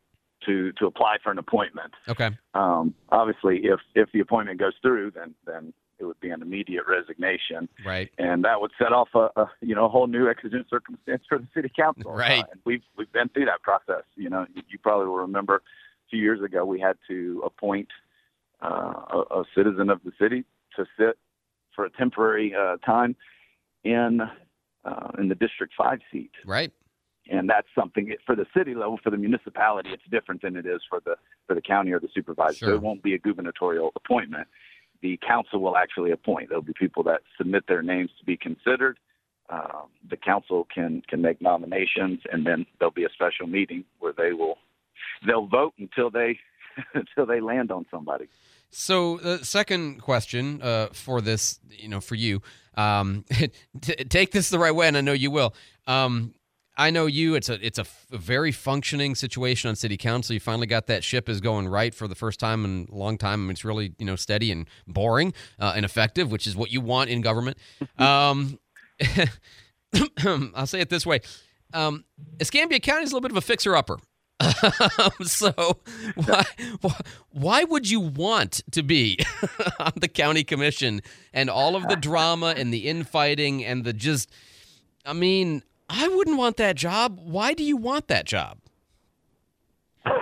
to 0.47 0.73
to 0.73 0.87
apply 0.87 1.17
for 1.23 1.31
an 1.31 1.39
appointment. 1.39 1.93
Okay. 2.09 2.31
Um, 2.55 2.95
obviously, 3.11 3.61
if 3.65 3.81
if 3.95 4.11
the 4.13 4.21
appointment 4.21 4.59
goes 4.61 4.75
through, 4.83 5.13
then 5.13 5.35
then 5.47 5.73
it 5.99 6.05
would 6.05 6.21
be 6.21 6.29
an 6.29 6.43
immediate 6.43 6.85
resignation, 6.87 7.69
Right. 7.85 8.11
and 8.19 8.45
that 8.45 8.61
would 8.61 8.71
set 8.79 8.93
off 8.93 9.09
a, 9.15 9.31
a 9.41 9.51
you 9.61 9.75
know 9.75 9.87
a 9.87 9.89
whole 9.89 10.07
new 10.07 10.29
exigent 10.29 10.67
circumstance 10.69 11.23
for 11.29 11.39
the 11.39 11.49
city 11.55 11.71
council. 11.75 12.13
Right. 12.15 12.41
Uh, 12.41 12.53
and 12.53 12.61
we've 12.65 12.83
we've 12.97 13.13
been 13.13 13.29
through 13.29 13.47
that 13.47 13.63
process. 13.63 14.05
You 14.15 14.31
know, 14.31 14.47
you, 14.55 14.63
you 14.69 14.79
probably 14.79 15.07
will 15.07 15.17
remember 15.17 15.57
a 15.57 16.09
few 16.11 16.21
years 16.21 16.43
ago 16.43 16.65
we 16.65 16.81
had 16.81 16.97
to 17.09 17.43
appoint 17.45 17.89
uh, 18.63 18.93
a, 19.11 19.41
a 19.41 19.45
citizen 19.55 19.91
of 19.91 20.01
the 20.05 20.13
city 20.21 20.45
to 20.77 20.87
sit 20.99 21.19
for 21.75 21.85
a 21.85 21.91
temporary 21.91 22.55
uh, 22.55 22.77
time 22.79 23.17
in 23.85 24.21
uh, 24.87 25.11
in 25.19 25.29
the 25.29 25.35
District 25.35 25.73
Five 25.77 25.99
seat. 26.13 26.31
Right. 26.45 26.73
And 27.29 27.51
that's 27.51 27.67
something 27.75 28.15
for 28.25 28.37
the 28.37 28.47
city 28.57 28.75
level, 28.75 28.99
for 29.03 29.11
the 29.11 29.17
municipality, 29.17 29.91
it's 29.93 30.03
different 30.11 30.43
than 30.43 30.57
it 30.57 30.65
is 30.65 30.81
for 30.89 31.01
the 31.05 31.17
for 31.49 31.55
the 31.55 31.61
county 31.61 31.91
or 31.93 31.99
the 31.99 32.09
supervisor. 32.15 32.59
So 32.59 32.67
Sure. 32.67 32.75
it 32.77 32.83
won't 32.83 33.03
be 33.03 33.15
a 33.15 33.19
gubernatorial 33.19 33.91
appointment. 33.97 34.47
The 35.03 35.19
council 35.27 35.61
will 35.61 35.77
actually 35.77 36.13
appoint. 36.13 36.49
There'll 36.49 36.63
be 36.63 36.73
people 36.73 37.03
that 37.05 37.23
submit 37.37 37.65
their 37.67 37.83
names 37.83 38.11
to 38.19 38.25
be 38.25 38.37
considered. 38.37 38.99
Um, 39.51 39.89
the 40.09 40.17
council 40.17 40.67
can 40.73 41.03
can 41.09 41.21
make 41.21 41.41
nominations, 41.41 42.21
and 42.33 42.47
then 42.47 42.67
there'll 42.79 42.93
be 42.93 43.05
a 43.05 43.11
special 43.11 43.47
meeting 43.49 43.85
where 43.99 44.13
they 44.13 44.33
will 44.33 44.59
they'll 45.27 45.47
vote 45.47 45.75
until 45.79 46.11
they 46.11 46.39
until 46.95 47.27
they 47.27 47.41
land 47.41 47.73
on 47.73 47.87
somebody. 47.91 48.29
So 48.71 49.17
the 49.19 49.45
second 49.45 50.03
question 50.03 50.61
uh, 50.63 50.89
for 50.93 51.21
this, 51.21 51.61
you 51.71 51.89
know, 51.89 52.01
for 52.01 52.15
you, 52.15 52.43
um, 52.77 53.25
t- 53.81 53.95
take 54.09 54.33
this 54.33 54.51
the 54.51 54.59
right 54.59 54.75
way, 54.75 54.87
and 54.89 54.97
I 54.97 55.01
know 55.01 55.13
you 55.13 55.31
will. 55.31 55.55
Um, 55.87 56.35
I 56.77 56.91
know 56.91 57.07
you. 57.07 57.35
It's 57.37 57.49
a 57.49 57.55
it's 57.65 57.79
a, 57.79 57.83
f- 57.83 58.07
a 58.13 58.19
very 58.19 58.53
functioning 58.53 59.15
situation 59.15 59.71
on 59.71 59.77
city 59.77 59.97
council. 59.97 60.35
You 60.35 60.41
finally 60.41 60.67
got 60.67 60.89
that 60.89 61.03
ship 61.03 61.29
is 61.29 61.41
going 61.41 61.69
right 61.69 61.95
for 61.95 62.07
the 62.07 62.15
first 62.15 62.39
time 62.39 62.65
in 62.67 62.87
a 62.93 62.95
long 62.95 63.17
time. 63.17 63.33
I 63.33 63.43
mean, 63.45 63.51
it's 63.53 63.65
really 63.65 63.95
you 63.99 64.05
know 64.05 64.17
steady 64.17 64.53
and 64.53 64.69
boring 64.87 65.33
uh, 65.59 65.73
and 65.75 65.85
effective, 65.87 66.31
which 66.31 66.47
is 66.47 66.55
what 66.55 66.71
you 66.71 66.81
want 66.81 67.11
in 67.11 67.21
government. 67.23 67.57
Um, 67.99 68.59
I'll 70.55 70.67
say 70.67 70.81
it 70.81 70.91
this 70.91 71.07
way: 71.07 71.21
um, 71.73 72.05
Escambia 72.41 72.81
County 72.81 73.05
is 73.05 73.13
a 73.13 73.15
little 73.15 73.27
bit 73.27 73.31
of 73.31 73.39
a 73.39 73.47
fixer 73.47 73.75
upper. 73.77 73.99
so 75.23 75.81
why, 76.15 76.45
why 77.31 77.65
would 77.65 77.89
you 77.89 78.01
want 78.01 78.63
to 78.71 78.83
be 78.83 79.19
on 79.81 79.93
the 79.97 80.09
county 80.09 80.45
commission 80.45 81.01
and 81.33 81.49
all 81.49 81.75
of 81.75 81.89
the 81.89 81.97
drama 81.97 82.55
and 82.57 82.73
the 82.73 82.87
infighting 82.89 83.65
and 83.65 83.85
the 83.85 83.93
just 83.93 84.31
I 85.07 85.13
mean, 85.13 85.63
I 85.89 86.09
wouldn't 86.09 86.37
want 86.37 86.57
that 86.57 86.77
job. 86.77 87.21
Why 87.23 87.55
do 87.55 87.63
you 87.63 87.77
want 87.77 88.09
that 88.09 88.27
job? 88.27 88.59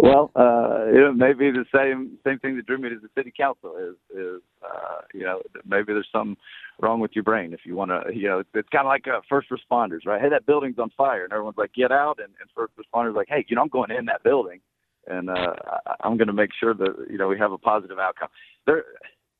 Well, 0.00 0.30
uh, 0.36 0.84
it 0.86 1.16
may 1.16 1.32
be 1.32 1.50
the 1.50 1.64
same 1.74 2.18
same 2.24 2.38
thing 2.38 2.56
that 2.56 2.66
drew 2.66 2.78
me 2.78 2.88
to 2.88 2.98
the 3.00 3.08
city 3.16 3.32
council 3.36 3.74
is 3.76 3.96
is 4.16 4.40
uh, 4.62 5.00
you 5.12 5.24
know 5.24 5.42
maybe 5.66 5.92
there's 5.92 6.08
something 6.12 6.36
wrong 6.80 7.00
with 7.00 7.10
your 7.14 7.24
brain 7.24 7.52
if 7.52 7.60
you 7.64 7.74
want 7.74 7.90
to 7.90 8.14
you 8.14 8.28
know 8.28 8.38
it's, 8.38 8.48
it's 8.54 8.68
kind 8.68 8.86
of 8.86 8.90
like 8.90 9.08
uh, 9.08 9.20
first 9.28 9.48
responders 9.50 10.06
right? 10.06 10.20
Hey 10.20 10.28
that 10.28 10.46
building's 10.46 10.78
on 10.78 10.90
fire. 10.96 11.24
And 11.24 11.32
everyone's 11.32 11.58
like 11.58 11.74
get 11.74 11.90
out. 11.90 12.18
And, 12.20 12.32
and 12.40 12.48
first 12.54 12.72
responders 12.76 13.16
like 13.16 13.26
hey 13.28 13.44
you 13.48 13.56
know 13.56 13.62
I'm 13.62 13.68
going 13.68 13.90
in 13.90 14.04
that 14.06 14.22
building. 14.22 14.60
And 15.08 15.30
uh, 15.30 15.54
I'm 16.00 16.16
going 16.16 16.28
to 16.28 16.34
make 16.34 16.50
sure 16.58 16.74
that 16.74 17.06
you 17.10 17.18
know 17.18 17.26
we 17.26 17.38
have 17.38 17.52
a 17.52 17.58
positive 17.58 17.98
outcome. 17.98 18.28
There 18.66 18.84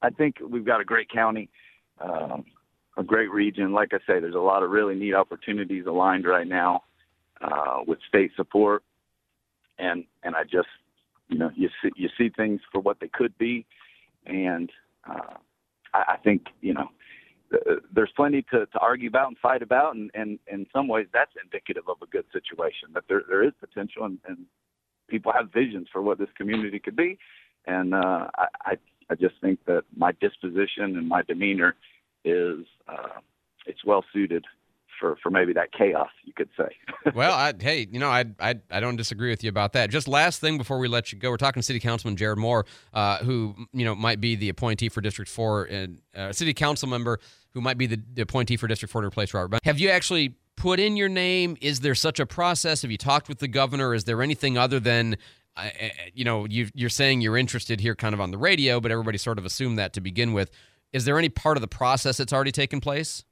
I 0.03 0.11
think 0.11 0.37
we've 0.47 0.67
got 0.67 0.81
a 0.81 0.85
great 0.85 1.09
county 1.09 1.51
um, 2.01 2.45
a 2.97 3.05
great 3.05 3.31
region. 3.31 3.73
Like 3.73 3.93
I 3.93 3.99
say 3.99 4.21
there's 4.21 4.35
a 4.35 4.41
lot 4.41 4.65
of 4.65 4.71
really 4.71 4.97
neat 4.97 5.15
opportunities 5.15 5.87
aligned 5.87 6.27
right 6.27 6.49
now 6.49 6.83
uh, 7.41 7.81
with 7.87 8.01
state 8.09 8.33
support 8.37 8.83
and 9.79 10.05
and 10.23 10.35
I 10.35 10.45
just 10.45 10.69
you 11.29 11.39
know 11.39 11.51
you 11.55 11.69
see 11.83 11.91
you 11.97 12.09
see 12.17 12.29
things 12.29 12.61
for 12.73 12.81
what 12.81 13.01
they 13.01 13.09
could 13.09 13.37
be, 13.39 13.67
and 14.27 14.71
uh, 15.09 15.35
I, 15.95 16.15
I 16.15 16.17
think 16.23 16.47
you 16.61 16.75
know 16.75 16.89
uh, 17.53 17.77
there's 17.95 18.13
plenty 18.17 18.43
to, 18.43 18.67
to 18.67 18.79
argue 18.81 19.09
about 19.09 19.29
and 19.29 19.39
fight 19.39 19.63
about, 19.63 19.95
and, 19.95 20.11
and 20.15 20.39
in 20.51 20.67
some 20.73 20.89
ways 20.89 21.07
that's 21.13 21.33
indicative 21.43 21.85
of 21.89 21.97
a 22.03 22.07
good 22.07 22.25
situation 22.33 22.89
that 22.95 23.05
there 23.09 23.23
there 23.29 23.45
is 23.45 23.53
potential 23.61 24.05
and, 24.05 24.19
and 24.27 24.39
people 25.09 25.33
have 25.33 25.53
visions 25.53 25.89
for 25.93 26.03
what 26.03 26.19
this 26.19 26.29
community 26.37 26.79
could 26.79 26.97
be, 26.97 27.19
and 27.67 27.95
uh, 27.95 28.29
I, 28.37 28.47
I 28.65 28.79
I 29.11 29.15
just 29.15 29.35
think 29.41 29.65
that 29.67 29.85
my 29.97 30.13
disposition 30.21 30.97
and 30.97 31.09
my 31.09 31.23
demeanor 31.23 31.77
is 32.25 32.67
uh, 32.89 33.21
it's 33.67 33.85
well 33.85 34.05
suited 34.13 34.45
for 34.99 35.17
for 35.23 35.31
maybe 35.31 35.53
that 35.53 35.73
chaos 35.73 36.11
you 36.25 36.33
could 36.33 36.49
say. 36.57 36.69
well, 37.15 37.33
I, 37.33 37.53
hey, 37.59 37.87
you 37.91 37.99
know, 37.99 38.09
I, 38.09 38.25
I 38.41 38.57
I 38.71 38.81
don't 38.81 38.97
disagree 38.97 39.31
with 39.31 39.43
you 39.43 39.51
about 39.51 39.73
that. 39.75 39.91
Just 39.91 40.09
last 40.09 40.41
thing 40.41 40.59
before 40.59 40.79
we 40.79 40.89
let 40.89 41.13
you 41.13 41.19
go, 41.19 41.31
we're 41.31 41.37
talking 41.37 41.61
to 41.61 41.67
City 41.67 41.81
Councilman 41.81 42.17
Jared 42.17 42.39
Moore, 42.39 42.67
uh, 42.93 43.19
who 43.19 43.55
you 43.73 43.85
know 43.85 43.95
might 43.95 44.21
be 44.21 44.35
the 44.35 44.49
appointee 44.49 44.89
for 44.89 45.01
District 45.01 45.31
Four, 45.31 45.65
and 45.65 46.01
uh, 46.17 46.33
City 46.33 46.55
Council 46.55 46.89
member 46.89 47.19
who 47.55 47.61
might 47.61 47.79
be 47.79 47.87
the, 47.87 48.01
the 48.15 48.23
appointee 48.23 48.57
for 48.57 48.69
District 48.69 48.93
Four 48.93 49.03
to 49.03 49.09
replace 49.09 49.33
Robert. 49.35 49.61
Have 49.65 49.79
you 49.79 49.91
actually 49.91 50.37
put 50.57 50.79
in 50.81 50.97
your 50.97 51.09
name? 51.09 51.57
Is 51.61 51.81
there 51.81 51.95
such 51.95 52.21
a 52.21 52.27
process? 52.27 52.83
Have 52.83 52.91
you 52.91 52.99
talked 52.99 53.29
with 53.29 53.39
the 53.39 53.49
governor? 53.49 53.95
Is 53.95 54.05
there 54.05 54.23
anything 54.23 54.59
other 54.59 54.81
than 54.81 55.17
uh, 55.57 55.71
you 56.15 56.25
know 56.25 56.47
you, 56.47 56.69
you're 56.75 56.89
saying 56.89 57.21
you're 57.21 57.37
interested 57.37 57.81
here, 57.81 57.95
kind 57.95 58.15
of 58.15 58.21
on 58.21 58.31
the 58.31 58.39
radio, 58.39 58.81
but 58.81 58.93
everybody 58.93 59.19
sort 59.19 59.39
of 59.39 59.45
assumed 59.45 59.79
that 59.79 59.93
to 59.95 60.01
begin 60.01 60.33
with. 60.33 60.51
Is 60.93 61.05
there 61.05 61.19
any 61.19 61.29
part 61.29 61.57
of 61.57 61.61
the 61.61 61.69
process 61.69 62.17
that's 62.17 62.33
already 62.33 62.53
taken 62.53 62.81
place? 62.81 63.25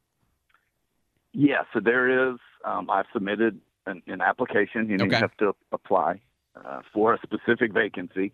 Yeah, 1.38 1.64
so 1.74 1.80
there 1.80 2.30
is. 2.30 2.38
Um, 2.64 2.88
I've 2.88 3.04
submitted 3.12 3.60
an, 3.84 4.02
an 4.06 4.22
application. 4.22 4.88
You 4.88 4.96
know, 4.96 5.04
Okay. 5.04 5.16
you 5.16 5.20
have 5.20 5.36
to 5.36 5.54
apply 5.70 6.22
uh, 6.56 6.80
for 6.94 7.12
a 7.12 7.18
specific 7.22 7.74
vacancy, 7.74 8.32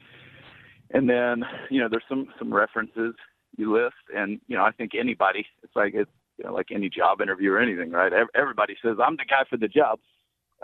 and 0.92 1.10
then 1.10 1.44
you 1.68 1.80
know 1.80 1.88
there's 1.90 2.04
some 2.08 2.28
some 2.38 2.54
references 2.54 3.14
you 3.56 3.74
list, 3.74 3.96
and 4.14 4.40
you 4.46 4.56
know 4.56 4.62
I 4.62 4.70
think 4.70 4.92
anybody. 4.94 5.46
It's 5.64 5.74
like 5.74 5.94
it's 5.94 6.12
you 6.38 6.44
know 6.44 6.54
like 6.54 6.68
any 6.70 6.88
job 6.88 7.20
interview 7.20 7.50
or 7.50 7.58
anything, 7.58 7.90
right? 7.90 8.12
Everybody 8.36 8.76
says 8.80 8.98
I'm 9.04 9.16
the 9.16 9.24
guy 9.24 9.42
for 9.50 9.56
the 9.56 9.66
job. 9.66 9.98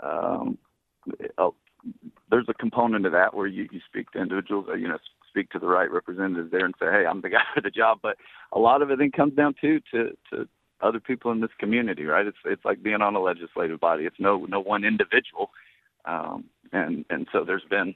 Um, 0.01 0.57
uh, 1.37 1.49
there's 2.31 2.47
a 2.47 2.53
component 2.53 3.05
of 3.05 3.11
that 3.11 3.33
where 3.33 3.47
you, 3.47 3.67
you 3.69 3.81
speak 3.85 4.11
to 4.11 4.21
individuals, 4.21 4.67
uh, 4.69 4.75
you 4.75 4.87
know, 4.87 4.97
speak 5.27 5.49
to 5.49 5.59
the 5.59 5.67
right 5.67 5.91
representatives 5.91 6.51
there 6.51 6.65
and 6.65 6.73
say, 6.79 6.85
hey, 6.85 7.05
I'm 7.05 7.19
the 7.21 7.29
guy 7.29 7.43
for 7.53 7.59
the 7.59 7.69
job. 7.69 7.99
But 8.01 8.15
a 8.53 8.59
lot 8.59 8.81
of 8.81 8.91
it 8.91 8.99
then 8.99 9.11
comes 9.11 9.33
down 9.33 9.55
to 9.59 9.81
to 9.91 10.11
to 10.31 10.47
other 10.81 10.99
people 10.99 11.31
in 11.31 11.41
this 11.41 11.51
community, 11.59 12.05
right? 12.05 12.25
It's 12.25 12.37
it's 12.45 12.65
like 12.65 12.83
being 12.83 13.01
on 13.01 13.15
a 13.15 13.19
legislative 13.19 13.79
body. 13.79 14.05
It's 14.05 14.19
no 14.19 14.45
no 14.47 14.59
one 14.59 14.83
individual, 14.83 15.51
um, 16.05 16.45
and 16.71 17.05
and 17.09 17.27
so 17.31 17.43
there's 17.43 17.65
been 17.69 17.95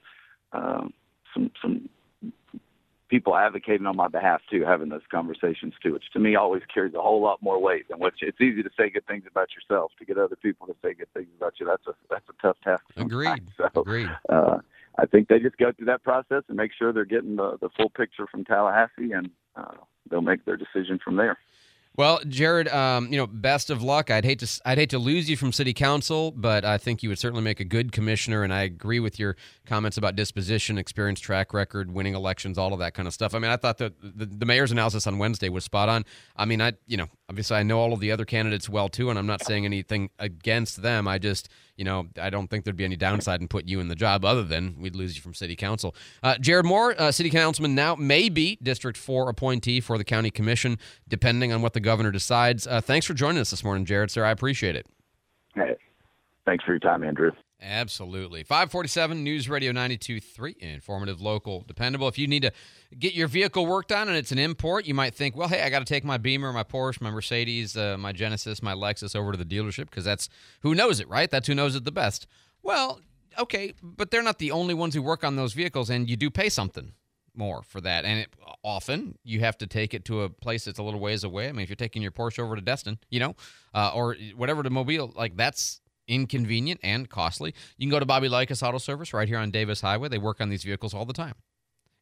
um, 0.51 0.93
some 1.33 1.51
some 1.61 1.89
people 3.09 3.35
advocating 3.35 3.85
on 3.85 3.95
my 3.95 4.07
behalf 4.07 4.41
too, 4.49 4.63
having 4.65 4.89
those 4.89 5.01
conversations 5.11 5.73
too, 5.83 5.93
which 5.93 6.11
to 6.13 6.19
me 6.19 6.35
always 6.35 6.63
carries 6.73 6.95
a 6.95 7.01
whole 7.01 7.21
lot 7.21 7.39
more 7.43 7.61
weight 7.61 7.87
than 7.87 7.99
what 7.99 8.13
you, 8.19 8.27
it's 8.27 8.41
easy 8.41 8.63
to 8.63 8.71
say 8.75 8.89
good 8.89 9.05
things 9.05 9.23
about 9.29 9.49
yourself. 9.53 9.91
To 9.99 10.05
get 10.05 10.17
other 10.17 10.35
people 10.35 10.65
to 10.67 10.75
say 10.81 10.93
good 10.93 11.13
things 11.13 11.27
about 11.37 11.53
you, 11.59 11.65
that's 11.65 11.85
a 11.87 11.93
that's 12.09 12.27
a 12.29 12.41
tough 12.41 12.57
task. 12.63 12.83
Agreed. 12.97 13.43
So, 13.57 13.81
Agreed. 13.81 14.09
uh, 14.29 14.57
I 14.97 15.05
think 15.05 15.27
they 15.27 15.39
just 15.39 15.57
go 15.57 15.71
through 15.71 15.85
that 15.87 16.03
process 16.03 16.43
and 16.47 16.57
make 16.57 16.71
sure 16.77 16.91
they're 16.91 17.05
getting 17.05 17.35
the, 17.35 17.57
the 17.61 17.69
full 17.77 17.89
picture 17.89 18.27
from 18.27 18.45
Tallahassee, 18.45 19.11
and 19.11 19.29
uh, 19.55 19.73
they'll 20.09 20.21
make 20.21 20.45
their 20.45 20.57
decision 20.57 20.99
from 21.03 21.15
there. 21.15 21.37
Well, 21.95 22.19
Jared, 22.27 22.67
um, 22.69 23.11
you 23.11 23.17
know, 23.17 23.27
best 23.27 23.69
of 23.69 23.83
luck. 23.83 24.09
I'd 24.09 24.25
hate 24.25 24.39
to 24.39 24.61
I'd 24.65 24.79
hate 24.79 24.89
to 24.89 24.97
lose 24.97 25.29
you 25.29 25.37
from 25.37 25.51
city 25.51 25.73
council, 25.73 26.31
but 26.31 26.65
I 26.65 26.79
think 26.79 27.03
you 27.03 27.09
would 27.09 27.19
certainly 27.19 27.43
make 27.43 27.59
a 27.59 27.65
good 27.65 27.91
commissioner. 27.91 28.41
And 28.41 28.51
I 28.51 28.63
agree 28.63 28.99
with 28.99 29.19
your 29.19 29.37
comments 29.67 29.95
about 29.95 30.15
disposition, 30.15 30.79
experience, 30.79 31.19
track 31.19 31.53
record, 31.53 31.91
winning 31.91 32.15
elections, 32.15 32.57
all 32.57 32.73
of 32.73 32.79
that 32.79 32.95
kind 32.95 33.07
of 33.07 33.13
stuff. 33.13 33.35
I 33.35 33.39
mean, 33.39 33.51
I 33.51 33.57
thought 33.57 33.77
that 33.77 33.93
the, 34.01 34.25
the 34.25 34.45
mayor's 34.45 34.71
analysis 34.71 35.05
on 35.05 35.19
Wednesday 35.19 35.49
was 35.49 35.65
spot 35.65 35.87
on. 35.87 36.03
I 36.35 36.45
mean, 36.45 36.61
I 36.61 36.73
you 36.87 36.97
know, 36.97 37.09
obviously 37.29 37.57
I 37.57 37.63
know 37.63 37.79
all 37.79 37.93
of 37.93 37.99
the 37.99 38.11
other 38.11 38.25
candidates 38.25 38.67
well 38.67 38.89
too, 38.89 39.11
and 39.11 39.19
I'm 39.19 39.27
not 39.27 39.45
saying 39.45 39.65
anything 39.65 40.09
against 40.17 40.81
them. 40.81 41.07
I 41.07 41.19
just 41.19 41.47
you 41.75 41.85
know, 41.85 42.07
I 42.21 42.29
don't 42.29 42.49
think 42.49 42.65
there'd 42.65 42.75
be 42.75 42.85
any 42.85 42.95
downside 42.95 43.41
in 43.41 43.47
putting 43.47 43.67
you 43.67 43.79
in 43.79 43.87
the 43.87 43.95
job 43.95 44.23
other 44.23 44.43
than 44.43 44.75
we'd 44.79 44.95
lose 44.95 45.15
you 45.15 45.21
from 45.21 45.33
city 45.33 45.55
council. 45.55 45.95
Uh, 46.21 46.37
Jared 46.37 46.65
Moore, 46.65 46.95
uh, 46.99 47.11
city 47.11 47.29
councilman 47.29 47.73
now, 47.73 47.95
may 47.95 48.29
be 48.29 48.57
District 48.61 48.97
4 48.97 49.29
appointee 49.29 49.79
for 49.79 49.97
the 49.97 50.03
county 50.03 50.29
commission, 50.29 50.77
depending 51.07 51.51
on 51.51 51.61
what 51.61 51.73
the 51.73 51.79
governor 51.79 52.11
decides. 52.11 52.67
Uh, 52.67 52.81
thanks 52.81 53.05
for 53.05 53.13
joining 53.13 53.41
us 53.41 53.49
this 53.51 53.63
morning, 53.63 53.85
Jared, 53.85 54.11
sir. 54.11 54.23
I 54.23 54.31
appreciate 54.31 54.75
it. 54.75 54.85
Hey, 55.55 55.75
thanks 56.45 56.63
for 56.63 56.71
your 56.71 56.79
time, 56.79 57.03
Andrew. 57.03 57.31
Absolutely. 57.63 58.43
547 58.43 59.23
News 59.23 59.47
Radio 59.47 59.71
92.3, 59.71 60.57
informative, 60.57 61.21
local, 61.21 61.63
dependable. 61.65 62.09
If 62.09 62.17
you 62.17 62.27
need 62.27 62.41
to 62.41 62.51
get 62.99 63.13
your 63.13 63.29
vehicle 63.29 63.65
worked 63.65 63.93
on 63.93 64.09
and 64.09 64.17
it's 64.17 64.33
an 64.33 64.37
import, 64.37 64.85
you 64.85 64.93
might 64.93 65.15
think, 65.15 65.37
well, 65.37 65.47
hey, 65.47 65.61
I 65.61 65.69
got 65.69 65.79
to 65.79 65.85
take 65.85 66.03
my 66.03 66.17
Beamer, 66.17 66.51
my 66.51 66.63
Porsche, 66.63 66.99
my 66.99 67.09
Mercedes, 67.09 67.77
uh, 67.77 67.97
my 67.97 68.11
Genesis, 68.11 68.61
my 68.61 68.73
Lexus 68.73 69.15
over 69.15 69.31
to 69.31 69.37
the 69.37 69.45
dealership 69.45 69.85
because 69.85 70.03
that's 70.03 70.27
who 70.59 70.75
knows 70.75 70.99
it, 70.99 71.07
right? 71.07 71.31
That's 71.31 71.47
who 71.47 71.55
knows 71.55 71.75
it 71.75 71.85
the 71.85 71.91
best. 71.91 72.27
Well, 72.63 72.99
okay, 73.39 73.73
but 73.81 74.11
they're 74.11 74.23
not 74.23 74.39
the 74.39 74.51
only 74.51 74.73
ones 74.73 74.93
who 74.93 75.01
work 75.01 75.23
on 75.23 75.37
those 75.37 75.53
vehicles, 75.53 75.89
and 75.89 76.09
you 76.09 76.17
do 76.17 76.29
pay 76.29 76.49
something 76.49 76.91
more 77.33 77.63
for 77.63 77.79
that. 77.81 78.03
And 78.03 78.19
it, 78.19 78.33
often 78.61 79.17
you 79.23 79.39
have 79.39 79.57
to 79.59 79.67
take 79.67 79.93
it 79.93 80.03
to 80.05 80.23
a 80.23 80.29
place 80.29 80.65
that's 80.65 80.79
a 80.79 80.83
little 80.83 80.99
ways 80.99 81.23
away. 81.23 81.47
I 81.47 81.53
mean, 81.53 81.63
if 81.63 81.69
you're 81.69 81.75
taking 81.75 82.01
your 82.01 82.11
Porsche 82.11 82.39
over 82.39 82.55
to 82.55 82.61
Destin, 82.61 82.99
you 83.09 83.21
know, 83.21 83.35
uh, 83.73 83.91
or 83.95 84.17
whatever 84.35 84.63
to 84.63 84.69
Mobile, 84.69 85.13
like 85.15 85.37
that's 85.37 85.79
inconvenient 86.07 86.79
and 86.83 87.09
costly. 87.09 87.53
You 87.77 87.87
can 87.87 87.91
go 87.91 87.99
to 87.99 88.05
Bobby 88.05 88.29
Likis 88.29 88.65
Auto 88.65 88.77
Service 88.77 89.13
right 89.13 89.27
here 89.27 89.37
on 89.37 89.51
Davis 89.51 89.81
Highway. 89.81 90.09
They 90.09 90.17
work 90.17 90.41
on 90.41 90.49
these 90.49 90.63
vehicles 90.63 90.93
all 90.93 91.05
the 91.05 91.13
time. 91.13 91.35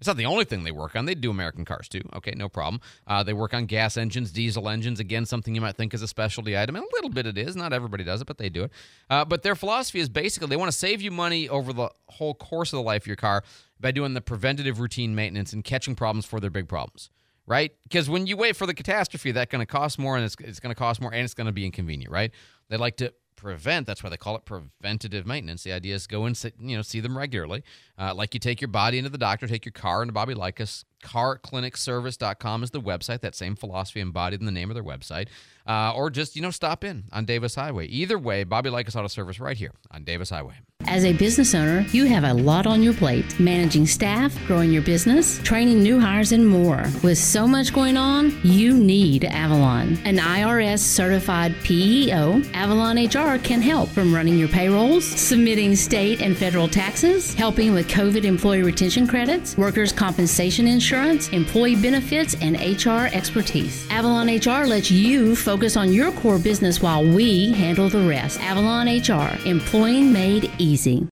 It's 0.02 0.08
not 0.08 0.18
the 0.18 0.26
only 0.26 0.46
thing 0.46 0.64
they 0.64 0.72
work 0.72 0.96
on. 0.96 1.06
They 1.06 1.14
do 1.14 1.30
American 1.30 1.64
cars 1.64 1.88
too. 1.88 2.02
Okay, 2.16 2.34
no 2.36 2.50
problem. 2.50 2.82
Uh, 3.06 3.22
they 3.22 3.34
work 3.34 3.54
on 3.54 3.68
gas 3.68 3.98
engines, 3.98 4.32
diesel 4.32 4.68
engines. 4.68 5.00
Again, 5.00 5.28
something 5.28 5.54
you 5.54 5.62
might 5.62 5.78
think 5.78 5.94
is 5.94 6.02
a 6.02 6.08
specialty 6.08 6.58
item. 6.58 6.76
And 6.76 6.84
a 6.84 6.96
little 6.96 7.12
bit 7.12 7.28
it 7.28 7.38
is. 7.38 7.56
Not 7.56 7.72
everybody 7.72 8.04
does 8.04 8.20
it, 8.20 8.26
but 8.26 8.40
they 8.40 8.50
do 8.50 8.64
it. 8.64 8.72
Uh, 9.12 9.24
but 9.26 9.44
their 9.44 9.54
philosophy 9.54 10.00
is 10.00 10.10
basically 10.10 10.48
they 10.48 10.56
want 10.56 10.72
to 10.72 10.78
save 10.78 11.04
you 11.04 11.12
money 11.12 11.48
over 11.48 11.72
the 11.72 11.90
whole 12.08 12.34
course 12.34 12.74
of 12.74 12.78
the 12.78 12.84
life 12.84 13.04
of 13.04 13.08
your 13.08 13.16
car 13.16 13.44
by 13.80 13.92
doing 13.92 14.16
the 14.16 14.22
preventative 14.22 14.80
routine 14.80 15.14
maintenance 15.14 15.54
and 15.54 15.64
catching 15.64 15.94
problems 15.94 16.26
for 16.26 16.40
their 16.40 16.50
big 16.50 16.68
problems. 16.68 17.12
Right? 17.46 17.72
Because 17.84 18.10
when 18.10 18.26
you 18.26 18.38
wait 18.38 18.56
for 18.56 18.66
the 18.66 18.74
catastrophe, 18.74 19.32
that's 19.32 19.52
going 19.52 19.62
to 19.62 19.72
cost 19.72 20.00
more 20.00 20.16
and 20.16 20.26
it's, 20.26 20.36
it's 20.40 20.60
going 20.60 20.74
to 20.74 20.80
cost 20.80 21.00
more 21.00 21.14
and 21.14 21.24
it's 21.24 21.36
going 21.36 21.46
to 21.46 21.54
be 21.54 21.66
inconvenient, 21.66 22.12
right? 22.12 22.32
They 22.70 22.78
like 22.78 22.98
to 22.98 23.14
prevent. 23.42 23.88
That's 23.88 24.04
why 24.04 24.10
they 24.10 24.18
call 24.18 24.36
it 24.36 24.46
preventative 24.46 25.26
maintenance. 25.26 25.64
The 25.64 25.74
idea 25.74 25.96
is 25.96 26.08
go 26.08 26.26
and 26.26 26.38
sit, 26.38 26.54
you 26.60 26.76
know 26.76 26.82
see 26.82 27.00
them 27.00 27.18
regularly, 27.18 27.64
uh, 28.02 28.16
like 28.16 28.34
you 28.34 28.40
take 28.40 28.60
your 28.60 28.68
body 28.68 28.98
into 28.98 29.12
the 29.12 29.18
doctor, 29.18 29.48
take 29.48 29.64
your 29.64 29.72
car 29.72 30.02
into 30.02 30.12
Bobby 30.12 30.34
Likis. 30.34 30.86
CarClinicService.com 31.04 32.64
is 32.64 32.72
the 32.72 32.82
website. 32.82 33.22
That 33.22 33.36
same 33.36 33.56
philosophy 33.56 34.00
embodied 34.00 34.40
in 34.40 34.46
the 34.46 34.52
name 34.52 34.70
of 34.70 34.76
their 34.76 34.84
website, 34.84 35.28
uh, 35.68 35.94
or 35.96 36.10
just 36.10 36.36
you 36.36 36.42
know 36.42 36.52
stop 36.52 36.84
in 36.84 37.06
on 37.12 37.26
Davis 37.26 37.56
Highway. 37.56 37.88
Either 37.88 38.18
way, 38.18 38.44
Bobby 38.44 38.70
Likis 38.70 38.96
Auto 38.96 39.08
Service 39.08 39.40
right 39.40 39.58
here 39.58 39.74
on 39.92 40.04
Davis 40.04 40.30
Highway. 40.30 40.56
As 40.88 41.06
a 41.06 41.14
business 41.14 41.54
owner, 41.54 41.86
you 41.92 42.06
have 42.06 42.24
a 42.24 42.34
lot 42.34 42.66
on 42.66 42.82
your 42.82 42.94
plate 42.94 43.40
managing 43.40 43.86
staff, 43.86 44.36
growing 44.48 44.72
your 44.72 44.82
business, 44.82 45.40
training 45.44 45.82
new 45.84 46.00
hires, 46.00 46.32
and 46.32 46.48
more. 46.48 46.86
With 47.04 47.18
so 47.18 47.48
much 47.48 47.74
going 47.74 47.98
on, 47.98 48.36
you 48.44 48.76
need 48.76 49.26
Avalon. 49.26 50.00
An 50.06 50.18
IRS 50.18 50.80
certified 50.80 51.56
PEO, 51.64 52.42
Avalon 52.54 52.98
HR 52.98 53.38
can 53.38 53.62
help 53.62 53.90
from 53.90 54.14
running 54.14 54.38
your 54.38 54.50
payrolls, 54.50 55.06
submitting 55.06 55.76
state 55.76 56.22
and 56.22 56.36
federal 56.36 56.68
taxes, 56.68 57.34
helping 57.36 57.74
with 57.74 57.88
COVID 57.92 58.24
employee 58.24 58.64
retention 58.64 59.06
credits, 59.06 59.58
workers' 59.58 59.92
compensation 59.92 60.66
insurance, 60.66 61.28
employee 61.30 61.76
benefits, 61.76 62.36
and 62.42 62.56
HR 62.56 63.14
expertise. 63.14 63.86
Avalon 63.92 64.28
HR 64.28 64.66
lets 64.66 64.90
you 64.90 65.36
focus 65.36 65.76
on 65.76 65.92
your 65.92 66.12
core 66.14 66.40
business 66.40 66.82
while 66.82 67.04
we 67.04 67.52
handle 67.52 67.90
the 67.90 68.08
rest. 68.08 68.40
Avalon 68.40 68.88
HR, 68.88 69.38
employing 69.46 70.14
made 70.14 70.50
easy. 70.58 71.08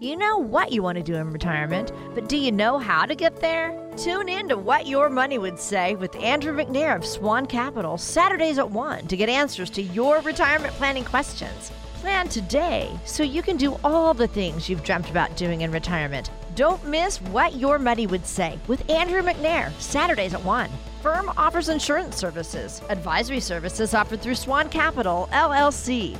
You 0.00 0.16
know 0.16 0.36
what 0.36 0.72
you 0.72 0.82
want 0.82 0.98
to 0.98 1.02
do 1.02 1.14
in 1.14 1.30
retirement, 1.30 1.92
but 2.14 2.28
do 2.28 2.36
you 2.36 2.52
know 2.52 2.76
how 2.76 3.06
to 3.06 3.14
get 3.14 3.40
there? 3.40 3.70
Tune 3.96 4.28
in 4.28 4.48
to 4.48 4.56
What 4.56 4.86
Your 4.86 5.08
Money 5.08 5.38
Would 5.38 5.58
Say 5.58 5.94
with 5.94 6.16
Andrew 6.16 6.52
McNair 6.54 6.96
of 6.96 7.06
Swan 7.06 7.46
Capital, 7.46 7.96
Saturdays 7.96 8.58
at 8.58 8.70
1 8.70 9.06
to 9.06 9.16
get 9.16 9.28
answers 9.28 9.70
to 9.70 9.82
your 9.82 10.20
retirement 10.20 10.74
planning 10.74 11.04
questions. 11.04 11.70
Plan 12.02 12.26
today 12.26 12.90
so 13.04 13.22
you 13.22 13.42
can 13.42 13.56
do 13.56 13.78
all 13.84 14.12
the 14.12 14.26
things 14.26 14.68
you've 14.68 14.82
dreamt 14.82 15.08
about 15.08 15.36
doing 15.36 15.60
in 15.60 15.70
retirement. 15.70 16.32
Don't 16.56 16.84
miss 16.84 17.18
What 17.20 17.54
Your 17.54 17.78
Money 17.78 18.08
Would 18.08 18.26
Say 18.26 18.58
with 18.66 18.90
Andrew 18.90 19.22
McNair, 19.22 19.70
Saturdays 19.80 20.34
at 20.34 20.44
1. 20.44 20.68
Firm 21.00 21.30
offers 21.36 21.68
insurance 21.68 22.16
services. 22.16 22.82
Advisory 22.88 23.38
services 23.38 23.94
offered 23.94 24.20
through 24.20 24.34
Swan 24.34 24.68
Capital, 24.68 25.28
LLC. 25.30 26.18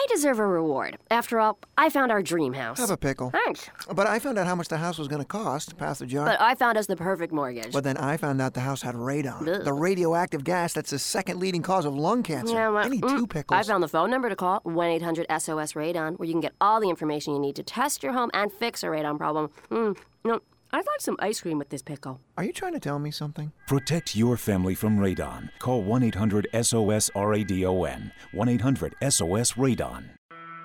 I 0.00 0.06
deserve 0.08 0.38
a 0.38 0.46
reward. 0.46 0.96
After 1.10 1.38
all, 1.38 1.58
I 1.76 1.90
found 1.90 2.10
our 2.10 2.22
dream 2.22 2.54
house. 2.54 2.78
Have 2.78 2.88
a 2.88 2.96
pickle. 2.96 3.28
Thanks. 3.30 3.68
But 3.94 4.06
I 4.06 4.18
found 4.18 4.38
out 4.38 4.46
how 4.46 4.54
much 4.54 4.68
the 4.68 4.78
house 4.78 4.96
was 4.96 5.08
going 5.08 5.20
to 5.20 5.28
cost. 5.28 5.76
Pass 5.76 5.98
the 5.98 6.06
jar. 6.06 6.24
But 6.24 6.40
I 6.40 6.54
found 6.54 6.78
us 6.78 6.86
the 6.86 6.96
perfect 6.96 7.34
mortgage. 7.34 7.74
But 7.74 7.84
then 7.84 7.98
I 7.98 8.16
found 8.16 8.40
out 8.40 8.54
the 8.54 8.60
house 8.60 8.80
had 8.80 8.94
radon, 8.94 9.46
Ugh. 9.46 9.62
the 9.62 9.74
radioactive 9.74 10.42
gas 10.42 10.72
that's 10.72 10.88
the 10.88 10.98
second 10.98 11.38
leading 11.38 11.60
cause 11.60 11.84
of 11.84 11.94
lung 11.94 12.22
cancer. 12.22 12.54
Yeah, 12.54 12.70
well, 12.70 12.82
I 12.82 12.88
need 12.88 13.02
mm, 13.02 13.10
two 13.10 13.26
pickles. 13.26 13.60
I 13.60 13.62
found 13.70 13.82
the 13.82 13.88
phone 13.88 14.10
number 14.10 14.30
to 14.30 14.36
call 14.36 14.60
1 14.62 14.88
800 14.88 15.26
SOS 15.28 15.74
Radon, 15.74 16.18
where 16.18 16.26
you 16.26 16.32
can 16.32 16.40
get 16.40 16.54
all 16.62 16.80
the 16.80 16.88
information 16.88 17.34
you 17.34 17.38
need 17.38 17.56
to 17.56 17.62
test 17.62 18.02
your 18.02 18.14
home 18.14 18.30
and 18.32 18.50
fix 18.50 18.82
a 18.82 18.86
radon 18.86 19.18
problem. 19.18 19.50
Mm, 19.70 19.98
know, 20.24 20.40
I'd 20.72 20.86
like 20.86 21.00
some 21.00 21.16
ice 21.18 21.40
cream 21.40 21.58
with 21.58 21.68
this 21.68 21.82
pickle. 21.82 22.20
Are 22.38 22.44
you 22.44 22.52
trying 22.52 22.74
to 22.74 22.80
tell 22.80 23.00
me 23.00 23.10
something? 23.10 23.50
Protect 23.66 24.14
your 24.14 24.36
family 24.36 24.76
from 24.76 24.98
radon. 24.98 25.50
Call 25.58 25.82
1 25.82 26.04
800 26.04 26.46
SOS 26.62 27.10
RADON. 27.16 28.12
1 28.32 28.48
800 28.48 28.94
SOS 29.02 29.52
Radon. 29.54 30.04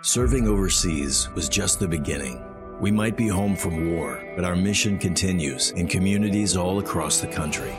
Serving 0.02 0.48
overseas 0.48 1.30
was 1.34 1.50
just 1.50 1.80
the 1.80 1.88
beginning. 1.88 2.44
We 2.80 2.92
might 2.92 3.18
be 3.18 3.28
home 3.28 3.56
from 3.56 3.96
war, 3.96 4.24
but 4.36 4.46
our 4.46 4.56
mission 4.56 5.00
continues 5.00 5.72
in 5.72 5.88
communities 5.88 6.56
all 6.56 6.78
across 6.78 7.20
the 7.20 7.28
country. 7.28 7.76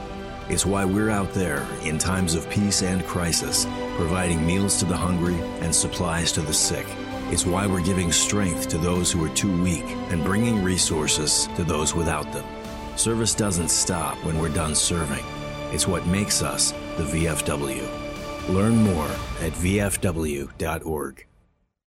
It's 0.48 0.66
why 0.66 0.84
we're 0.84 1.10
out 1.10 1.32
there 1.32 1.64
in 1.84 1.98
times 1.98 2.34
of 2.34 2.48
peace 2.50 2.82
and 2.82 3.04
crisis, 3.06 3.66
providing 3.96 4.44
meals 4.44 4.78
to 4.80 4.84
the 4.84 4.96
hungry 4.96 5.36
and 5.60 5.72
supplies 5.72 6.32
to 6.32 6.40
the 6.40 6.54
sick. 6.54 6.86
It's 7.32 7.44
why 7.44 7.66
we're 7.66 7.82
giving 7.82 8.12
strength 8.12 8.68
to 8.68 8.78
those 8.78 9.10
who 9.10 9.24
are 9.24 9.34
too 9.34 9.62
weak 9.62 9.84
and 10.10 10.22
bringing 10.22 10.62
resources 10.62 11.48
to 11.56 11.64
those 11.64 11.94
without 11.94 12.32
them. 12.32 12.44
Service 12.96 13.34
doesn't 13.34 13.68
stop 13.68 14.16
when 14.24 14.38
we're 14.38 14.48
done 14.48 14.74
serving. 14.74 15.24
It's 15.72 15.88
what 15.88 16.06
makes 16.06 16.40
us 16.42 16.70
the 16.96 17.04
VFW. 17.04 17.82
Learn 18.48 18.76
more 18.76 19.10
at 19.40 19.52
VFW.org. 19.52 21.26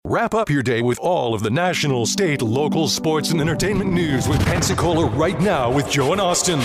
Wrap 0.05 0.33
up 0.33 0.49
your 0.49 0.63
day 0.63 0.81
with 0.81 0.99
all 1.01 1.35
of 1.35 1.43
the 1.43 1.51
national, 1.51 2.07
state, 2.07 2.41
local, 2.41 2.89
sports, 2.89 3.31
and 3.31 3.41
entertainment 3.41 3.93
news 3.93 4.27
with 4.27 4.43
Pensacola 4.47 5.05
right 5.05 5.39
now 5.41 5.71
with 5.71 5.91
Joe 5.91 6.13
and 6.13 6.21
Austin 6.21 6.61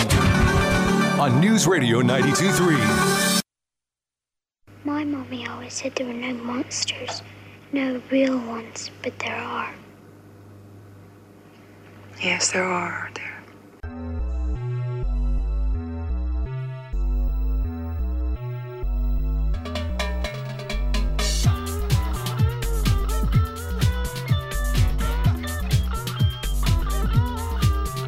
on 1.19 1.41
News 1.41 1.67
Radio 1.67 2.01
92.3. 2.01 3.41
My 4.85 5.03
mommy 5.03 5.45
always 5.47 5.73
said 5.73 5.95
there 5.95 6.07
were 6.07 6.13
no 6.13 6.33
monsters, 6.33 7.21
no 7.73 8.01
real 8.11 8.37
ones, 8.47 8.91
but 9.01 9.17
there 9.19 9.35
are. 9.35 9.73
Yes, 12.21 12.51
there 12.51 12.63
are. 12.63 13.09
There. 13.15 13.29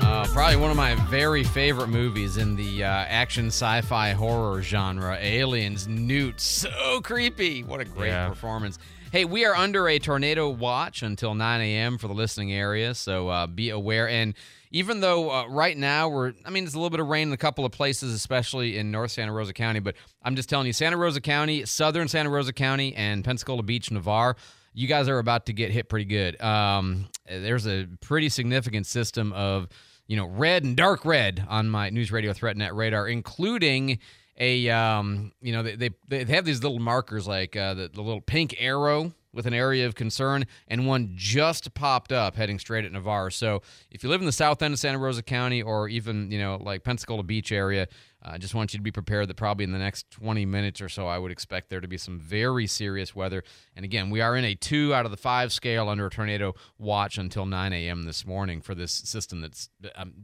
Uh, 0.02 0.26
probably 0.28 0.56
one 0.58 0.70
of 0.70 0.78
my 0.78 0.96
very 1.10 1.44
favorite 1.44 1.88
movies 1.88 2.38
in 2.38 2.56
the 2.56 2.84
uh, 2.84 2.88
action 2.88 3.48
sci-fi 3.48 4.12
horror 4.12 4.62
genre. 4.62 5.18
Aliens, 5.20 5.88
Newt, 5.88 6.40
so 6.40 7.02
creepy. 7.04 7.64
What 7.64 7.82
a 7.82 7.86
great 7.86 8.10
Yeah. 8.10 8.30
performance. 8.30 8.78
Hey, 9.16 9.24
we 9.24 9.46
are 9.46 9.56
under 9.56 9.88
a 9.88 9.98
tornado 9.98 10.50
watch 10.50 11.02
until 11.02 11.36
9 11.36 11.62
a.m. 11.62 11.98
for 11.98 12.10
the 12.10 12.14
listening 12.14 12.52
area, 12.52 12.94
so 12.94 13.30
uh, 13.30 13.48
be 13.48 13.70
aware. 13.70 14.10
And 14.10 14.34
even 14.72 15.00
though 15.00 15.32
uh, 15.32 15.48
right 15.48 15.78
now 15.78 16.10
we're, 16.10 16.34
I 16.44 16.50
mean, 16.50 16.66
it's 16.66 16.74
a 16.74 16.78
little 16.78 16.90
bit 16.90 17.00
of 17.00 17.08
rain 17.08 17.30
in 17.30 17.34
a 17.34 17.38
couple 17.38 17.64
of 17.64 17.72
places, 17.72 18.14
especially 18.14 18.78
in 18.78 18.92
North 18.92 19.12
Santa 19.12 19.32
Rosa 19.32 19.54
County, 19.54 19.80
but 19.80 19.96
I'm 20.22 20.36
just 20.36 20.50
telling 20.50 20.68
you, 20.68 20.74
Santa 20.74 20.98
Rosa 20.98 21.22
County, 21.22 21.66
Southern 21.66 22.10
Santa 22.10 22.30
Rosa 22.30 22.52
County, 22.52 22.94
and 22.94 23.24
Pensacola 23.24 23.64
Beach, 23.64 23.90
Navarre, 23.90 24.36
you 24.74 24.86
guys 24.86 25.08
are 25.08 25.20
about 25.20 25.46
to 25.46 25.54
get 25.54 25.72
hit 25.72 25.88
pretty 25.88 26.04
good. 26.04 26.42
Um, 26.42 27.08
there's 27.26 27.66
a 27.68 27.88
pretty 28.02 28.28
significant 28.28 28.86
system 28.86 29.32
of, 29.32 29.70
you 30.08 30.18
know, 30.18 30.26
red 30.26 30.66
and 30.66 30.76
dark 30.76 31.06
red 31.06 31.42
on 31.48 31.70
my 31.70 31.90
News 31.90 32.12
Radio 32.12 32.34
ThreatNet 32.34 32.76
radar, 32.76 33.08
including 33.08 34.00
a, 34.38 34.70
um, 34.70 35.32
you 35.42 35.54
know, 35.54 35.64
they, 35.64 35.76
they, 35.76 35.90
they 36.08 36.34
have 36.34 36.46
these 36.46 36.62
little 36.62 36.80
markers 36.80 37.28
like 37.28 37.56
uh, 37.56 37.74
the, 37.74 37.90
the 37.94 38.02
little 38.02 38.22
pink 38.22 38.56
arrow 38.60 39.14
with 39.36 39.46
an 39.46 39.54
area 39.54 39.86
of 39.86 39.96
concern, 39.96 40.46
and 40.68 40.88
one 40.88 41.12
just 41.14 41.74
popped 41.74 42.12
up 42.12 42.36
heading 42.36 42.58
straight 42.58 42.86
at 42.86 42.92
Navarre. 42.92 43.30
So 43.30 43.62
if 43.92 44.02
you 44.02 44.10
live 44.10 44.22
in 44.22 44.26
the 44.26 44.32
south 44.32 44.62
end 44.62 44.74
of 44.74 44.80
Santa 44.80 44.98
Rosa 44.98 45.22
County 45.22 45.62
or 45.62 45.90
even, 45.90 46.32
you 46.32 46.40
know, 46.40 46.58
like 46.62 46.84
Pensacola 46.84 47.22
Beach 47.22 47.52
area, 47.52 47.88
I 48.28 48.38
just 48.38 48.56
want 48.56 48.74
you 48.74 48.80
to 48.80 48.84
be 48.84 48.92
prepared 48.92 49.28
that 49.28 49.36
probably 49.36 49.66
in 49.66 49.72
the 49.72 49.78
next 49.78 50.10
20 50.12 50.46
minutes 50.46 50.82
or 50.82 50.90
so, 50.90 51.06
I 51.06 51.20
would 51.20 51.32
expect 51.32 51.70
there 51.70 51.82
to 51.82 51.88
be 51.88 51.98
some 51.98 52.20
very 52.20 52.66
serious 52.66 53.14
weather. 53.14 53.44
And 53.76 53.86
again, 53.86 54.10
we 54.10 54.22
are 54.22 54.36
in 54.36 54.44
a 54.44 54.56
two 54.56 54.96
out 54.96 55.06
of 55.06 55.12
the 55.12 55.18
five 55.18 55.54
scale 55.54 55.90
under 55.90 56.08
a 56.08 56.10
tornado 56.10 56.56
watch 56.80 57.18
until 57.20 57.46
9 57.46 57.74
a.m. 57.74 58.04
this 58.04 58.26
morning 58.26 58.62
for 58.62 58.74
this 58.74 58.92
system 58.92 59.42
that's 59.42 59.70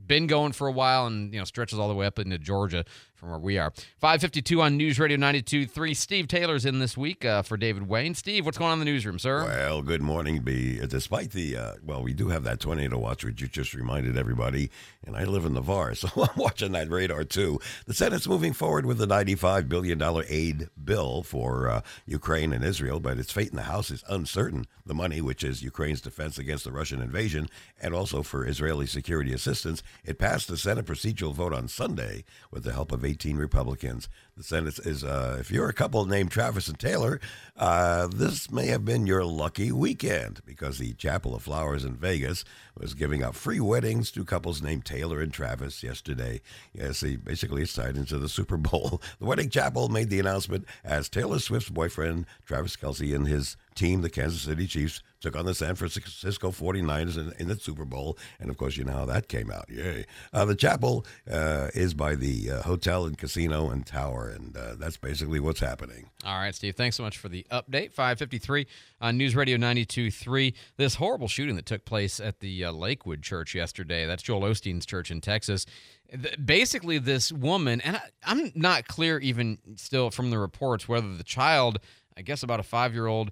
been 0.07 0.25
going 0.25 0.53
for 0.53 0.67
a 0.67 0.71
while 0.71 1.05
and 1.05 1.31
you 1.31 1.39
know 1.39 1.45
stretches 1.45 1.77
all 1.77 1.87
the 1.87 1.93
way 1.93 2.07
up 2.07 2.17
into 2.17 2.39
Georgia 2.39 2.85
from 3.21 3.29
where 3.29 3.39
we 3.39 3.59
are. 3.59 3.71
552 3.99 4.61
on 4.63 4.77
News 4.77 4.99
Radio 4.99 5.15
92.3. 5.15 5.95
Steve 5.95 6.27
Taylor's 6.27 6.65
in 6.65 6.79
this 6.79 6.97
week 6.97 7.23
uh, 7.23 7.43
for 7.43 7.55
David 7.55 7.87
Wayne. 7.87 8.15
Steve, 8.15 8.45
what's 8.45 8.57
going 8.57 8.71
on 8.71 8.73
in 8.73 8.79
the 8.79 8.91
newsroom, 8.91 9.19
sir? 9.19 9.45
Well, 9.45 9.83
good 9.83 10.01
morning. 10.01 10.39
Be 10.39 10.79
despite 10.87 11.29
the 11.29 11.55
uh, 11.55 11.73
well, 11.85 12.01
we 12.01 12.13
do 12.13 12.29
have 12.29 12.43
that 12.45 12.59
tornado 12.59 12.97
watch, 12.97 13.23
which 13.23 13.39
you 13.39 13.47
just 13.47 13.75
reminded 13.75 14.17
everybody, 14.17 14.71
and 15.05 15.15
I 15.15 15.25
live 15.25 15.45
in 15.45 15.53
Navarre, 15.53 15.93
so 15.95 16.09
I'm 16.17 16.35
watching 16.35 16.71
that 16.71 16.89
radar 16.89 17.23
too. 17.23 17.59
The 17.85 17.93
Senate's 17.93 18.27
moving 18.27 18.53
forward 18.53 18.87
with 18.87 18.99
a 18.99 19.05
95 19.05 19.69
billion 19.69 19.99
dollar 19.99 20.25
aid 20.27 20.69
bill 20.83 21.21
for 21.21 21.69
uh, 21.69 21.81
Ukraine 22.07 22.51
and 22.51 22.65
Israel, 22.65 22.99
but 22.99 23.19
its 23.19 23.31
fate 23.31 23.49
in 23.49 23.55
the 23.55 23.63
House 23.63 23.91
is 23.91 24.03
uncertain. 24.09 24.65
The 24.83 24.95
money, 24.95 25.21
which 25.21 25.43
is 25.43 25.61
Ukraine's 25.61 26.01
defense 26.01 26.39
against 26.39 26.63
the 26.63 26.71
Russian 26.71 27.03
invasion, 27.03 27.49
and 27.79 27.93
also 27.93 28.23
for 28.23 28.47
Israeli 28.47 28.87
security 28.87 29.31
assistance, 29.31 29.83
it 30.03 30.17
passed 30.17 30.47
the 30.47 30.57
Senate 30.57 30.85
procedural 30.85 31.33
vote 31.33 31.53
on 31.53 31.67
Sunday 31.67 32.23
with 32.49 32.63
the 32.63 32.73
help 32.73 32.91
of 32.91 33.10
18 33.11 33.35
Republicans. 33.35 34.07
The 34.41 34.47
Senate 34.47 34.79
is, 34.79 35.03
uh, 35.03 35.37
if 35.39 35.51
you're 35.51 35.69
a 35.69 35.73
couple 35.73 36.03
named 36.05 36.31
Travis 36.31 36.67
and 36.67 36.79
Taylor, 36.79 37.19
uh, 37.55 38.07
this 38.07 38.49
may 38.49 38.65
have 38.67 38.83
been 38.83 39.05
your 39.05 39.23
lucky 39.23 39.71
weekend 39.71 40.41
because 40.47 40.79
the 40.79 40.93
Chapel 40.93 41.35
of 41.35 41.43
Flowers 41.43 41.85
in 41.85 41.95
Vegas 41.95 42.43
was 42.75 42.95
giving 42.95 43.21
out 43.21 43.35
free 43.35 43.59
weddings 43.59 44.09
to 44.09 44.25
couples 44.25 44.59
named 44.59 44.83
Taylor 44.83 45.21
and 45.21 45.31
Travis 45.31 45.83
yesterday. 45.83 46.41
Yes, 46.73 47.01
he 47.01 47.17
basically 47.17 47.61
it's 47.61 47.75
tied 47.75 47.97
into 47.97 48.17
the 48.17 48.29
Super 48.29 48.57
Bowl. 48.57 48.99
The 49.19 49.27
wedding 49.27 49.49
chapel 49.49 49.89
made 49.89 50.09
the 50.09 50.19
announcement 50.19 50.65
as 50.83 51.07
Taylor 51.07 51.37
Swift's 51.37 51.69
boyfriend, 51.69 52.25
Travis 52.47 52.75
Kelce, 52.75 53.13
and 53.13 53.27
his 53.27 53.55
team, 53.75 54.01
the 54.01 54.09
Kansas 54.09 54.41
City 54.41 54.65
Chiefs, 54.65 55.03
took 55.19 55.35
on 55.35 55.45
the 55.45 55.53
San 55.53 55.75
Francisco 55.75 56.49
49ers 56.51 57.17
in, 57.17 57.33
in 57.37 57.47
the 57.47 57.55
Super 57.55 57.85
Bowl. 57.85 58.17
And 58.39 58.49
of 58.49 58.57
course, 58.57 58.77
you 58.77 58.83
know 58.83 58.93
how 58.93 59.05
that 59.05 59.27
came 59.27 59.51
out. 59.51 59.69
Yay. 59.69 60.05
Uh, 60.33 60.45
the 60.45 60.55
chapel 60.55 61.05
uh, 61.29 61.67
is 61.75 61.93
by 61.93 62.15
the 62.15 62.51
uh, 62.51 62.61
hotel 62.63 63.05
and 63.05 63.17
casino 63.17 63.69
and 63.69 63.85
tower, 63.85 64.29
and 64.31 64.55
uh, 64.57 64.75
that's 64.77 64.97
basically 64.97 65.39
what's 65.39 65.59
happening. 65.59 66.09
All 66.25 66.37
right, 66.39 66.55
Steve. 66.55 66.75
Thanks 66.75 66.95
so 66.95 67.03
much 67.03 67.17
for 67.17 67.29
the 67.29 67.45
update. 67.51 67.91
553 67.91 68.65
on 68.99 69.17
News 69.17 69.35
Radio 69.35 69.57
92.3. 69.57 70.53
This 70.77 70.95
horrible 70.95 71.27
shooting 71.27 71.55
that 71.57 71.65
took 71.65 71.85
place 71.85 72.19
at 72.19 72.39
the 72.39 72.65
uh, 72.65 72.71
Lakewood 72.71 73.21
Church 73.21 73.53
yesterday. 73.53 74.05
That's 74.05 74.23
Joel 74.23 74.41
Osteen's 74.41 74.85
church 74.85 75.11
in 75.11 75.21
Texas. 75.21 75.65
Th- 76.09 76.35
Basically, 76.43 76.97
this 76.97 77.31
woman, 77.31 77.81
and 77.81 77.97
I, 77.97 78.01
I'm 78.23 78.51
not 78.55 78.87
clear 78.87 79.19
even 79.19 79.57
still 79.75 80.09
from 80.09 80.29
the 80.31 80.39
reports 80.39 80.87
whether 80.87 81.13
the 81.15 81.23
child, 81.23 81.79
I 82.17 82.21
guess 82.21 82.43
about 82.43 82.59
a 82.59 82.63
five 82.63 82.93
year 82.93 83.07
old, 83.07 83.31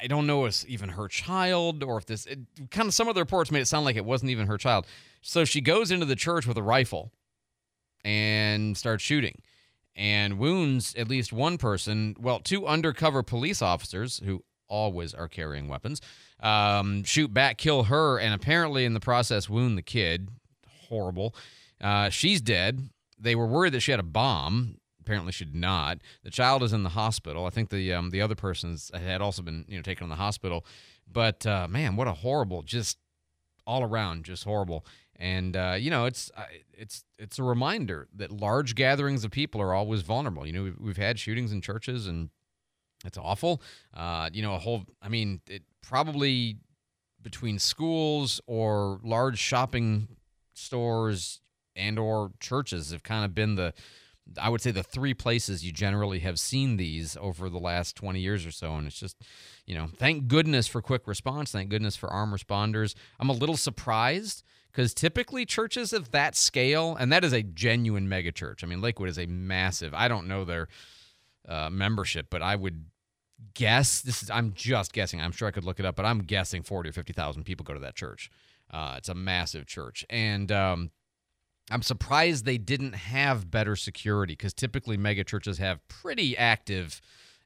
I 0.00 0.06
don't 0.06 0.26
know 0.26 0.44
if 0.46 0.50
it's 0.50 0.66
even 0.66 0.90
her 0.90 1.08
child 1.08 1.82
or 1.82 1.98
if 1.98 2.06
this, 2.06 2.26
it, 2.26 2.38
kind 2.70 2.88
of 2.88 2.94
some 2.94 3.08
of 3.08 3.14
the 3.14 3.20
reports 3.20 3.50
made 3.50 3.60
it 3.60 3.68
sound 3.68 3.84
like 3.84 3.96
it 3.96 4.04
wasn't 4.04 4.30
even 4.30 4.46
her 4.46 4.56
child. 4.56 4.86
So 5.20 5.44
she 5.44 5.60
goes 5.60 5.90
into 5.90 6.06
the 6.06 6.16
church 6.16 6.46
with 6.46 6.56
a 6.56 6.62
rifle 6.62 7.12
and 8.04 8.76
starts 8.76 9.02
shooting 9.02 9.42
and 10.00 10.38
wounds 10.38 10.94
at 10.94 11.08
least 11.08 11.30
one 11.30 11.58
person. 11.58 12.16
Well, 12.18 12.40
two 12.40 12.66
undercover 12.66 13.22
police 13.22 13.60
officers 13.60 14.22
who 14.24 14.42
always 14.66 15.12
are 15.12 15.28
carrying 15.28 15.68
weapons 15.68 16.00
um, 16.40 17.04
shoot 17.04 17.34
back, 17.34 17.58
kill 17.58 17.84
her, 17.84 18.18
and 18.18 18.32
apparently 18.32 18.86
in 18.86 18.94
the 18.94 19.00
process 19.00 19.48
wound 19.50 19.76
the 19.76 19.82
kid. 19.82 20.30
Horrible. 20.88 21.34
Uh, 21.80 22.08
she's 22.08 22.40
dead. 22.40 22.88
They 23.18 23.34
were 23.34 23.46
worried 23.46 23.74
that 23.74 23.80
she 23.80 23.90
had 23.90 24.00
a 24.00 24.04
bomb. 24.04 24.78
apparently 25.02 25.32
she 25.32 25.44
did 25.44 25.54
not. 25.54 25.98
The 26.24 26.30
child 26.30 26.62
is 26.62 26.72
in 26.72 26.82
the 26.82 26.90
hospital. 26.90 27.44
I 27.44 27.50
think 27.50 27.68
the 27.68 27.92
um, 27.92 28.08
the 28.08 28.22
other 28.22 28.34
person's 28.34 28.90
had 28.94 29.20
also 29.20 29.42
been 29.42 29.66
you 29.68 29.76
know 29.76 29.82
taken 29.82 30.06
to 30.06 30.10
the 30.10 30.16
hospital. 30.16 30.64
But 31.12 31.44
uh, 31.44 31.68
man, 31.68 31.96
what 31.96 32.08
a 32.08 32.12
horrible, 32.12 32.62
just 32.62 32.96
all 33.66 33.82
around, 33.82 34.24
just 34.24 34.44
horrible. 34.44 34.86
And 35.20 35.54
uh, 35.54 35.76
you 35.78 35.90
know, 35.90 36.06
it's 36.06 36.30
it's 36.72 37.04
it's 37.18 37.38
a 37.38 37.42
reminder 37.42 38.08
that 38.16 38.32
large 38.32 38.74
gatherings 38.74 39.22
of 39.22 39.30
people 39.30 39.60
are 39.60 39.74
always 39.74 40.00
vulnerable. 40.00 40.46
You 40.46 40.52
know, 40.54 40.62
we've, 40.62 40.78
we've 40.80 40.96
had 40.96 41.18
shootings 41.18 41.52
in 41.52 41.60
churches, 41.60 42.06
and 42.06 42.30
it's 43.04 43.18
awful. 43.18 43.60
Uh, 43.92 44.30
you 44.32 44.40
know, 44.40 44.54
a 44.54 44.58
whole. 44.58 44.86
I 45.02 45.10
mean, 45.10 45.42
it 45.46 45.62
probably 45.82 46.56
between 47.22 47.58
schools 47.58 48.40
or 48.46 48.98
large 49.04 49.38
shopping 49.38 50.08
stores 50.54 51.42
and 51.76 51.98
or 51.98 52.32
churches 52.40 52.90
have 52.90 53.02
kind 53.02 53.24
of 53.26 53.34
been 53.34 53.56
the 53.56 53.74
I 54.40 54.48
would 54.48 54.60
say 54.60 54.70
the 54.70 54.82
three 54.82 55.14
places 55.14 55.64
you 55.64 55.72
generally 55.72 56.20
have 56.20 56.38
seen 56.38 56.76
these 56.76 57.16
over 57.20 57.48
the 57.48 57.58
last 57.58 57.96
20 57.96 58.20
years 58.20 58.46
or 58.46 58.50
so 58.50 58.74
and 58.74 58.86
it's 58.86 58.98
just 58.98 59.16
you 59.66 59.74
know 59.74 59.88
thank 59.98 60.28
goodness 60.28 60.66
for 60.66 60.80
quick 60.82 61.06
response 61.06 61.52
thank 61.52 61.68
goodness 61.68 61.96
for 61.96 62.08
armed 62.08 62.32
responders 62.32 62.94
I'm 63.18 63.28
a 63.30 63.34
little 63.34 63.56
surprised 63.56 64.42
because 64.72 64.94
typically 64.94 65.44
churches 65.44 65.92
of 65.92 66.10
that 66.10 66.36
scale 66.36 66.96
and 66.98 67.12
that 67.12 67.24
is 67.24 67.32
a 67.32 67.42
genuine 67.42 68.08
mega 68.08 68.32
church 68.32 68.64
I 68.64 68.66
mean 68.66 68.80
Lakewood 68.80 69.08
is 69.08 69.18
a 69.18 69.26
massive 69.26 69.94
I 69.94 70.08
don't 70.08 70.28
know 70.28 70.44
their 70.44 70.68
uh, 71.48 71.70
membership 71.70 72.26
but 72.30 72.42
I 72.42 72.56
would 72.56 72.84
guess 73.54 74.00
this 74.00 74.22
is 74.22 74.30
I'm 74.30 74.52
just 74.54 74.92
guessing 74.92 75.20
I'm 75.20 75.32
sure 75.32 75.48
I 75.48 75.50
could 75.50 75.64
look 75.64 75.80
it 75.80 75.86
up 75.86 75.96
but 75.96 76.06
I'm 76.06 76.20
guessing 76.20 76.62
40 76.62 76.90
or 76.90 76.92
50,000 76.92 77.44
people 77.44 77.64
go 77.64 77.74
to 77.74 77.80
that 77.80 77.94
church. 77.94 78.30
Uh, 78.70 78.94
it's 78.98 79.08
a 79.08 79.14
massive 79.14 79.66
church. 79.66 80.04
And 80.08 80.52
um, 80.52 80.90
I'm 81.70 81.82
surprised 81.82 82.44
they 82.44 82.58
didn't 82.58 82.94
have 82.94 83.50
better 83.50 83.76
security 83.76 84.34
because 84.34 84.54
typically 84.54 84.96
mega 84.96 85.24
churches 85.24 85.58
have 85.58 85.86
pretty 85.88 86.36
active 86.36 87.00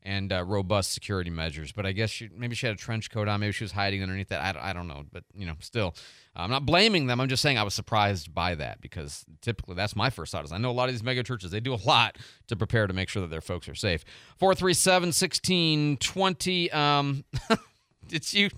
and 0.04 0.32
uh, 0.32 0.44
robust 0.44 0.92
security 0.92 1.30
measures. 1.30 1.72
But 1.72 1.86
I 1.86 1.92
guess 1.92 2.10
she, 2.10 2.28
maybe 2.36 2.54
she 2.54 2.66
had 2.66 2.74
a 2.74 2.78
trench 2.78 3.10
coat 3.10 3.26
on. 3.26 3.40
Maybe 3.40 3.52
she 3.52 3.64
was 3.64 3.72
hiding 3.72 4.02
underneath 4.02 4.28
that. 4.28 4.56
I, 4.56 4.70
I 4.70 4.72
don't 4.72 4.86
know. 4.86 5.04
But, 5.10 5.24
you 5.34 5.46
know, 5.46 5.54
still, 5.60 5.94
I'm 6.36 6.50
not 6.50 6.66
blaming 6.66 7.06
them. 7.06 7.20
I'm 7.20 7.28
just 7.28 7.42
saying 7.42 7.56
I 7.56 7.62
was 7.62 7.74
surprised 7.74 8.34
by 8.34 8.54
that 8.56 8.80
because 8.80 9.24
typically 9.40 9.74
that's 9.74 9.96
my 9.96 10.10
first 10.10 10.32
thought 10.32 10.44
is 10.44 10.52
I 10.52 10.58
know 10.58 10.70
a 10.70 10.72
lot 10.72 10.88
of 10.88 10.94
these 10.94 11.02
mega 11.02 11.22
churches, 11.22 11.50
they 11.50 11.60
do 11.60 11.72
a 11.72 11.80
lot 11.86 12.18
to 12.48 12.56
prepare 12.56 12.86
to 12.86 12.92
make 12.92 13.08
sure 13.08 13.22
that 13.22 13.30
their 13.30 13.40
folks 13.40 13.68
are 13.68 13.74
safe. 13.74 14.04
437 14.38 15.08
1620. 15.08 16.70
Um, 16.70 17.24
did 18.08 18.30
you. 18.32 18.50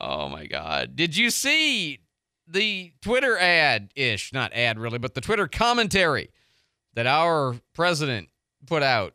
Oh, 0.00 0.30
my 0.30 0.46
God. 0.46 0.96
Did 0.96 1.14
you 1.14 1.28
see 1.28 2.00
the 2.48 2.92
Twitter 3.02 3.38
ad 3.38 3.90
ish, 3.94 4.32
not 4.32 4.52
ad 4.54 4.78
really, 4.78 4.98
but 4.98 5.14
the 5.14 5.20
Twitter 5.20 5.46
commentary 5.46 6.30
that 6.94 7.06
our 7.06 7.56
president 7.74 8.30
put 8.66 8.82
out 8.82 9.14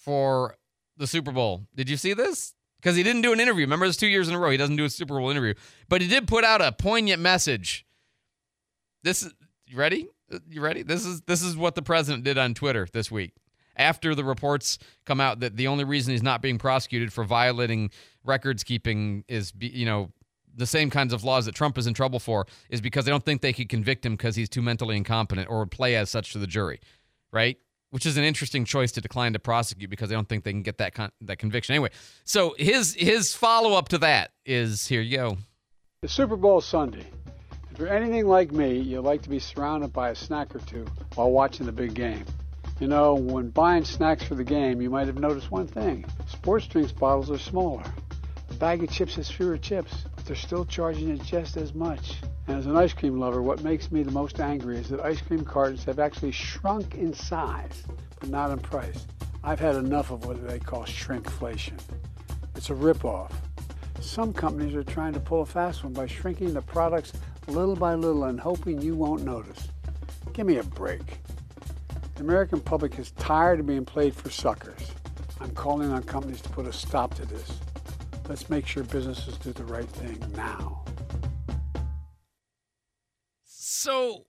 for 0.00 0.56
the 0.96 1.06
Super 1.06 1.30
Bowl. 1.30 1.66
Did 1.74 1.88
you 1.88 1.96
see 1.96 2.14
this? 2.14 2.54
Because 2.80 2.96
he 2.96 3.02
didn't 3.02 3.22
do 3.22 3.32
an 3.32 3.40
interview. 3.40 3.64
Remember, 3.64 3.84
it's 3.84 3.96
two 3.96 4.06
years 4.06 4.28
in 4.28 4.34
a 4.34 4.38
row. 4.38 4.50
He 4.50 4.56
doesn't 4.56 4.76
do 4.76 4.84
a 4.86 4.90
Super 4.90 5.18
Bowl 5.18 5.30
interview, 5.30 5.54
but 5.88 6.00
he 6.00 6.08
did 6.08 6.26
put 6.26 6.44
out 6.44 6.62
a 6.62 6.72
poignant 6.72 7.20
message. 7.20 7.84
This 9.02 9.22
is 9.22 9.32
you 9.66 9.76
ready? 9.76 10.08
Uh, 10.32 10.38
you 10.48 10.60
ready? 10.60 10.82
This 10.82 11.04
is 11.04 11.20
this 11.22 11.42
is 11.42 11.56
what 11.56 11.74
the 11.74 11.82
president 11.82 12.24
did 12.24 12.38
on 12.38 12.54
Twitter 12.54 12.88
this 12.92 13.10
week. 13.10 13.32
After 13.76 14.14
the 14.14 14.24
reports 14.24 14.78
come 15.06 15.20
out 15.20 15.40
that 15.40 15.56
the 15.56 15.68
only 15.68 15.84
reason 15.84 16.12
he's 16.12 16.22
not 16.22 16.42
being 16.42 16.58
prosecuted 16.58 17.12
for 17.12 17.24
violating 17.24 17.90
records 18.24 18.64
keeping 18.64 19.24
is, 19.28 19.52
you 19.58 19.86
know, 19.86 20.10
the 20.54 20.66
same 20.66 20.90
kinds 20.90 21.12
of 21.12 21.24
laws 21.24 21.46
that 21.46 21.54
Trump 21.54 21.78
is 21.78 21.86
in 21.86 21.94
trouble 21.94 22.18
for 22.18 22.46
is 22.68 22.80
because 22.80 23.04
they 23.04 23.10
don't 23.10 23.24
think 23.24 23.40
they 23.40 23.52
could 23.52 23.68
convict 23.68 24.04
him 24.04 24.14
because 24.14 24.36
he's 24.36 24.48
too 24.48 24.60
mentally 24.60 24.96
incompetent 24.96 25.48
or 25.48 25.60
would 25.60 25.70
play 25.70 25.96
as 25.96 26.10
such 26.10 26.32
to 26.32 26.38
the 26.38 26.46
jury, 26.46 26.80
right? 27.32 27.56
Which 27.90 28.06
is 28.06 28.16
an 28.16 28.22
interesting 28.22 28.64
choice 28.64 28.92
to 28.92 29.00
decline 29.00 29.32
to 29.32 29.40
prosecute 29.40 29.90
because 29.90 30.08
they 30.08 30.14
don't 30.14 30.28
think 30.28 30.44
they 30.44 30.52
can 30.52 30.62
get 30.62 30.78
that 30.78 30.94
con- 30.94 31.10
that 31.22 31.38
conviction 31.38 31.74
anyway. 31.74 31.90
So 32.24 32.54
his 32.56 32.94
his 32.94 33.34
follow 33.34 33.72
up 33.74 33.88
to 33.88 33.98
that 33.98 34.30
is 34.46 34.86
here 34.86 35.00
you 35.00 35.16
go. 35.16 35.38
The 36.02 36.08
Super 36.08 36.36
Bowl 36.36 36.60
Sunday. 36.60 37.06
If 37.72 37.78
you're 37.78 37.88
anything 37.88 38.26
like 38.26 38.52
me, 38.52 38.78
you 38.78 39.00
like 39.00 39.22
to 39.22 39.28
be 39.28 39.38
surrounded 39.40 39.92
by 39.92 40.10
a 40.10 40.14
snack 40.14 40.54
or 40.54 40.60
two 40.60 40.86
while 41.14 41.30
watching 41.30 41.66
the 41.66 41.72
big 41.72 41.94
game. 41.94 42.24
You 42.78 42.86
know, 42.86 43.14
when 43.14 43.50
buying 43.50 43.84
snacks 43.84 44.22
for 44.24 44.34
the 44.34 44.44
game, 44.44 44.80
you 44.80 44.88
might 44.88 45.06
have 45.06 45.18
noticed 45.18 45.50
one 45.50 45.66
thing: 45.66 46.04
sports 46.28 46.66
drinks 46.66 46.92
bottles 46.92 47.30
are 47.30 47.38
smaller. 47.38 47.84
A 48.50 48.54
bag 48.54 48.82
of 48.84 48.90
chips 48.90 49.16
has 49.16 49.30
fewer 49.30 49.58
chips 49.58 50.04
they're 50.30 50.36
still 50.36 50.64
charging 50.64 51.08
it 51.08 51.20
just 51.24 51.56
as 51.56 51.74
much. 51.74 52.14
And 52.46 52.56
as 52.56 52.66
an 52.66 52.76
ice 52.76 52.92
cream 52.92 53.18
lover, 53.18 53.42
what 53.42 53.64
makes 53.64 53.90
me 53.90 54.04
the 54.04 54.12
most 54.12 54.38
angry 54.38 54.76
is 54.76 54.88
that 54.90 55.00
ice 55.00 55.20
cream 55.20 55.44
cartons 55.44 55.82
have 55.86 55.98
actually 55.98 56.30
shrunk 56.30 56.94
in 56.94 57.12
size, 57.12 57.82
but 58.20 58.28
not 58.28 58.52
in 58.52 58.60
price. 58.60 59.08
I've 59.42 59.58
had 59.58 59.74
enough 59.74 60.12
of 60.12 60.24
what 60.24 60.46
they 60.46 60.60
call 60.60 60.84
shrinkflation. 60.84 61.80
It's 62.54 62.70
a 62.70 62.74
ripoff. 62.74 63.32
Some 64.00 64.32
companies 64.32 64.72
are 64.76 64.84
trying 64.84 65.14
to 65.14 65.20
pull 65.20 65.42
a 65.42 65.46
fast 65.46 65.82
one 65.82 65.94
by 65.94 66.06
shrinking 66.06 66.54
the 66.54 66.62
products 66.62 67.12
little 67.48 67.74
by 67.74 67.96
little 67.96 68.22
and 68.22 68.38
hoping 68.38 68.80
you 68.80 68.94
won't 68.94 69.24
notice. 69.24 69.66
Give 70.32 70.46
me 70.46 70.58
a 70.58 70.62
break. 70.62 71.18
The 72.14 72.20
American 72.20 72.60
public 72.60 73.00
is 73.00 73.10
tired 73.18 73.58
of 73.58 73.66
being 73.66 73.84
played 73.84 74.14
for 74.14 74.30
suckers. 74.30 74.92
I'm 75.40 75.50
calling 75.50 75.90
on 75.90 76.04
companies 76.04 76.40
to 76.42 76.48
put 76.50 76.68
a 76.68 76.72
stop 76.72 77.14
to 77.14 77.26
this. 77.26 77.50
Let's 78.30 78.48
make 78.48 78.64
sure 78.64 78.84
businesses 78.84 79.36
do 79.38 79.52
the 79.52 79.64
right 79.64 79.88
thing 79.88 80.16
now. 80.36 80.84
So 83.42 84.26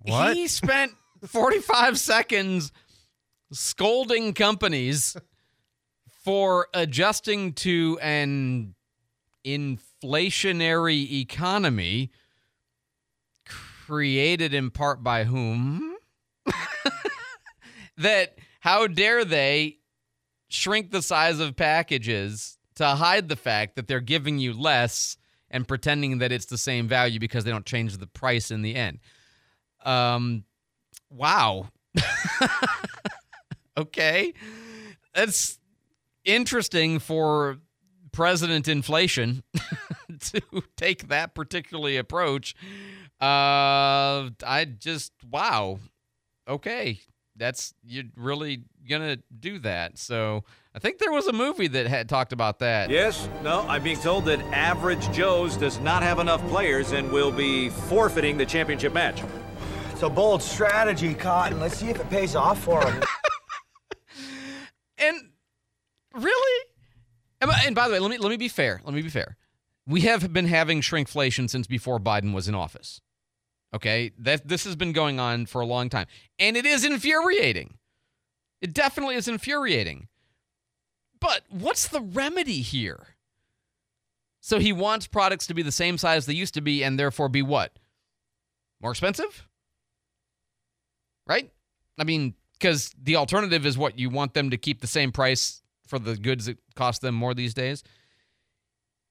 What? 0.00 0.36
he 0.36 0.48
spent 0.48 0.92
45 1.26 1.98
seconds 1.98 2.70
scolding 3.52 4.34
companies 4.34 5.16
for 6.22 6.68
adjusting 6.74 7.54
to 7.54 7.98
an 8.02 8.74
inflationary 9.46 11.10
economy 11.22 12.10
created 13.46 14.52
in 14.52 14.70
part 14.70 15.02
by 15.02 15.24
whom? 15.24 15.96
that 17.96 18.36
how 18.60 18.86
dare 18.86 19.24
they 19.24 19.78
shrink 20.50 20.90
the 20.90 21.00
size 21.00 21.40
of 21.40 21.56
packages 21.56 22.57
to 22.78 22.86
hide 22.86 23.28
the 23.28 23.36
fact 23.36 23.76
that 23.76 23.86
they're 23.86 24.00
giving 24.00 24.38
you 24.38 24.52
less 24.52 25.16
and 25.50 25.66
pretending 25.66 26.18
that 26.18 26.32
it's 26.32 26.46
the 26.46 26.58
same 26.58 26.88
value 26.88 27.18
because 27.18 27.44
they 27.44 27.50
don't 27.50 27.66
change 27.66 27.96
the 27.96 28.06
price 28.06 28.50
in 28.50 28.62
the 28.62 28.74
end. 28.74 29.00
Um, 29.84 30.44
wow. 31.10 31.68
okay. 33.76 34.32
That's 35.14 35.58
interesting 36.24 36.98
for 36.98 37.58
President 38.12 38.68
Inflation 38.68 39.42
to 40.20 40.40
take 40.76 41.08
that 41.08 41.34
particularly 41.34 41.96
approach. 41.96 42.54
Uh, 43.20 44.30
I 44.46 44.68
just, 44.78 45.12
wow. 45.28 45.80
Okay. 46.46 47.00
That's, 47.36 47.74
you're 47.84 48.04
really 48.16 48.62
going 48.88 49.02
to 49.16 49.22
do 49.38 49.58
that. 49.60 49.98
So 49.98 50.44
I 50.74 50.78
think 50.78 50.98
there 50.98 51.12
was 51.12 51.26
a 51.26 51.32
movie 51.32 51.68
that 51.68 51.86
had 51.86 52.08
talked 52.08 52.32
about 52.32 52.58
that. 52.60 52.90
Yes, 52.90 53.28
no, 53.42 53.64
I'm 53.68 53.82
being 53.82 53.98
told 53.98 54.24
that 54.26 54.40
Average 54.52 55.10
Joe's 55.12 55.56
does 55.56 55.78
not 55.80 56.02
have 56.02 56.18
enough 56.18 56.40
players 56.48 56.92
and 56.92 57.12
will 57.12 57.30
be 57.32 57.68
forfeiting 57.68 58.36
the 58.38 58.46
championship 58.46 58.92
match. 58.92 59.22
It's 59.92 60.02
a 60.02 60.08
bold 60.08 60.42
strategy, 60.42 61.14
Cotton. 61.14 61.60
Let's 61.60 61.76
see 61.76 61.88
if 61.88 62.00
it 62.00 62.08
pays 62.10 62.34
off 62.34 62.62
for 62.62 62.84
him. 62.84 63.02
And 64.98 65.16
really? 66.14 66.64
And 67.40 67.50
by- 67.50 67.62
and 67.64 67.74
by 67.74 67.86
the 67.88 67.94
way, 67.94 68.00
let 68.00 68.10
me 68.10 68.18
let 68.18 68.30
me 68.30 68.36
be 68.36 68.48
fair. 68.48 68.80
Let 68.84 68.94
me 68.94 69.02
be 69.02 69.08
fair. 69.08 69.36
We 69.86 70.00
have 70.02 70.32
been 70.32 70.46
having 70.46 70.80
shrinkflation 70.80 71.48
since 71.48 71.66
before 71.66 71.98
Biden 72.00 72.34
was 72.34 72.48
in 72.48 72.54
office. 72.54 73.00
Okay? 73.72 74.10
That 74.18 74.48
this 74.48 74.64
has 74.64 74.76
been 74.76 74.92
going 74.92 75.20
on 75.20 75.46
for 75.46 75.60
a 75.60 75.66
long 75.66 75.88
time. 75.88 76.06
And 76.38 76.56
it 76.56 76.66
is 76.66 76.84
infuriating. 76.84 77.77
It 78.60 78.74
definitely 78.74 79.14
is 79.14 79.28
infuriating. 79.28 80.08
But 81.20 81.42
what's 81.48 81.88
the 81.88 82.00
remedy 82.00 82.60
here? 82.60 83.16
So 84.40 84.58
he 84.58 84.72
wants 84.72 85.06
products 85.06 85.46
to 85.48 85.54
be 85.54 85.62
the 85.62 85.72
same 85.72 85.98
size 85.98 86.26
they 86.26 86.34
used 86.34 86.54
to 86.54 86.60
be 86.60 86.82
and 86.82 86.98
therefore 86.98 87.28
be 87.28 87.42
what? 87.42 87.78
More 88.80 88.92
expensive? 88.92 89.48
Right? 91.26 91.50
I 91.98 92.04
mean, 92.04 92.34
because 92.58 92.94
the 93.00 93.16
alternative 93.16 93.66
is 93.66 93.76
what? 93.76 93.98
You 93.98 94.10
want 94.10 94.34
them 94.34 94.50
to 94.50 94.56
keep 94.56 94.80
the 94.80 94.86
same 94.86 95.12
price 95.12 95.62
for 95.86 95.98
the 95.98 96.16
goods 96.16 96.46
that 96.46 96.58
cost 96.74 97.02
them 97.02 97.14
more 97.14 97.34
these 97.34 97.54
days? 97.54 97.82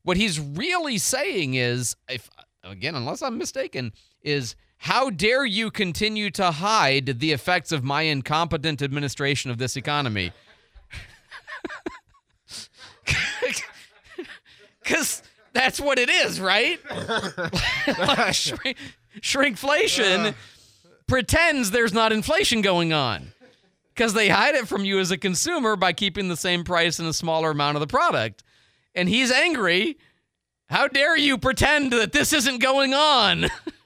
What 0.03 0.17
he's 0.17 0.39
really 0.39 0.97
saying 0.97 1.55
is, 1.55 1.95
if 2.09 2.29
again, 2.63 2.95
unless 2.95 3.21
I'm 3.21 3.37
mistaken, 3.37 3.91
is 4.21 4.55
how 4.77 5.09
dare 5.09 5.45
you 5.45 5.71
continue 5.71 6.29
to 6.31 6.51
hide 6.51 7.19
the 7.19 7.31
effects 7.31 7.71
of 7.71 7.83
my 7.83 8.03
incompetent 8.03 8.81
administration 8.81 9.51
of 9.51 9.57
this 9.57 9.75
economy? 9.75 10.31
Because 14.83 15.21
that's 15.51 15.81
what 15.81 15.99
it 15.99 16.09
is, 16.09 16.39
right? 16.39 16.79
Like 17.87 18.33
shrink, 18.33 18.77
shrinkflation 19.19 20.33
pretends 21.07 21.71
there's 21.71 21.93
not 21.93 22.13
inflation 22.13 22.61
going 22.61 22.93
on 22.93 23.33
because 23.93 24.13
they 24.13 24.29
hide 24.29 24.55
it 24.55 24.67
from 24.67 24.85
you 24.85 24.99
as 24.99 25.11
a 25.11 25.17
consumer 25.17 25.75
by 25.75 25.91
keeping 25.91 26.29
the 26.29 26.37
same 26.37 26.63
price 26.63 26.99
and 26.99 27.07
a 27.07 27.13
smaller 27.13 27.51
amount 27.51 27.75
of 27.75 27.81
the 27.81 27.87
product. 27.87 28.43
And 28.95 29.09
he's 29.09 29.31
angry. 29.31 29.97
How 30.69 30.87
dare 30.87 31.17
you 31.17 31.37
pretend 31.37 31.91
that 31.91 32.13
this 32.13 32.31
isn't 32.31 32.59
going 32.59 32.93
on? 32.93 33.47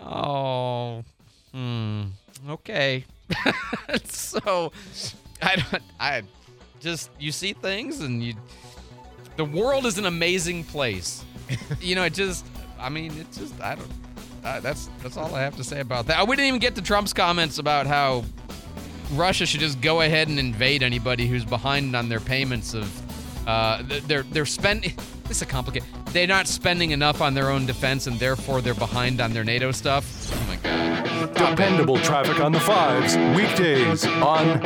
oh, 0.00 1.04
hmm, 1.52 2.02
okay. 2.48 3.04
so, 4.04 4.72
I 5.42 5.56
don't, 5.56 5.82
I 6.00 6.22
just, 6.80 7.10
you 7.18 7.32
see 7.32 7.52
things 7.52 8.00
and 8.00 8.22
you, 8.22 8.34
the 9.36 9.44
world 9.44 9.86
is 9.86 9.98
an 9.98 10.06
amazing 10.06 10.64
place. 10.64 11.24
you 11.80 11.94
know, 11.94 12.04
it 12.04 12.14
just, 12.14 12.46
I 12.78 12.88
mean, 12.88 13.12
it's 13.18 13.38
just, 13.38 13.60
I 13.60 13.74
don't, 13.74 13.90
uh, 14.44 14.60
that's 14.60 14.88
that's 15.02 15.16
all 15.16 15.34
I 15.34 15.40
have 15.42 15.56
to 15.56 15.64
say 15.64 15.80
about 15.80 16.06
that. 16.06 16.26
We 16.26 16.36
didn't 16.36 16.48
even 16.48 16.60
get 16.60 16.74
to 16.76 16.82
Trump's 16.82 17.12
comments 17.12 17.58
about 17.58 17.86
how 17.86 18.24
Russia 19.12 19.46
should 19.46 19.60
just 19.60 19.80
go 19.80 20.02
ahead 20.02 20.28
and 20.28 20.38
invade 20.38 20.82
anybody 20.82 21.26
who's 21.26 21.44
behind 21.44 21.96
on 21.96 22.08
their 22.08 22.20
payments 22.20 22.74
of 22.74 22.84
uh, 23.48 23.82
they're 24.06 24.22
they're 24.24 24.46
spending. 24.46 24.92
This 25.28 25.36
is 25.36 25.42
a 25.42 25.46
complicated. 25.46 25.86
They're 26.06 26.26
not 26.26 26.46
spending 26.46 26.92
enough 26.92 27.20
on 27.20 27.34
their 27.34 27.50
own 27.50 27.66
defense, 27.66 28.06
and 28.06 28.18
therefore 28.18 28.62
they're 28.62 28.72
behind 28.72 29.20
on 29.20 29.34
their 29.34 29.44
NATO 29.44 29.72
stuff. 29.72 30.32
Oh 30.32 30.48
my 30.48 30.56
god! 30.56 31.34
Dependable 31.34 31.98
traffic 31.98 32.40
on 32.40 32.50
the 32.50 32.60
fives, 32.60 33.14
weekdays 33.36 34.06
on 34.06 34.58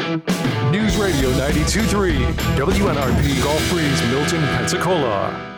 News 0.71 0.97
Radio 0.99 1.31
92.3, 1.33 2.33
WNRP 2.55 3.43
Gulf 3.43 3.71
Breeze, 3.71 4.03
Milton, 4.03 4.41
Pensacola. 4.57 5.52